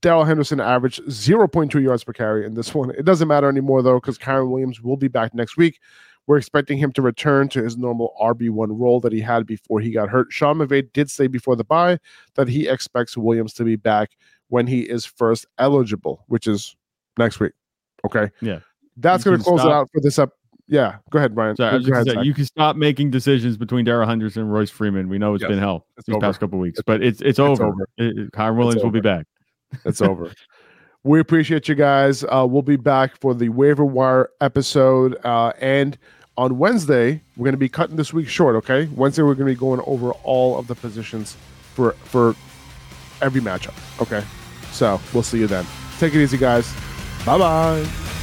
Darrell 0.00 0.24
Henderson 0.24 0.60
averaged 0.60 1.02
0.2 1.06 1.82
yards 1.82 2.04
per 2.04 2.12
carry 2.12 2.46
in 2.46 2.54
this 2.54 2.72
one. 2.72 2.90
It 2.90 3.04
doesn't 3.04 3.26
matter 3.26 3.48
anymore 3.48 3.82
though, 3.82 3.98
because 3.98 4.18
Kyren 4.18 4.50
Williams 4.50 4.80
will 4.80 4.96
be 4.96 5.08
back 5.08 5.34
next 5.34 5.56
week. 5.56 5.80
We're 6.28 6.36
expecting 6.36 6.76
him 6.76 6.92
to 6.92 7.02
return 7.02 7.48
to 7.48 7.62
his 7.62 7.78
normal 7.78 8.14
RB1 8.20 8.68
role 8.78 9.00
that 9.00 9.12
he 9.12 9.20
had 9.20 9.46
before 9.46 9.80
he 9.80 9.90
got 9.90 10.10
hurt. 10.10 10.30
Sean 10.30 10.58
McVay 10.58 10.92
did 10.92 11.10
say 11.10 11.26
before 11.26 11.56
the 11.56 11.64
bye 11.64 11.98
that 12.34 12.48
he 12.48 12.68
expects 12.68 13.16
Williams 13.16 13.54
to 13.54 13.64
be 13.64 13.76
back 13.76 14.10
when 14.48 14.66
he 14.66 14.80
is 14.80 15.06
first 15.06 15.46
eligible, 15.58 16.24
which 16.28 16.46
is 16.46 16.76
next 17.16 17.40
week. 17.40 17.52
Okay. 18.04 18.30
Yeah. 18.42 18.60
That's 18.98 19.24
going 19.24 19.38
to 19.38 19.42
close 19.42 19.64
it 19.64 19.72
out 19.72 19.88
for 19.92 20.00
this 20.02 20.18
up. 20.18 20.32
Yeah. 20.68 20.96
Go 21.10 21.18
ahead, 21.18 21.34
Brian. 21.34 21.56
So 21.56 21.64
I 21.66 21.78
Go 21.78 21.92
ahead, 21.92 22.06
say, 22.06 22.22
you 22.22 22.34
can 22.34 22.44
stop 22.44 22.76
making 22.76 23.10
decisions 23.10 23.56
between 23.56 23.84
Darrell 23.84 24.06
Henderson 24.08 24.42
and 24.42 24.52
Royce 24.52 24.70
Freeman. 24.70 25.08
We 25.08 25.18
know 25.18 25.34
it's 25.34 25.42
Yes, 25.42 25.48
been 25.50 25.58
hell 25.58 25.86
it's 25.96 26.06
these 26.06 26.14
over. 26.16 26.26
past 26.26 26.40
couple 26.40 26.58
weeks, 26.58 26.80
but 26.86 27.02
it's 27.02 27.20
it's 27.22 27.38
over. 27.38 27.64
over. 27.66 27.88
It- 27.96 28.18
it- 28.18 28.32
Kyren 28.32 28.56
Williams 28.56 28.82
will 28.84 28.90
be 28.90 29.00
back. 29.00 29.26
It's 29.84 30.00
over. 30.02 30.30
We 31.04 31.20
appreciate 31.20 31.68
you 31.68 31.74
guys. 31.76 32.24
Uh, 32.24 32.44
we'll 32.46 32.60
be 32.60 32.76
back 32.76 33.16
for 33.20 33.32
the 33.32 33.48
waiver 33.50 33.84
wire 33.84 34.28
episode. 34.40 35.16
Uh, 35.24 35.52
and 35.60 35.96
on 36.36 36.58
Wednesday, 36.58 37.22
we're 37.36 37.44
going 37.44 37.52
to 37.54 37.56
be 37.56 37.68
cutting 37.68 37.94
this 37.96 38.12
week 38.12 38.28
short. 38.28 38.56
Okay, 38.56 38.86
Wednesday 38.94 39.22
we're 39.22 39.34
going 39.34 39.46
to 39.46 39.54
be 39.54 39.58
going 39.58 39.80
over 39.86 40.10
all 40.24 40.58
of 40.58 40.66
the 40.66 40.74
positions 40.74 41.36
for 41.74 41.92
for 42.02 42.34
every 43.22 43.40
matchup. 43.40 43.74
Okay, 44.02 44.22
so 44.72 45.00
we'll 45.14 45.22
see 45.22 45.38
you 45.38 45.46
then. 45.46 45.64
Take 45.98 46.14
it 46.14 46.20
easy, 46.22 46.36
guys. 46.36 46.70
Bye 47.24 47.38
bye. 47.38 48.17